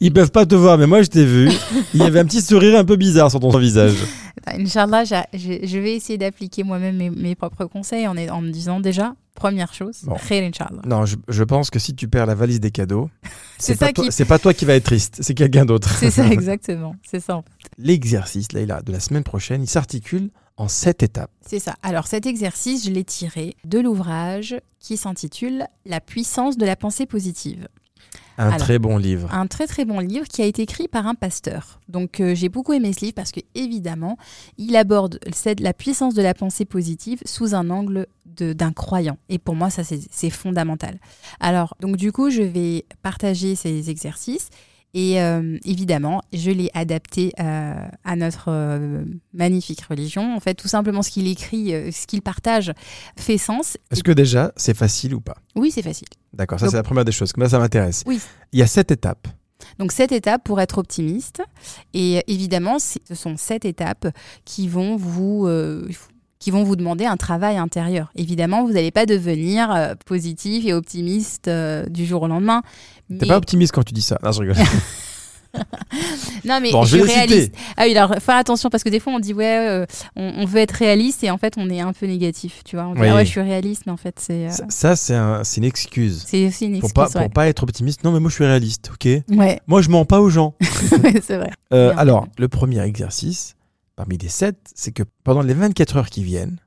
Ils 0.00 0.12
peuvent 0.12 0.30
pas 0.30 0.44
te 0.46 0.54
voir, 0.54 0.76
mais 0.78 0.86
moi 0.86 1.02
je 1.02 1.08
t'ai 1.08 1.24
vu. 1.24 1.50
Il 1.94 2.00
y 2.00 2.04
avait 2.04 2.20
un 2.20 2.24
petit 2.24 2.42
sourire 2.42 2.78
un 2.78 2.84
peu 2.84 2.96
bizarre 2.96 3.30
sur 3.30 3.40
ton 3.40 3.56
visage. 3.58 3.96
Inch'Allah, 4.46 5.04
j'a- 5.04 5.26
je, 5.32 5.78
vais 5.78 5.94
essayer 5.96 6.18
d'appliquer 6.18 6.62
moi-même 6.62 6.96
mes, 6.96 7.10
mes 7.10 7.34
propres 7.34 7.64
conseils 7.64 8.06
en, 8.06 8.14
me 8.14 8.50
disant 8.50 8.80
déjà, 8.80 9.14
première 9.34 9.72
chose, 9.74 9.98
Bon. 10.04 10.16
Khair, 10.28 10.44
Inch'Allah. 10.44 10.82
Non, 10.86 11.06
je, 11.06 11.16
je 11.28 11.42
pense 11.44 11.70
que 11.70 11.78
si 11.78 11.94
tu 11.94 12.08
perds 12.08 12.26
la 12.26 12.34
valise 12.34 12.60
des 12.60 12.70
cadeaux, 12.70 13.08
C'est 13.58 13.78
pas, 13.78 13.92
qui- 13.92 14.24
pas 14.24 14.38
toi 14.38 14.52
qui 14.54 14.64
va 14.66 14.74
être 14.74 14.84
triste, 14.84 15.18
c'est 15.20 15.34
quelqu'un 15.34 15.64
d'autre. 15.64 15.88
C'est 15.98 16.10
ça, 16.10 16.26
exactement. 16.30 16.94
C'est 17.08 17.20
ça. 17.20 17.36
en 17.36 17.42
fait. 17.42 17.48
L'exercice, 17.78 18.52
Leïla, 18.52 18.82
de 18.82 18.92
la 18.92 19.00
semaine 19.00 19.24
prochaine, 19.24 19.62
il 19.62 19.68
s'articule 19.68 20.30
en 20.58 20.68
sept 20.68 21.02
étapes. 21.02 21.30
C'est 21.46 21.58
ça. 21.58 21.74
Alors 21.82 22.06
cet 22.06 22.26
exercice, 22.26 22.86
je 22.86 22.90
l'ai 22.90 23.04
tiré 23.04 23.56
de 23.64 23.78
l'ouvrage 23.78 24.56
qui 24.80 24.96
s'intitule 24.96 25.64
La 25.84 26.00
puissance 26.00 26.56
de 26.56 26.64
la 26.64 26.76
pensée 26.76 27.04
positive. 27.06 27.68
Un 28.38 28.46
Alors, 28.48 28.58
très 28.58 28.78
bon 28.78 28.98
livre. 28.98 29.28
Un 29.32 29.46
très 29.46 29.66
très 29.66 29.84
bon 29.84 29.98
livre 29.98 30.26
qui 30.28 30.42
a 30.42 30.44
été 30.44 30.62
écrit 30.62 30.88
par 30.88 31.06
un 31.06 31.14
pasteur. 31.14 31.80
Donc 31.88 32.20
euh, 32.20 32.34
j'ai 32.34 32.48
beaucoup 32.48 32.72
aimé 32.74 32.92
ce 32.92 33.00
livre 33.00 33.14
parce 33.14 33.32
que 33.32 33.40
évidemment, 33.54 34.18
il 34.58 34.76
aborde 34.76 35.18
cette- 35.32 35.60
la 35.60 35.72
puissance 35.72 36.14
de 36.14 36.22
la 36.22 36.34
pensée 36.34 36.64
positive 36.66 37.20
sous 37.24 37.54
un 37.54 37.70
angle 37.70 38.06
de- 38.26 38.52
d'un 38.52 38.72
croyant. 38.72 39.16
Et 39.30 39.38
pour 39.38 39.54
moi, 39.54 39.70
ça 39.70 39.84
c'est 39.84 40.00
c'est 40.10 40.30
fondamental. 40.30 40.98
Alors 41.40 41.74
donc 41.80 41.96
du 41.96 42.12
coup, 42.12 42.28
je 42.30 42.42
vais 42.42 42.84
partager 43.02 43.54
ces 43.54 43.88
exercices. 43.90 44.50
Et 44.98 45.20
euh, 45.20 45.58
évidemment, 45.66 46.22
je 46.32 46.50
l'ai 46.50 46.70
adapté 46.72 47.34
euh, 47.38 47.74
à 48.02 48.16
notre 48.16 48.46
euh, 48.48 49.04
magnifique 49.34 49.82
religion. 49.82 50.34
En 50.34 50.40
fait, 50.40 50.54
tout 50.54 50.68
simplement, 50.68 51.02
ce 51.02 51.10
qu'il 51.10 51.28
écrit, 51.28 51.92
ce 51.92 52.06
qu'il 52.06 52.22
partage 52.22 52.72
fait 53.18 53.36
sens. 53.36 53.76
Est-ce 53.90 54.02
que 54.02 54.12
déjà, 54.12 54.52
c'est 54.56 54.74
facile 54.74 55.14
ou 55.14 55.20
pas? 55.20 55.36
Oui, 55.54 55.70
c'est 55.70 55.82
facile. 55.82 56.08
D'accord, 56.32 56.58
ça 56.58 56.68
c'est 56.68 56.76
la 56.76 56.82
première 56.82 57.04
des 57.04 57.12
choses. 57.12 57.30
Moi, 57.36 57.46
ça 57.46 57.58
m'intéresse. 57.58 58.04
Oui. 58.06 58.18
Il 58.54 58.58
y 58.58 58.62
a 58.62 58.66
sept 58.66 58.90
étapes. 58.90 59.28
Donc 59.78 59.92
cette 59.92 60.12
étape 60.12 60.44
pour 60.44 60.60
être 60.62 60.78
optimiste. 60.78 61.42
Et 61.92 62.22
évidemment, 62.32 62.78
ce 62.78 63.14
sont 63.14 63.36
sept 63.36 63.66
étapes 63.66 64.08
qui 64.46 64.66
vont 64.66 64.96
vous, 64.96 65.46
euh, 65.46 65.86
qui 66.46 66.52
vont 66.52 66.62
vous 66.62 66.76
demander 66.76 67.04
un 67.06 67.16
travail 67.16 67.56
intérieur. 67.56 68.12
Évidemment, 68.14 68.64
vous 68.64 68.72
n'allez 68.72 68.92
pas 68.92 69.04
devenir 69.04 69.68
euh, 69.72 69.94
positif 70.04 70.64
et 70.64 70.72
optimiste 70.74 71.48
euh, 71.48 71.84
du 71.86 72.06
jour 72.06 72.22
au 72.22 72.28
lendemain. 72.28 72.62
T'es 73.08 73.16
Mais- 73.22 73.26
pas 73.26 73.36
optimiste 73.36 73.72
quand 73.72 73.82
tu 73.82 73.92
dis 73.92 74.00
ça. 74.00 74.16
Non, 74.22 74.30
je 74.30 74.42
rigole. 74.42 74.54
Non, 76.44 76.60
mais 76.60 76.70
Bon, 76.70 76.84
je 76.84 76.98
je 76.98 77.02
suis 77.02 77.06
vais 77.06 77.14
réaliste. 77.14 77.52
Ah 77.76 77.84
oui, 77.86 77.96
alors 77.96 78.14
faire 78.20 78.36
attention 78.36 78.68
parce 78.70 78.84
que 78.84 78.90
des 78.90 79.00
fois 79.00 79.12
on 79.14 79.18
dit 79.18 79.32
ouais, 79.34 79.66
euh, 79.68 79.86
on, 80.14 80.42
on 80.42 80.44
veut 80.44 80.60
être 80.60 80.72
réaliste 80.72 81.24
et 81.24 81.30
en 81.30 81.38
fait 81.38 81.54
on 81.56 81.68
est 81.70 81.80
un 81.80 81.92
peu 81.92 82.06
négatif, 82.06 82.60
tu 82.64 82.76
vois. 82.76 82.86
On 82.86 82.94
dit 82.94 83.00
Oui. 83.00 83.08
ah 83.10 83.14
ouais, 83.16 83.24
je 83.24 83.30
suis 83.30 83.40
réaliste, 83.40 83.82
mais 83.86 83.92
en 83.92 83.96
fait 83.96 84.14
c'est 84.20 84.46
euh, 84.46 84.50
Ça, 84.50 84.64
ça, 84.68 84.96
c'est 84.96 85.14
un- 85.14 85.42
c'est 85.44 85.56
une 85.58 85.64
excuse. 85.64 86.24
c'est 86.26 86.46
aussi 86.46 86.66
une 86.66 86.78
Pour 86.78 86.90
excuse. 86.90 87.12
pas, 87.14 87.20
pour 87.22 87.30
pas 87.30 87.48
être 87.48 87.62
optimiste. 87.64 88.04
Non, 88.04 88.12
mais 88.12 88.20
moi 88.20 88.28
je 88.30 88.34
suis 88.34 88.44
réaliste, 88.44 88.90
ok? 88.92 89.08
Ouais. 89.36 89.58
Moi 89.66 89.80
je 89.82 89.88
mens 89.88 90.04
pas 90.04 90.20
aux 90.20 90.28
gens. 90.30 90.54
c'est 91.22 91.36
vrai. 91.38 91.50
Euh, 91.72 91.92
alors, 91.96 92.26
le 92.38 92.48
premier 92.48 92.82
exercice, 92.82 93.56
parmi 93.96 94.18
les 94.18 94.28
sept, 94.28 94.70
c'est 94.74 94.92
que 94.92 95.02
pendant 95.24 95.42
les 95.42 95.54
24 95.54 95.96
heures 95.96 96.10
qui 96.10 96.22
viennent, 96.22 96.60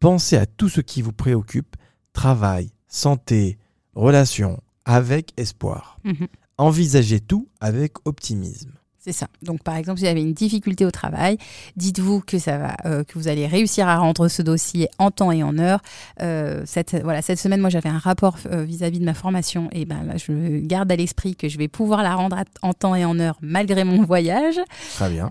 pensez 0.00 0.36
à 0.36 0.46
tout 0.46 0.68
ce 0.68 0.80
qui 0.80 1.02
vous 1.02 1.12
préoccupe, 1.12 1.76
travail, 2.12 2.72
santé, 2.88 3.58
relations, 3.94 4.60
avec 4.84 5.32
espoir. 5.36 6.00
Mhm. 6.04 6.26
Envisagez 6.58 7.20
tout 7.20 7.48
avec 7.60 7.94
optimisme. 8.06 8.72
C'est 9.02 9.12
ça. 9.12 9.28
Donc, 9.42 9.62
par 9.62 9.76
exemple, 9.76 9.98
si 9.98 10.04
vous 10.04 10.10
avez 10.10 10.20
une 10.20 10.34
difficulté 10.34 10.84
au 10.84 10.90
travail, 10.90 11.38
dites-vous 11.76 12.20
que 12.20 12.38
ça 12.38 12.58
va, 12.58 12.76
euh, 12.84 13.02
que 13.02 13.14
vous 13.18 13.28
allez 13.28 13.46
réussir 13.46 13.88
à 13.88 13.96
rendre 13.96 14.28
ce 14.28 14.42
dossier 14.42 14.88
en 14.98 15.10
temps 15.10 15.32
et 15.32 15.42
en 15.42 15.56
heure. 15.58 15.80
Euh, 16.20 16.62
cette, 16.66 16.94
voilà, 17.02 17.22
cette 17.22 17.38
semaine, 17.38 17.60
moi, 17.62 17.70
j'avais 17.70 17.88
un 17.88 17.98
rapport 17.98 18.36
euh, 18.52 18.62
vis-à-vis 18.62 18.98
de 18.98 19.04
ma 19.06 19.14
formation, 19.14 19.68
et 19.72 19.86
ben 19.86 20.02
là, 20.04 20.18
je 20.18 20.58
garde 20.60 20.92
à 20.92 20.96
l'esprit 20.96 21.34
que 21.34 21.48
je 21.48 21.56
vais 21.56 21.68
pouvoir 21.68 22.02
la 22.02 22.14
rendre 22.14 22.36
en 22.60 22.74
temps 22.74 22.94
et 22.94 23.06
en 23.06 23.18
heure 23.18 23.38
malgré 23.40 23.84
mon 23.84 24.04
voyage. 24.04 24.60
Très 24.96 25.08
bien. 25.08 25.30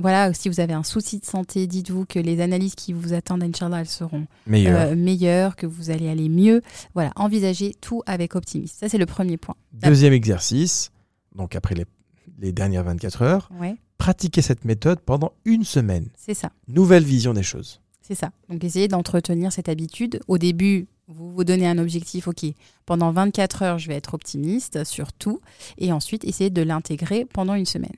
Voilà, 0.00 0.32
si 0.32 0.48
vous 0.48 0.60
avez 0.60 0.72
un 0.72 0.82
souci 0.82 1.18
de 1.18 1.26
santé, 1.26 1.66
dites-vous 1.66 2.06
que 2.06 2.18
les 2.18 2.40
analyses 2.40 2.74
qui 2.74 2.94
vous 2.94 3.12
attendent, 3.12 3.42
Inch'Allah, 3.42 3.80
elles 3.80 3.86
seront 3.86 4.26
Meilleur. 4.46 4.80
euh, 4.80 4.96
meilleures, 4.96 5.56
que 5.56 5.66
vous 5.66 5.90
allez 5.90 6.08
aller 6.08 6.28
mieux. 6.30 6.62
Voilà, 6.94 7.12
envisagez 7.16 7.74
tout 7.80 8.02
avec 8.06 8.34
optimisme. 8.34 8.76
Ça, 8.80 8.88
c'est 8.88 8.96
le 8.98 9.06
premier 9.06 9.36
point. 9.36 9.56
Deuxième 9.74 10.14
exercice, 10.14 10.90
donc 11.34 11.54
après 11.54 11.74
les, 11.74 11.84
les 12.38 12.52
dernières 12.52 12.84
24 12.84 13.22
heures, 13.22 13.50
Ouais, 13.60 13.76
pratiquez 13.98 14.42
cette 14.42 14.64
méthode 14.64 15.00
pendant 15.00 15.32
une 15.44 15.64
semaine. 15.64 16.08
c'est 16.16 16.34
ça. 16.34 16.50
Nouvelle 16.68 17.04
vision 17.04 17.32
des 17.34 17.42
choses. 17.42 17.80
C'est 18.02 18.14
ça. 18.14 18.30
Donc 18.48 18.64
essayez 18.64 18.88
d'entretenir 18.88 19.52
cette 19.52 19.68
habitude. 19.68 20.20
Au 20.28 20.38
début, 20.38 20.86
vous 21.08 21.32
vous 21.32 21.44
donnez 21.44 21.66
un 21.66 21.78
objectif, 21.78 22.28
ok, 22.28 22.46
pendant 22.86 23.10
24 23.12 23.62
heures, 23.62 23.78
je 23.78 23.88
vais 23.88 23.94
être 23.96 24.14
optimiste 24.14 24.84
sur 24.84 25.12
tout. 25.12 25.40
Et 25.78 25.92
ensuite, 25.92 26.24
essayez 26.24 26.50
de 26.50 26.62
l'intégrer 26.62 27.26
pendant 27.26 27.54
une 27.54 27.66
semaine. 27.66 27.92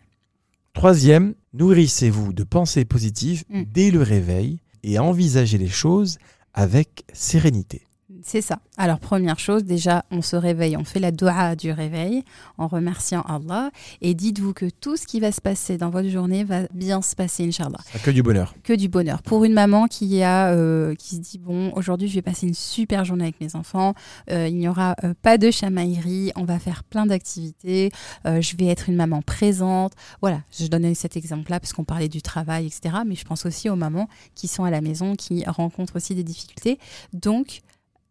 Troisième, 0.72 1.34
nourrissez-vous 1.52 2.32
de 2.32 2.44
pensées 2.44 2.84
positives 2.84 3.44
Mm. 3.50 3.62
dès 3.72 3.90
le 3.90 4.02
réveil 4.02 4.58
et 4.82 4.98
envisagez 4.98 5.58
les 5.58 5.68
choses 5.68 6.18
avec 6.54 7.04
sérénité. 7.12 7.82
C'est 8.22 8.42
ça. 8.42 8.58
Alors, 8.76 8.98
première 8.98 9.38
chose, 9.38 9.64
déjà, 9.64 10.04
on 10.10 10.22
se 10.22 10.36
réveille, 10.36 10.76
on 10.76 10.84
fait 10.84 11.00
la 11.00 11.10
doua 11.10 11.56
du 11.56 11.72
réveil 11.72 12.24
en 12.58 12.66
remerciant 12.66 13.22
Allah. 13.22 13.70
Et 14.00 14.14
dites-vous 14.14 14.52
que 14.52 14.66
tout 14.80 14.96
ce 14.96 15.06
qui 15.06 15.20
va 15.20 15.32
se 15.32 15.40
passer 15.40 15.78
dans 15.78 15.90
votre 15.90 16.08
journée 16.08 16.44
va 16.44 16.62
bien 16.72 17.02
se 17.02 17.14
passer, 17.14 17.46
Inch'Allah. 17.46 17.78
Ça 17.84 17.98
que 17.98 18.10
du 18.10 18.22
bonheur. 18.22 18.54
que 18.62 18.72
du 18.72 18.88
bonheur. 18.88 19.22
Pour 19.22 19.44
une 19.44 19.52
maman 19.52 19.86
qui 19.86 20.22
a 20.22 20.52
euh, 20.52 20.94
qui 20.94 21.16
se 21.16 21.20
dit 21.20 21.38
bon 21.38 21.72
aujourd'hui 21.74 22.08
je 22.08 22.14
vais 22.14 22.22
passer 22.22 22.46
une 22.46 22.54
super 22.54 23.04
journée 23.04 23.24
avec 23.24 23.40
mes 23.40 23.56
enfants, 23.56 23.94
euh, 24.30 24.48
il 24.48 24.56
n'y 24.56 24.68
aura 24.68 24.94
euh, 25.04 25.14
pas 25.22 25.38
de 25.38 25.50
chamaillerie, 25.50 26.32
on 26.36 26.44
va 26.44 26.58
faire 26.58 26.84
plein 26.84 27.06
d'activités, 27.06 27.90
je 28.24 28.56
vais 28.56 28.66
être 28.66 28.88
une 28.88 28.96
maman 28.96 29.22
présente. 29.22 29.92
Voilà, 30.20 30.40
je 30.58 30.66
donnais 30.66 30.94
cet 30.94 31.16
exemple-là 31.16 31.60
parce 31.60 31.72
qu'on 31.72 31.84
parlait 31.84 32.08
du 32.08 32.22
travail, 32.22 32.66
etc. 32.66 32.96
Mais 33.06 33.14
je 33.14 33.24
pense 33.24 33.46
aussi 33.46 33.68
aux 33.68 33.76
mamans 33.76 34.08
qui 34.34 34.48
sont 34.48 34.64
à 34.64 34.70
la 34.70 34.80
maison, 34.80 35.16
qui 35.16 35.44
rencontrent 35.46 35.96
aussi 35.96 36.14
des 36.14 36.24
difficultés. 36.24 36.78
Donc 37.12 37.60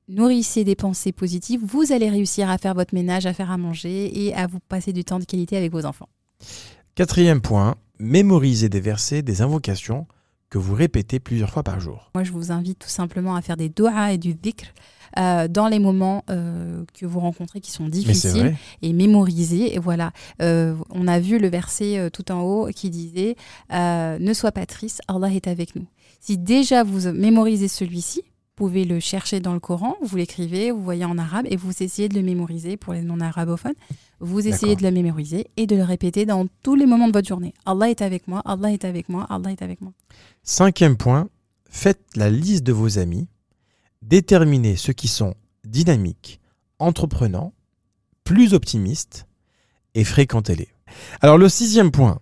Nourrissez 0.10 0.64
des 0.64 0.76
pensées 0.76 1.12
positives, 1.12 1.62
vous 1.64 1.92
allez 1.92 2.10
réussir 2.10 2.50
à 2.50 2.58
faire 2.58 2.74
votre 2.74 2.96
ménage, 2.96 3.28
à 3.28 3.34
faire 3.34 3.52
à 3.52 3.58
manger 3.58 4.26
et 4.26 4.34
à 4.34 4.48
vous 4.48 4.58
passer 4.68 4.92
du 4.92 5.04
temps 5.04 5.20
de 5.20 5.24
qualité 5.24 5.56
avec 5.56 5.72
vos 5.72 5.86
enfants. 5.86 6.10
Quatrième 6.96 7.42
point, 7.42 7.76
mémorisez 8.00 8.70
des 8.70 8.80
versets, 8.80 9.22
des 9.22 9.44
invocations 9.44 10.08
que 10.50 10.58
vous 10.58 10.74
répétez 10.74 11.20
plusieurs 11.20 11.52
fois 11.52 11.62
par 11.62 11.80
jour. 11.80 12.10
Moi, 12.16 12.24
je 12.24 12.32
vous 12.32 12.52
invite 12.52 12.80
tout 12.80 12.90
simplement 12.90 13.36
à 13.36 13.44
faire 13.44 13.56
des 13.56 13.70
doigts 13.70 14.12
et 14.12 14.18
du 14.18 14.34
dhikr 14.34 14.66
euh, 15.20 15.48
dans 15.48 15.68
les 15.68 15.78
moments 15.78 16.24
euh, 16.32 16.84
que 17.00 17.06
vous 17.06 17.20
rencontrez 17.20 17.62
qui 17.62 17.72
sont 17.72 17.88
difficiles 17.88 18.56
et 18.82 18.94
mémoriser. 18.94 19.76
Et 19.76 19.80
voilà, 19.80 20.12
Euh, 20.42 20.76
on 20.90 21.08
a 21.08 21.20
vu 21.20 21.38
le 21.38 21.50
verset 21.50 22.10
tout 22.12 22.32
en 22.32 22.42
haut 22.42 22.70
qui 22.76 22.90
disait 22.90 23.36
Ne 23.70 24.34
sois 24.34 24.52
pas 24.52 24.66
triste, 24.66 25.02
Allah 25.08 25.32
est 25.32 25.48
avec 25.48 25.76
nous. 25.76 25.86
Si 26.20 26.40
déjà 26.40 26.84
vous 26.84 27.12
mémorisez 27.12 27.68
celui-ci, 27.68 28.24
pouvez 28.60 28.84
le 28.84 29.00
chercher 29.00 29.40
dans 29.40 29.54
le 29.54 29.62
Coran, 29.62 29.96
vous 30.02 30.18
l'écrivez, 30.18 30.70
vous 30.70 30.84
voyez 30.84 31.06
en 31.06 31.18
arabe 31.18 31.46
et 31.50 31.56
vous 31.56 31.72
essayez 31.82 32.10
de 32.10 32.16
le 32.16 32.22
mémoriser 32.22 32.76
pour 32.76 32.92
les 32.92 33.02
non-arabophones. 33.02 33.74
Vous 34.20 34.46
essayez 34.46 34.76
de 34.76 34.84
le 34.84 34.92
mémoriser 34.92 35.48
et 35.56 35.66
de 35.66 35.78
le 35.78 35.84
répéter 35.84 36.26
dans 36.26 36.46
tous 36.62 36.76
les 36.76 36.86
moments 36.86 37.08
de 37.08 37.14
votre 37.14 37.28
journée. 37.30 37.54
Allah 37.66 37.90
est 37.90 38.02
avec 38.02 38.28
moi, 38.28 38.42
Allah 38.44 38.74
est 38.74 38.84
avec 38.84 39.08
moi, 39.08 39.26
Allah 39.30 39.54
est 39.54 39.62
avec 39.62 39.80
moi. 39.80 39.94
Cinquième 40.44 40.98
point, 40.98 41.30
faites 41.70 42.02
la 42.18 42.30
liste 42.30 42.64
de 42.64 42.74
vos 42.74 43.00
amis. 43.00 43.30
Déterminez 44.02 44.76
ceux 44.76 44.92
qui 44.92 45.08
sont 45.08 45.36
dynamiques, 45.64 46.42
entreprenants, 46.80 47.54
plus 48.26 48.54
optimistes 48.54 49.26
et 49.96 50.04
fréquentez-les. 50.04 50.68
Alors 51.22 51.38
le 51.38 51.48
sixième 51.48 51.92
point, 51.92 52.20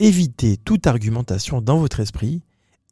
évitez 0.00 0.58
toute 0.58 0.86
argumentation 0.86 1.62
dans 1.62 1.78
votre 1.78 2.00
esprit 2.00 2.42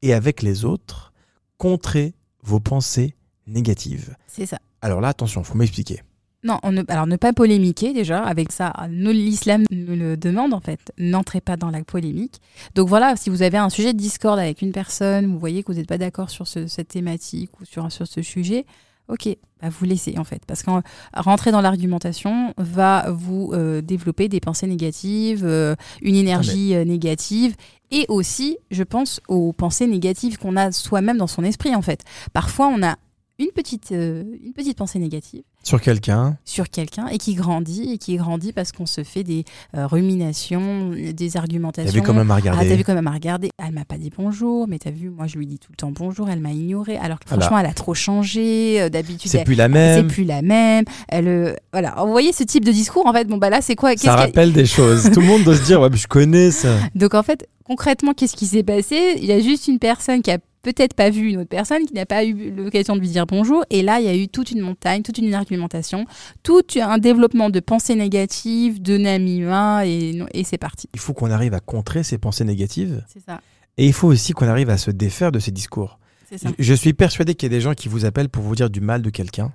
et 0.00 0.14
avec 0.14 0.40
les 0.40 0.64
autres, 0.64 1.12
contrez 1.58 2.14
vos 2.46 2.60
pensées 2.60 3.14
négatives. 3.46 4.16
C'est 4.26 4.46
ça. 4.46 4.58
Alors 4.82 5.00
là, 5.00 5.08
attention, 5.08 5.42
faut 5.44 5.56
m'expliquer. 5.56 6.02
Non, 6.44 6.58
on 6.62 6.70
ne, 6.70 6.82
alors 6.88 7.06
ne 7.08 7.16
pas 7.16 7.32
polémiquer 7.32 7.92
déjà, 7.92 8.22
avec 8.22 8.52
ça, 8.52 8.72
l'islam 8.88 9.64
nous 9.72 9.96
le 9.96 10.16
demande 10.16 10.54
en 10.54 10.60
fait, 10.60 10.92
n'entrez 10.96 11.40
pas 11.40 11.56
dans 11.56 11.70
la 11.70 11.82
polémique. 11.82 12.40
Donc 12.76 12.88
voilà, 12.88 13.16
si 13.16 13.30
vous 13.30 13.42
avez 13.42 13.58
un 13.58 13.68
sujet 13.70 13.92
de 13.92 13.98
discorde 13.98 14.38
avec 14.38 14.62
une 14.62 14.70
personne, 14.70 15.26
vous 15.26 15.40
voyez 15.40 15.64
que 15.64 15.72
vous 15.72 15.78
n'êtes 15.78 15.88
pas 15.88 15.98
d'accord 15.98 16.30
sur 16.30 16.46
ce- 16.46 16.68
cette 16.68 16.88
thématique 16.88 17.50
ou 17.60 17.64
sur, 17.64 17.90
sur 17.90 18.06
ce 18.06 18.22
sujet, 18.22 18.64
ok, 19.08 19.36
bah 19.60 19.70
vous 19.70 19.84
laissez 19.86 20.18
en 20.18 20.24
fait, 20.24 20.42
parce 20.46 20.62
que 20.62 20.70
rentrer 21.14 21.50
dans 21.50 21.62
l'argumentation 21.62 22.52
va 22.58 23.10
vous 23.10 23.50
euh, 23.52 23.80
développer 23.80 24.28
des 24.28 24.38
pensées 24.40 24.66
négatives, 24.68 25.44
euh, 25.44 25.74
une 26.02 26.14
énergie 26.16 26.74
euh, 26.76 26.84
négative, 26.84 27.56
et 27.90 28.06
aussi, 28.08 28.58
je 28.70 28.82
pense, 28.82 29.20
aux 29.28 29.52
pensées 29.52 29.86
négatives 29.86 30.38
qu'on 30.38 30.56
a 30.56 30.72
soi-même 30.72 31.18
dans 31.18 31.26
son 31.26 31.44
esprit 31.44 31.74
en 31.74 31.82
fait. 31.82 32.02
Parfois, 32.32 32.68
on 32.68 32.82
a 32.82 32.96
une 33.38 33.48
petite, 33.54 33.92
euh, 33.92 34.22
une 34.44 34.52
petite 34.54 34.78
pensée 34.78 34.98
négative 34.98 35.42
Sur 35.62 35.80
quelqu'un, 35.80 36.38
sur 36.46 36.70
quelqu'un 36.70 37.06
et 37.08 37.18
qui 37.18 37.34
grandit 37.34 37.92
et 37.92 37.98
qui 37.98 38.16
grandit 38.16 38.52
parce 38.52 38.72
qu'on 38.72 38.86
se 38.86 39.04
fait 39.04 39.24
des 39.24 39.44
euh, 39.76 39.86
ruminations, 39.86 40.90
des 41.12 41.36
argumentations. 41.36 41.90
t'avais 41.92 42.02
quand 42.04 42.14
même 42.14 42.30
à 42.30 42.36
Ah, 42.36 42.40
t'as 42.42 42.50
regarder. 42.52 42.76
vu 42.76 42.84
quand 42.84 42.94
même 42.94 43.06
à 43.06 43.10
regarder. 43.12 43.50
Elle 43.62 43.74
m'a 43.74 43.84
pas 43.84 43.98
dit 43.98 44.10
bonjour, 44.16 44.66
mais 44.68 44.78
t'as 44.78 44.90
vu, 44.90 45.10
moi 45.10 45.26
je 45.26 45.36
lui 45.36 45.46
dis 45.46 45.58
tout 45.58 45.70
le 45.70 45.76
temps 45.76 45.90
bonjour, 45.90 46.30
elle 46.30 46.40
m'a 46.40 46.52
ignoré. 46.52 46.96
Alors 46.96 47.18
que 47.20 47.28
Voilà. 47.28 47.42
franchement, 47.42 47.58
elle 47.60 47.66
a 47.70 47.74
trop 47.74 47.94
changé. 47.94 48.80
euh, 48.80 48.88
D'habitude, 48.88 49.30
c'est 49.30 49.44
plus 49.44 49.54
la 49.54 49.64
c'est 49.64 49.68
même. 49.70 50.06
plus 50.08 50.24
la 50.24 50.40
même. 50.42 50.84
Elle, 51.08 51.28
euh, 51.28 51.54
voilà. 51.72 51.94
Vous 52.04 52.10
voyez 52.12 52.32
ce 52.32 52.42
type 52.44 52.64
de 52.64 52.72
discours, 52.72 53.06
en 53.06 53.12
fait, 53.12 53.26
bon 53.28 53.36
bah 53.36 53.50
là, 53.50 53.60
c'est 53.60 53.76
quoi? 53.76 53.96
Ça 53.96 54.16
rappelle 54.16 54.52
des 54.54 54.66
choses. 54.66 55.10
Tout 55.12 55.20
le 55.20 55.26
monde 55.26 55.44
doit 55.44 55.56
se 55.56 55.62
dire, 55.64 55.80
ouais, 55.80 55.90
je 55.92 56.06
connais 56.06 56.50
ça. 56.50 56.74
Donc 56.94 57.14
en 57.14 57.22
fait, 57.22 57.46
concrètement, 57.64 58.14
qu'est-ce 58.14 58.36
qui 58.36 58.46
s'est 58.46 58.62
passé? 58.62 59.14
Il 59.18 59.24
y 59.26 59.32
a 59.32 59.40
juste 59.40 59.68
une 59.68 59.78
personne 59.78 60.22
qui 60.22 60.30
a 60.30 60.38
peut-être 60.72 60.94
pas 60.94 61.10
vu 61.10 61.28
une 61.30 61.38
autre 61.38 61.48
personne, 61.48 61.84
qui 61.86 61.94
n'a 61.94 62.06
pas 62.06 62.24
eu 62.24 62.50
l'occasion 62.50 62.96
de 62.96 63.00
lui 63.00 63.08
dire 63.08 63.26
bonjour. 63.26 63.64
Et 63.70 63.82
là, 63.82 64.00
il 64.00 64.06
y 64.06 64.08
a 64.08 64.16
eu 64.16 64.28
toute 64.28 64.50
une 64.50 64.60
montagne, 64.60 65.02
toute 65.02 65.18
une 65.18 65.32
argumentation, 65.34 66.04
tout 66.42 66.62
un 66.80 66.98
développement 66.98 67.50
de 67.50 67.60
pensées 67.60 67.94
négatives, 67.94 68.82
de 68.82 68.96
humain, 68.98 69.84
et, 69.84 70.20
et 70.32 70.44
c'est 70.44 70.58
parti. 70.58 70.88
Il 70.94 71.00
faut 71.00 71.14
qu'on 71.14 71.30
arrive 71.30 71.54
à 71.54 71.60
contrer 71.60 72.02
ces 72.02 72.18
pensées 72.18 72.44
négatives. 72.44 73.04
C'est 73.12 73.24
ça. 73.24 73.40
Et 73.78 73.86
il 73.86 73.92
faut 73.92 74.08
aussi 74.08 74.32
qu'on 74.32 74.48
arrive 74.48 74.70
à 74.70 74.78
se 74.78 74.90
défaire 74.90 75.30
de 75.32 75.38
ces 75.38 75.50
discours. 75.50 75.98
C'est 76.28 76.38
ça. 76.38 76.48
Je- 76.58 76.74
suis 76.74 76.92
persuadé 76.92 77.34
qu'il 77.34 77.50
y 77.50 77.54
a 77.54 77.56
des 77.56 77.60
gens 77.60 77.74
qui 77.74 77.88
vous 77.88 78.04
appellent 78.04 78.28
pour 78.28 78.42
vous 78.42 78.54
dire 78.56 78.68
du 78.70 78.80
mal 78.80 79.02
de 79.02 79.10
quelqu'un. 79.10 79.52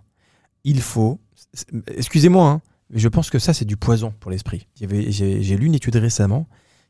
Il 0.63 0.81
faut. 0.81 1.19
Excusez-moi, 1.87 2.47
hein, 2.49 2.61
je 2.93 3.07
pense 3.09 3.29
que 3.29 3.39
ça, 3.39 3.53
c'est 3.53 3.65
du 3.65 3.77
poison 3.77 4.13
pour 4.19 4.31
l'esprit. 4.31 4.67
J'ai 4.79 5.57
lu 5.57 5.65
une 5.65 5.75
étude 5.75 5.95
récemment 5.95 6.47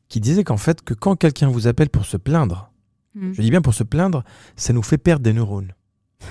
qui 0.09 0.19
disait 0.19 0.43
qu'en 0.43 0.57
fait, 0.57 0.81
que 0.81 0.93
quand 0.93 1.15
quelqu'un 1.15 1.47
vous 1.47 1.67
appelle 1.67 1.89
pour 1.89 2.05
se 2.05 2.17
plaindre, 2.17 2.70
Mm. 3.15 3.33
je 3.33 3.41
dis 3.41 3.49
bien 3.49 3.61
pour 3.61 3.73
se 3.73 3.83
plaindre, 3.83 4.23
ça 4.55 4.73
nous 4.73 4.81
fait 4.83 4.97
perdre 4.97 5.23
des 5.23 5.33
neurones. 5.33 5.73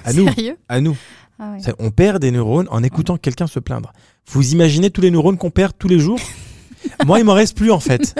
À 0.05 0.13
nous, 0.13 0.27
Sérieux? 0.33 0.57
à 0.69 0.81
nous. 0.81 0.97
Ah 1.39 1.53
ouais. 1.53 1.75
On 1.79 1.91
perd 1.91 2.21
des 2.21 2.31
neurones 2.31 2.69
en 2.71 2.83
écoutant 2.83 3.17
quelqu'un 3.17 3.47
se 3.47 3.59
plaindre. 3.59 3.93
Vous 4.31 4.53
imaginez 4.53 4.91
tous 4.91 5.01
les 5.01 5.11
neurones 5.11 5.37
qu'on 5.39 5.51
perd 5.51 5.73
tous 5.79 5.89
les 5.89 5.99
jours? 5.99 6.21
Moi, 7.07 7.19
il 7.19 7.25
m'en 7.25 7.35
reste 7.35 7.57
plus 7.57 7.71
en 7.71 7.81
fait. 7.81 8.15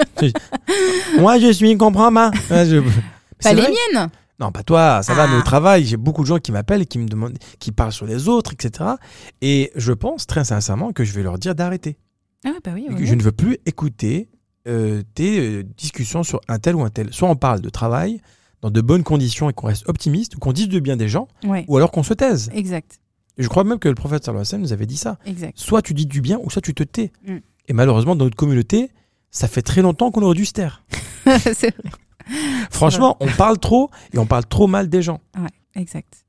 Moi, 1.19 1.39
je 1.39 1.51
suis 1.51 1.77
comprends. 1.77 2.11
Ouais, 2.51 2.65
je- 2.65 2.79
Pas 2.79 2.89
C'est 3.39 3.53
les 3.55 3.61
vrai. 3.61 3.71
miennes? 3.93 4.09
Non, 4.39 4.51
pas 4.51 4.63
toi, 4.63 5.01
ça 5.03 5.13
va, 5.13 5.27
mais 5.27 5.35
Ah. 5.35 5.39
au 5.39 5.43
travail, 5.43 5.85
j'ai 5.85 5.97
beaucoup 5.97 6.21
de 6.23 6.27
gens 6.27 6.39
qui 6.39 6.51
m'appellent 6.51 6.81
et 6.81 6.85
qui 6.87 6.97
me 6.97 7.07
demandent, 7.07 7.37
qui 7.59 7.71
parlent 7.71 7.91
sur 7.91 8.05
les 8.07 8.27
autres, 8.27 8.53
etc. 8.53 8.91
Et 9.41 9.71
je 9.75 9.93
pense 9.93 10.25
très 10.25 10.43
sincèrement 10.45 10.91
que 10.93 11.03
je 11.03 11.11
vais 11.13 11.21
leur 11.23 11.37
dire 11.37 11.53
d'arrêter. 11.55 11.97
Ah 12.45 12.53
bah 12.63 12.71
oui. 12.73 12.87
Je 12.99 13.13
ne 13.13 13.21
veux 13.21 13.31
plus 13.31 13.57
écouter 13.67 14.29
euh, 14.67 15.03
tes 15.13 15.39
euh, 15.39 15.63
discussions 15.77 16.23
sur 16.23 16.41
un 16.47 16.57
tel 16.57 16.75
ou 16.75 16.81
un 16.83 16.89
tel. 16.89 17.13
Soit 17.13 17.29
on 17.29 17.35
parle 17.35 17.61
de 17.61 17.69
travail 17.69 18.19
dans 18.61 18.69
de 18.71 18.81
bonnes 18.81 19.03
conditions 19.03 19.49
et 19.49 19.53
qu'on 19.53 19.67
reste 19.67 19.87
optimiste, 19.89 20.35
ou 20.35 20.39
qu'on 20.39 20.53
dise 20.53 20.69
de 20.69 20.79
bien 20.79 20.97
des 20.97 21.07
gens, 21.07 21.27
Ouais. 21.43 21.65
ou 21.67 21.77
alors 21.77 21.91
qu'on 21.91 22.03
se 22.03 22.13
taise. 22.13 22.49
Exact. 22.53 22.99
Et 23.37 23.43
je 23.43 23.47
crois 23.47 23.63
même 23.63 23.79
que 23.79 23.89
le 23.89 23.95
prophète 23.95 24.23
sallallahu 24.23 24.41
alayhi 24.41 24.47
wa 24.47 24.49
sallam 24.51 24.61
nous 24.63 24.73
avait 24.73 24.85
dit 24.85 24.97
ça. 24.97 25.17
Exact. 25.25 25.57
Soit 25.57 25.81
tu 25.81 25.93
dis 25.93 26.05
du 26.05 26.21
bien, 26.21 26.39
ou 26.43 26.49
soit 26.49 26.61
tu 26.61 26.73
te 26.73 26.83
tais. 26.83 27.11
Mm. 27.25 27.37
Et 27.67 27.73
malheureusement, 27.73 28.15
dans 28.15 28.25
notre 28.25 28.35
communauté, 28.35 28.91
ça 29.31 29.47
fait 29.47 29.61
très 29.61 29.81
longtemps 29.81 30.11
qu'on 30.11 30.21
aurait 30.23 30.35
dû 30.35 30.45
se 30.45 30.53
taire. 30.53 30.83
c'est 31.25 31.75
vrai. 31.75 31.91
Franchement, 32.69 33.17
on 33.19 33.27
parle 33.27 33.57
trop 33.57 33.89
et 34.13 34.17
on 34.19 34.25
parle 34.25 34.45
trop 34.45 34.67
mal 34.67 34.89
des 34.89 35.01
gens. 35.01 35.19
Exact. 35.75 36.25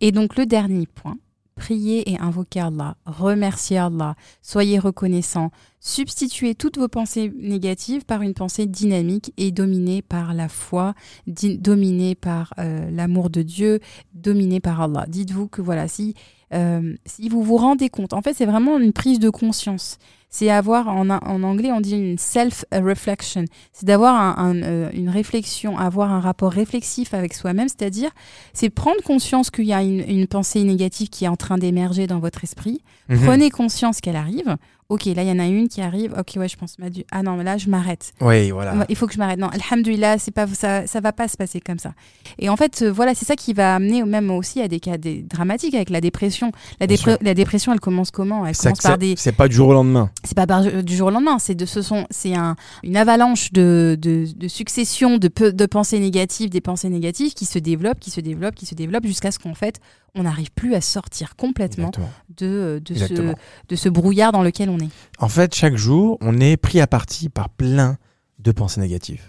Et 0.00 0.12
donc 0.12 0.36
le 0.36 0.46
dernier 0.46 0.86
point, 0.86 1.16
priez 1.58 2.10
et 2.10 2.18
invoquez 2.18 2.60
Allah, 2.60 2.96
remerciez 3.04 3.78
Allah, 3.78 4.14
soyez 4.40 4.78
reconnaissant, 4.78 5.50
substituez 5.80 6.54
toutes 6.54 6.78
vos 6.78 6.88
pensées 6.88 7.32
négatives 7.36 8.04
par 8.04 8.22
une 8.22 8.34
pensée 8.34 8.66
dynamique 8.66 9.32
et 9.36 9.52
dominée 9.52 10.00
par 10.00 10.32
la 10.32 10.48
foi, 10.48 10.94
dominée 11.26 12.14
par 12.14 12.54
euh, 12.58 12.90
l'amour 12.90 13.28
de 13.28 13.42
Dieu, 13.42 13.80
dominée 14.14 14.60
par 14.60 14.80
Allah. 14.80 15.04
Dites-vous 15.08 15.48
que 15.48 15.60
voilà, 15.60 15.88
si, 15.88 16.14
euh, 16.54 16.94
si 17.04 17.28
vous 17.28 17.42
vous 17.42 17.56
rendez 17.56 17.90
compte, 17.90 18.14
en 18.14 18.22
fait 18.22 18.34
c'est 18.34 18.46
vraiment 18.46 18.78
une 18.78 18.92
prise 18.92 19.18
de 19.18 19.30
conscience. 19.30 19.98
C'est 20.30 20.50
avoir, 20.50 20.88
en, 20.88 21.08
en 21.08 21.42
anglais 21.42 21.72
on 21.72 21.80
dit 21.80 21.96
une 21.96 22.18
self-reflection, 22.18 23.44
c'est 23.72 23.86
d'avoir 23.86 24.14
un- 24.20 24.34
un, 24.50 24.62
euh, 24.62 24.90
une 24.92 25.08
réflexion, 25.08 25.78
avoir 25.78 26.12
un 26.12 26.20
rapport 26.20 26.52
réflexif 26.52 27.14
avec 27.14 27.34
soi-même, 27.34 27.68
c'est-à-dire 27.68 28.10
c'est 28.52 28.70
prendre 28.70 29.02
conscience 29.02 29.50
qu'il 29.50 29.64
y 29.64 29.72
a 29.72 29.82
une, 29.82 30.00
une 30.08 30.26
pensée 30.26 30.62
négative 30.64 31.08
qui 31.08 31.24
est 31.24 31.28
en 31.28 31.36
train 31.36 31.58
d'émerger 31.58 32.06
dans 32.06 32.18
votre 32.18 32.44
esprit. 32.44 32.82
Mhm. 33.08 33.20
Prenez 33.24 33.50
conscience 33.50 34.00
qu'elle 34.00 34.16
arrive. 34.16 34.56
Ok, 34.90 35.04
là, 35.04 35.22
il 35.22 35.28
y 35.28 35.30
en 35.30 35.38
a 35.38 35.44
une 35.46 35.68
qui 35.68 35.82
arrive. 35.82 36.14
Ok, 36.18 36.32
ouais, 36.36 36.48
je 36.48 36.56
pense. 36.56 36.76
Ah 37.12 37.22
non, 37.22 37.36
mais 37.36 37.44
là, 37.44 37.58
je 37.58 37.68
m'arrête. 37.68 38.14
Oui, 38.22 38.50
voilà. 38.52 38.86
Il 38.88 38.96
faut 38.96 39.06
que 39.06 39.12
je 39.12 39.18
m'arrête. 39.18 39.38
Non, 39.38 39.48
alhamdoulilah, 39.48 40.16
c'est 40.16 40.30
pas, 40.30 40.46
ça, 40.46 40.86
ça 40.86 41.00
va 41.00 41.12
pas 41.12 41.28
se 41.28 41.36
passer 41.36 41.60
comme 41.60 41.78
ça. 41.78 41.92
Et 42.38 42.48
en 42.48 42.56
fait, 42.56 42.80
euh, 42.80 42.90
voilà, 42.90 43.14
c'est 43.14 43.26
ça 43.26 43.36
qui 43.36 43.52
va 43.52 43.74
amener 43.74 44.02
même 44.04 44.30
aussi 44.30 44.62
à 44.62 44.68
des 44.68 44.80
cas 44.80 44.96
des- 44.96 45.20
dramatiques 45.20 45.74
avec 45.74 45.90
la 45.90 46.00
dépression. 46.00 46.52
La, 46.80 46.86
dépre- 46.86 47.18
la 47.20 47.34
dépression, 47.34 47.74
elle 47.74 47.80
commence 47.80 48.10
comment? 48.10 48.46
Elle 48.46 48.56
commence 48.56 48.80
par 48.80 48.96
des, 48.96 49.12
C'est 49.18 49.32
pas 49.32 49.46
du 49.48 49.54
jour 49.56 49.68
au 49.68 49.72
lendemain. 49.74 50.10
c'est 50.24 50.34
pas 50.34 50.46
par- 50.46 50.62
du 50.82 50.96
jour 50.96 51.08
au 51.08 51.10
lendemain, 51.10 51.38
c'est 51.38 51.54
de 51.54 51.66
ce 51.66 51.82
sont, 51.82 52.06
c'est 52.08 52.34
un, 52.34 52.56
une 52.82 52.96
avalanche 52.96 53.52
de, 53.52 53.94
de, 54.00 54.24
de 54.34 54.48
succession 54.48 55.18
de, 55.18 55.28
peu- 55.28 55.52
de 55.52 55.66
pensées 55.66 55.98
négatives, 56.00 56.48
des 56.48 56.62
pensées 56.62 56.88
négatives 56.88 57.34
qui 57.34 57.44
se 57.44 57.58
développent, 57.58 58.00
qui 58.00 58.10
se 58.10 58.22
développent, 58.22 58.54
qui 58.54 58.64
se 58.64 58.74
développent 58.74 59.04
jusqu'à 59.06 59.32
ce 59.32 59.38
qu'en 59.38 59.54
fait, 59.54 59.80
on 60.14 60.22
n'arrive 60.22 60.50
plus 60.52 60.74
à 60.74 60.80
sortir 60.80 61.36
complètement 61.36 61.88
Exactement. 61.88 62.08
de, 62.38 62.80
de, 62.84 62.94
ce, 62.94 63.34
de 63.68 63.76
ce 63.76 63.88
brouillard 63.90 64.32
dans 64.32 64.42
lequel 64.42 64.70
on 64.70 64.77
est. 64.80 64.88
En 65.18 65.28
fait, 65.28 65.54
chaque 65.54 65.76
jour, 65.76 66.18
on 66.20 66.38
est 66.40 66.56
pris 66.56 66.80
à 66.80 66.86
partie 66.86 67.28
par 67.28 67.48
plein 67.48 67.96
de 68.38 68.52
pensées 68.52 68.80
négatives 68.80 69.22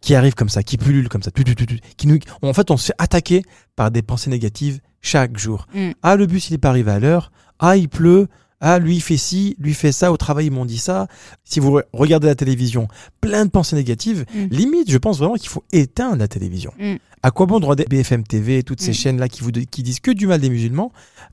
qui 0.00 0.16
arrivent 0.16 0.34
comme 0.34 0.48
ça, 0.48 0.64
qui 0.64 0.78
pullulent 0.78 1.08
comme 1.08 1.22
ça, 1.22 1.30
tu, 1.30 1.44
tu, 1.44 1.54
tu, 1.54 1.64
tu, 1.64 1.78
qui 1.96 2.08
nous, 2.08 2.18
en 2.42 2.52
fait, 2.52 2.72
on 2.72 2.76
se 2.76 2.86
fait 2.86 2.94
attaquer 2.98 3.42
par 3.76 3.92
des 3.92 4.02
pensées 4.02 4.30
négatives 4.30 4.80
chaque 5.00 5.38
jour. 5.38 5.66
Mm. 5.74 5.90
Ah, 6.02 6.16
le 6.16 6.26
bus, 6.26 6.50
il 6.50 6.54
est 6.54 6.58
pas 6.58 6.70
arrivé 6.70 6.90
à 6.90 6.98
l'heure. 6.98 7.30
Ah, 7.60 7.76
il 7.76 7.88
pleut. 7.88 8.26
Ah, 8.60 8.80
lui, 8.80 8.96
il 8.96 9.00
fait 9.00 9.16
ci, 9.16 9.54
lui, 9.60 9.70
il 9.70 9.74
fait 9.74 9.92
ça. 9.92 10.10
Au 10.10 10.16
travail, 10.16 10.46
ils 10.46 10.50
m'ont 10.52 10.64
dit 10.64 10.78
ça. 10.78 11.06
Si 11.44 11.60
vous 11.60 11.78
re- 11.78 11.84
regardez 11.92 12.26
la 12.26 12.34
télévision, 12.34 12.88
plein 13.20 13.44
de 13.44 13.50
pensées 13.50 13.76
négatives. 13.76 14.24
Mm. 14.34 14.46
Limite, 14.50 14.90
je 14.90 14.98
pense 14.98 15.18
vraiment 15.18 15.34
qu'il 15.34 15.48
faut 15.48 15.62
éteindre 15.72 16.16
la 16.16 16.26
télévision. 16.28 16.72
Mm. 16.80 16.94
À 17.22 17.30
quoi 17.30 17.46
bon 17.46 17.60
de 17.60 17.66
regarder 17.66 17.84
BFM 17.88 18.24
TV 18.24 18.64
toutes 18.64 18.80
ces 18.80 18.92
chaînes-là 18.92 19.28
qui, 19.28 19.42
vous, 19.42 19.52
qui 19.52 19.84
disent 19.84 20.00
que 20.00 20.10
du 20.10 20.26
mal 20.26 20.40
des 20.40 20.50
musulmans, 20.50 20.90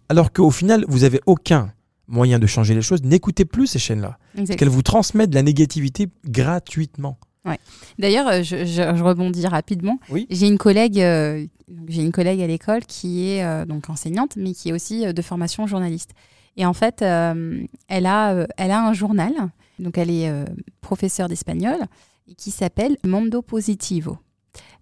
alors 0.09 0.31
qu'au 0.31 0.51
final, 0.51 0.85
vous 0.87 1.05
avez 1.05 1.21
aucun 1.25 1.71
moyen 2.09 2.39
de 2.39 2.47
changer 2.47 2.73
les 2.75 2.81
choses. 2.81 3.03
N'écoutez 3.03 3.45
plus 3.45 3.67
ces 3.67 3.79
chaînes-là. 3.79 4.17
Exact. 4.37 4.57
Qu'elles 4.57 4.69
vous 4.69 4.81
transmettent 4.81 5.29
de 5.29 5.35
la 5.35 5.43
négativité 5.43 6.07
gratuitement. 6.25 7.17
D'ailleurs, 7.97 8.27
euh, 8.27 8.43
je, 8.43 8.57
je- 8.65 8.95
je 8.95 9.03
rebondis 9.03 9.47
rapidement. 9.47 9.97
Oui. 10.11 10.27
J'ai 10.29 10.45
une 10.47 10.59
collègue, 10.59 10.99
euh, 10.99 11.47
j'ai 11.87 12.03
une 12.03 12.11
collègue 12.11 12.41
à 12.41 12.47
l'école 12.47 12.85
qui 12.85 13.27
est 13.29 13.43
euh, 13.43 13.65
donc 13.65 13.89
enseignante, 13.89 14.35
mais 14.35 14.53
qui 14.53 14.69
est 14.69 14.73
aussi 14.73 15.05
euh, 15.07 15.13
de 15.13 15.21
formation 15.23 15.65
journaliste. 15.65 16.11
Et 16.57 16.65
en 16.65 16.73
fait, 16.73 17.01
elle 17.01 18.05
a, 18.05 18.45
elle 18.57 18.71
a 18.71 18.85
un 18.85 18.93
journal. 18.93 19.31
Donc, 19.79 19.97
elle 19.97 20.11
est 20.11 20.29
professeure 20.81 21.29
d'espagnol 21.29 21.77
et 22.27 22.35
qui 22.35 22.51
s'appelle 22.51 22.97
Mondo 23.05 23.41
Positivo. 23.41 24.17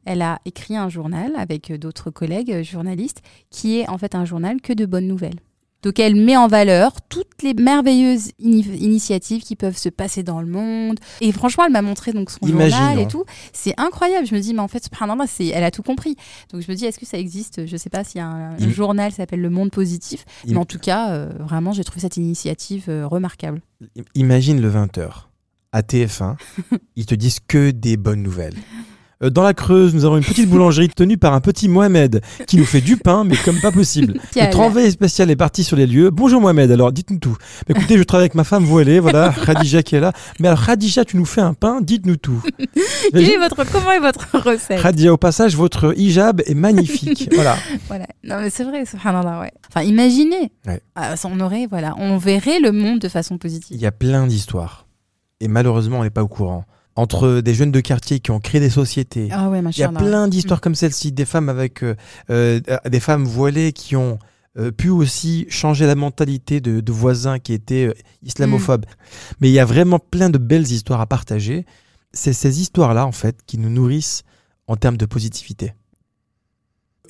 elle 0.05 0.21
a 0.23 0.39
écrit 0.45 0.75
un 0.75 0.89
journal 0.89 1.34
avec 1.38 1.71
d'autres 1.71 2.09
collègues 2.09 2.63
journalistes 2.63 3.21
qui 3.51 3.78
est 3.80 3.88
en 3.89 3.97
fait 3.99 4.15
un 4.15 4.25
journal 4.25 4.59
que 4.59 4.73
de 4.73 4.86
bonnes 4.88 5.07
nouvelles. 5.07 5.39
Donc 5.84 5.99
elle 5.99 6.15
met 6.15 6.36
en 6.36 6.47
valeur 6.47 6.91
toutes 7.07 7.43
les 7.43 7.53
merveilleuses 7.53 8.32
ini- 8.39 8.65
initiatives 8.80 9.43
qui 9.43 9.55
peuvent 9.55 9.78
se 9.78 9.89
passer 9.89 10.23
dans 10.23 10.41
le 10.41 10.47
monde. 10.47 10.99
Et 11.21 11.32
franchement, 11.32 11.65
elle 11.65 11.71
m'a 11.71 11.82
montré 11.84 12.13
donc 12.13 12.32
son 12.32 12.39
Imagine, 12.47 12.78
journal 12.78 12.97
hein. 12.97 13.01
et 13.01 13.07
tout. 13.07 13.23
C'est 13.53 13.73
incroyable. 13.80 14.25
Je 14.25 14.34
me 14.36 14.39
dis, 14.39 14.53
mais 14.53 14.59
en 14.59 14.67
fait, 14.67 14.84
subhanallah, 14.84 15.28
c'est, 15.28 15.45
elle 15.47 15.63
a 15.63 15.71
tout 15.71 15.84
compris. 15.84 16.15
Donc 16.51 16.61
je 16.61 16.71
me 16.71 16.75
dis, 16.75 16.86
est-ce 16.86 16.97
que 16.99 17.05
ça 17.05 17.17
existe? 17.19 17.65
Je 17.67 17.78
sais 17.78 17.89
pas 17.91 18.03
s'il 18.03 18.17
y 18.19 18.21
a 18.21 18.28
un, 18.28 18.51
un 18.53 18.57
Im- 18.59 18.69
journal 18.71 19.11
qui 19.11 19.17
s'appelle 19.17 19.41
Le 19.41 19.49
Monde 19.51 19.69
Positif. 19.71 20.25
Im- 20.47 20.51
Mais 20.53 20.57
en 20.57 20.65
tout 20.65 20.80
cas, 20.80 21.11
euh, 21.11 21.30
vraiment, 21.39 21.71
j'ai 21.73 21.84
trouvé 21.84 22.01
cette 22.01 22.17
initiative 22.17 22.86
euh, 22.89 23.05
remarquable. 23.07 23.61
Imagine 24.15 24.59
le 24.59 24.71
20h 24.71 25.09
à 25.73 25.82
TF1, 25.82 26.36
ils 26.95 27.05
te 27.05 27.13
disent 27.13 27.39
que 27.47 27.69
des 27.71 27.97
bonnes 27.97 28.23
nouvelles. 28.23 28.55
Euh, 29.24 29.30
Dans 29.30 29.41
la 29.43 29.53
Creuse, 29.53 29.95
nous 29.95 30.05
avons 30.05 30.18
une 30.18 30.24
petite 30.24 30.49
boulangerie 30.49 30.89
tenue 30.89 31.18
par 31.18 31.34
un 31.34 31.41
petit 31.41 31.68
Mohamed 31.68 32.22
qui 32.45 32.57
nous 32.57 32.65
fait 32.65 32.82
du 32.82 32.97
pain, 32.97 33.24
mais 33.24 33.36
comme 33.38 33.59
pas 33.59 33.72
possible. 33.72 34.20
Notre 34.36 34.59
envoyé 34.59 34.91
spécial 34.91 35.32
est 35.32 35.36
parti 35.36 35.63
sur 35.63 35.76
les 35.76 35.88
lieux. 35.88 36.11
Bonjour 36.11 36.39
Mohamed, 36.41 36.70
alors 36.72 36.91
dites-nous 36.91 37.18
tout. 37.20 37.36
Écoutez, 37.68 37.97
je 37.97 38.03
travaille 38.03 38.24
avec 38.26 38.36
ma 38.36 38.43
femme 38.43 38.63
voilée, 38.63 38.99
voilà, 38.99 39.34
Khadija 39.45 39.82
qui 39.84 39.95
est 39.95 39.99
là. 39.99 40.13
Mais 40.39 40.47
alors 40.47 40.63
Khadija, 40.65 41.03
tu 41.05 41.18
nous 41.18 41.26
fais 41.26 41.41
un 41.41 41.53
pain, 41.53 41.82
dites-nous 41.82 42.18
tout. 42.18 42.41
Quelle 43.11 43.30
est 43.30 43.38
votre, 43.38 43.63
comment 43.72 43.91
est 43.91 43.99
votre 43.99 44.38
recette 44.39 44.82
Khadija, 44.82 45.11
au 45.13 45.18
passage, 45.18 45.55
votre 45.55 45.97
hijab 45.97 46.41
est 46.45 46.53
magnifique. 46.53 47.30
voilà. 47.34 47.57
Voilà. 47.88 48.05
Non, 48.24 48.39
mais 48.41 48.49
c'est 48.49 48.63
vrai, 48.63 48.86
subhanallah, 48.86 49.39
ouais. 49.39 49.51
Enfin, 49.70 49.82
imaginez. 49.86 50.51
Ouais. 50.68 50.82
Ah, 50.95 51.15
on 51.26 51.39
aurait, 51.39 51.65
voilà, 51.68 51.95
on 51.97 52.18
verrait 52.18 52.59
le 52.59 52.72
monde 52.72 52.99
de 52.99 53.07
façon 53.09 53.36
Il 53.36 53.39
positive. 53.39 53.78
y 53.80 53.86
a 53.86 53.91
plein 53.91 54.28
d'histoires. 54.28 54.86
Et 55.39 55.47
malheureusement, 55.47 55.99
on 55.99 56.03
n'est 56.03 56.09
pas 56.09 56.24
au 56.24 56.28
courant. 56.28 56.65
Entre 56.98 57.41
des 57.41 57.54
jeunes 57.54 57.72
de 57.72 57.80
quartier 57.80 58.20
qui 58.20 58.32
ont 58.32 58.39
créé 58.39 58.60
des 58.60 58.70
sociétés, 58.72 59.30
Ah 59.32 59.50
ouais, 59.50 59.62
Il 59.72 59.78
y 59.78 59.84
a 59.84 59.89
plein 59.89 60.28
d'histoires 60.28 60.60
comme 60.62 60.76
celle-ci, 60.76 61.12
des 61.12 61.26
femmes 61.26 61.48
avec 61.48 61.84
euh, 61.84 61.95
euh, 62.30 62.60
des 62.89 63.00
femmes 63.00 63.24
voilées 63.26 63.72
qui 63.72 63.95
ont 63.95 64.18
euh, 64.58 64.72
pu 64.72 64.89
aussi 64.89 65.45
changer 65.50 65.86
la 65.86 65.93
mentalité 65.95 66.60
de, 66.60 66.80
de 66.82 66.91
voisins 66.91 67.38
qui 67.38 67.54
étaient 67.54 67.86
euh, 67.86 67.93
islamophobes. 68.24 68.86
Mais 69.39 69.50
il 69.50 69.54
y 69.54 69.60
a 69.60 69.66
vraiment 69.66 70.00
plein 70.00 70.30
de 70.32 70.39
belles 70.39 70.72
histoires 70.72 71.00
à 71.00 71.06
partager. 71.06 71.66
C'est 72.14 72.34
ces 72.34 72.62
histoires-là, 72.62 73.06
en 73.06 73.12
fait, 73.12 73.38
qui 73.45 73.60
nous 73.60 73.70
nourrissent 73.70 74.24
en 74.66 74.76
termes 74.76 74.98
de 74.98 75.06
positivité. 75.06 75.74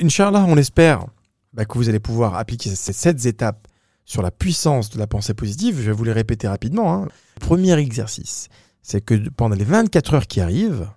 Inch'Allah, 0.01 0.45
on 0.47 0.57
espère 0.57 1.05
bah, 1.53 1.65
que 1.65 1.77
vous 1.77 1.89
allez 1.89 1.99
pouvoir 1.99 2.35
appliquer 2.35 2.69
ces 2.69 2.93
sept 2.93 3.25
étapes 3.25 3.67
sur 4.05 4.21
la 4.21 4.31
puissance 4.31 4.89
de 4.89 4.99
la 4.99 5.07
pensée 5.07 5.33
positive. 5.33 5.77
Je 5.77 5.83
vais 5.87 5.91
vous 5.91 6.03
les 6.03 6.11
répéter 6.11 6.47
rapidement. 6.47 6.93
hein. 6.93 7.07
Premier 7.39 7.77
exercice, 7.77 8.47
c'est 8.89 9.01
que 9.01 9.15
pendant 9.29 9.55
les 9.55 9.65
24 9.65 10.13
heures 10.13 10.27
qui 10.27 10.39
arrivent, 10.39 10.87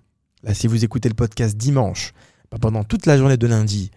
là, 0.43 0.53
si 0.53 0.67
vous 0.67 0.85
écoutez 0.85 1.09
le 1.09 1.13
podcast 1.15 1.57
dimanche, 1.57 2.13
bah, 2.49 2.57
pendant 2.59 2.85
toute 2.85 3.05
la 3.05 3.17
journée 3.17 3.35
de 3.35 3.47
lundi, 3.47 3.91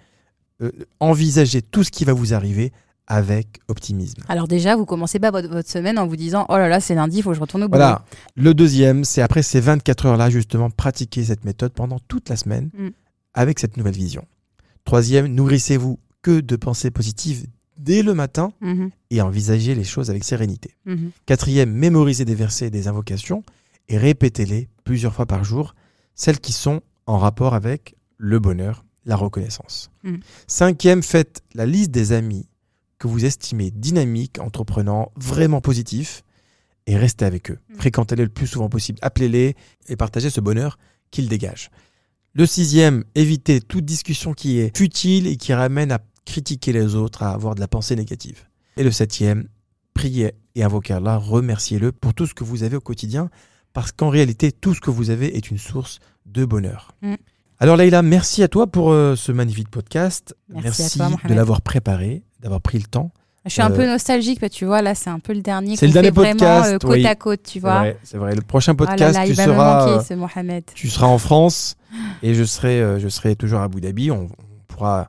euh, 0.62 0.72
envisagez 0.99 1.62
tout 1.62 1.84
ce 1.84 1.92
qui 1.92 2.05
va 2.05 2.12
vous 2.12 2.34
arriver 2.34 2.72
avec 3.07 3.61
optimisme. 3.68 4.22
Alors 4.28 4.49
déjà, 4.49 4.74
vous 4.74 4.84
commencez 4.84 5.20
pas 5.20 5.30
votre, 5.30 5.49
votre 5.49 5.70
semaine 5.70 5.97
en 5.99 6.07
vous 6.09 6.16
disant 6.16 6.45
oh 6.49 6.57
là 6.57 6.68
là, 6.68 6.80
c'est 6.80 6.95
lundi, 6.97 7.18
il 7.18 7.22
faut 7.22 7.30
que 7.30 7.36
je 7.36 7.40
retourne 7.40 7.62
au 7.62 7.68
boulot. 7.68 7.78
Voilà. 7.78 8.05
Le 8.34 8.53
deuxième, 8.53 9.05
c'est 9.05 9.22
après 9.22 9.42
ces 9.42 9.61
24 9.61 10.07
heures-là, 10.07 10.28
justement, 10.28 10.70
pratiquer 10.70 11.22
cette 11.24 11.45
méthode 11.45 11.72
pendant 11.72 12.01
toute 12.09 12.28
la 12.30 12.36
semaine 12.36 12.70
Mm. 12.76 12.88
avec 13.34 13.59
cette 13.61 13.76
nouvelle 13.76 13.95
vision. 13.95 14.24
Troisième, 14.84 15.26
nourrissez-vous 15.28 16.01
que 16.22 16.40
de 16.40 16.57
pensées 16.57 16.90
positives 16.90 17.47
dès 17.78 18.03
le 18.03 18.14
matin 18.14 18.53
Mhm, 18.61 18.90
et 19.11 19.20
envisagez 19.20 19.74
les 19.76 19.84
choses 19.84 20.11
avec 20.11 20.24
sérénité. 20.24 20.74
mhm. 20.86 21.11
Quatrième, 21.26 21.70
mémorisez 21.70 22.24
des 22.24 22.34
versets 22.34 22.66
et 22.66 22.70
des 22.70 22.88
invocations 22.88 23.42
et 23.89 23.99
répétez-les 23.99 24.68
plusieurs 24.85 25.14
fois 25.14 25.26
par 25.26 25.45
jour, 25.45 25.74
celles 26.14 26.41
qui 26.41 26.53
sont 26.53 26.82
en 27.07 27.18
rapport 27.18 27.55
avec 27.55 27.97
le 28.16 28.39
bonheur, 28.39 28.85
la 29.05 29.16
reconnaissance. 29.16 29.91
Mm. 30.03 30.16
Cinquième, 30.47 31.03
faites 31.03 31.43
la 31.55 31.66
liste 31.66 31.91
des 31.91 32.12
amis 32.12 32.49
que 32.99 33.09
vous 33.09 33.24
estimez 33.24 33.70
dynamiques, 33.70 34.39
entreprenants, 34.39 35.12
vraiment 35.16 35.61
positifs 35.61 36.22
et 36.87 36.97
restez 36.97 37.24
avec 37.24 37.51
eux. 37.51 37.59
Mm. 37.68 37.74
Fréquentez-les 37.76 38.24
le 38.24 38.30
plus 38.30 38.47
souvent 38.47 38.68
possible, 38.68 38.99
appelez-les 39.03 39.55
et 39.89 39.97
partagez 39.97 40.30
ce 40.30 40.41
bonheur 40.41 40.78
qu'ils 41.11 41.28
dégagent. 41.28 41.70
Le 42.32 42.47
sixième, 42.47 43.05
évitez 43.14 43.61
toute 43.61 43.85
discussion 43.85 44.35
qui 44.35 44.59
est 44.59 44.76
futile 44.76 45.26
et 45.26 45.37
qui 45.37 45.53
ramène 45.53 45.93
à 45.93 46.01
critiquer 46.24 46.72
les 46.72 46.95
autres, 46.95 47.22
à 47.22 47.30
avoir 47.30 47.55
de 47.55 47.61
la 47.61 47.68
pensée 47.68 47.95
négative. 47.95 48.49
Et 48.76 48.82
le 48.82 48.91
septième, 48.91 49.49
priez 49.93 50.32
et 50.57 50.64
invoquez 50.64 50.95
Allah, 50.95 51.16
remerciez-le 51.16 51.93
pour 51.93 52.14
tout 52.14 52.26
ce 52.26 52.35
que 52.35 52.43
vous 52.43 52.64
avez 52.64 52.76
au 52.76 52.80
quotidien, 52.80 53.30
parce 53.74 53.92
qu'en 53.92 54.08
réalité, 54.08 54.50
tout 54.52 54.72
ce 54.72 54.80
que 54.80 54.90
vous 54.90 55.10
avez 55.10 55.36
est 55.36 55.50
une 55.50 55.58
source 55.58 55.98
de 56.24 56.46
bonheur. 56.46 56.94
Mm. 57.02 57.14
Alors 57.60 57.76
Leïla, 57.76 58.02
merci 58.02 58.42
à 58.42 58.48
toi 58.48 58.66
pour 58.66 58.90
euh, 58.92 59.14
ce 59.16 59.30
magnifique 59.32 59.68
podcast. 59.68 60.34
Merci 60.48 60.98
toi, 60.98 61.10
de 61.28 61.34
l'avoir 61.34 61.60
préparé, 61.60 62.22
d'avoir 62.40 62.60
pris 62.62 62.78
le 62.78 62.84
temps. 62.84 63.10
Je 63.44 63.50
suis 63.50 63.62
un 63.62 63.70
Euh, 63.70 63.76
peu 63.76 63.86
nostalgique, 63.86 64.40
mais 64.40 64.48
tu 64.48 64.64
vois, 64.64 64.80
là, 64.80 64.94
c'est 64.94 65.10
un 65.10 65.18
peu 65.18 65.34
le 65.34 65.42
dernier 65.42 65.76
C'est 65.76 65.86
le 65.86 65.92
dernier 65.92 66.08
fait 66.08 66.14
vraiment 66.14 66.32
podcast, 66.32 66.72
euh, 66.72 66.78
côte 66.78 66.90
oui. 66.92 67.06
à 67.06 67.14
côte, 67.14 67.42
tu 67.42 67.60
vois. 67.60 67.84
c'est 68.02 68.16
vrai. 68.16 68.34
Le 68.34 68.40
prochain 68.40 68.72
là 68.72 68.76
podcast, 68.76 69.14
là, 69.18 69.26
tu 69.26 69.34
seras, 69.34 69.82
euh, 69.88 69.92
manquer, 69.92 70.04
ce 70.06 70.14
Mohamed. 70.14 70.64
tu 70.74 70.88
seras 70.88 71.06
en 71.06 71.18
France 71.18 71.76
et 72.22 72.34
je 72.34 72.42
serai, 72.44 72.98
je 72.98 73.08
serai 73.08 73.36
toujours 73.36 73.60
à 73.60 73.64
Abu 73.64 73.80
Dhabi. 73.82 74.10
On, 74.10 74.22
on 74.24 74.64
pourra 74.66 75.08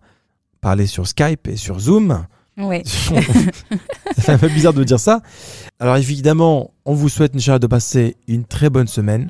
parler 0.59 0.85
sur 0.85 1.07
Skype 1.07 1.47
et 1.47 1.55
sur 1.55 1.79
Zoom. 1.79 2.25
Ça 4.15 4.21
fait 4.21 4.31
un 4.31 4.37
peu 4.37 4.47
bizarre 4.49 4.73
de 4.73 4.83
dire 4.83 4.99
ça. 4.99 5.21
Alors 5.79 5.97
évidemment, 5.97 6.71
on 6.85 6.93
vous 6.93 7.09
souhaite, 7.09 7.35
Inch'Allah, 7.35 7.59
de 7.59 7.67
passer 7.67 8.15
une 8.27 8.45
très 8.45 8.69
bonne 8.69 8.87
semaine, 8.87 9.29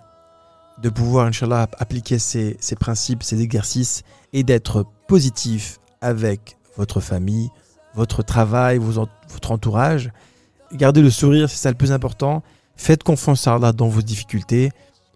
de 0.82 0.90
pouvoir, 0.90 1.26
Inch'Allah, 1.28 1.68
appliquer 1.80 2.20
ces, 2.20 2.56
ces 2.60 2.76
principes, 2.76 3.24
ces 3.24 3.42
exercices 3.42 4.04
et 4.34 4.44
d'être 4.44 4.86
positif 5.08 5.80
avec 6.02 6.58
votre 6.78 7.00
famille, 7.00 7.50
votre 7.96 8.22
travail, 8.24 8.78
vos 8.78 8.98
en- 9.00 9.08
votre 9.30 9.52
entourage. 9.52 10.12
Gardez 10.74 11.02
le 11.02 11.10
sourire, 11.10 11.50
c'est 11.50 11.58
ça 11.58 11.70
le 11.70 11.78
plus 11.78 11.92
important. 11.92 12.44
Faites 12.76 13.04
confiance 13.04 13.48
à 13.48 13.56
Allah 13.56 13.72
dans 13.72 13.88
vos 13.88 14.02
difficultés 14.02 14.72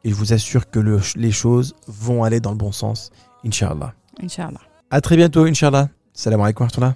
et 0.05 0.10
je 0.10 0.16
vous 0.16 0.32
assure 0.34 0.70
que 0.70 0.80
le- 0.80 1.01
les 1.16 1.32
choses 1.32 1.76
vont 1.88 2.24
aller 2.24 2.39
dans 2.39 2.51
le 2.51 2.57
bon 2.57 2.72
sens, 2.72 3.12
Inch'Allah. 3.45 3.93
Inch'Allah. 4.24 4.62
À 4.89 5.01
très 5.01 5.18
bientôt, 5.18 5.43
Inch'Allah. 5.45 5.89
Salam 6.14 6.41
alaikum 6.41 6.68
wa 6.78 6.95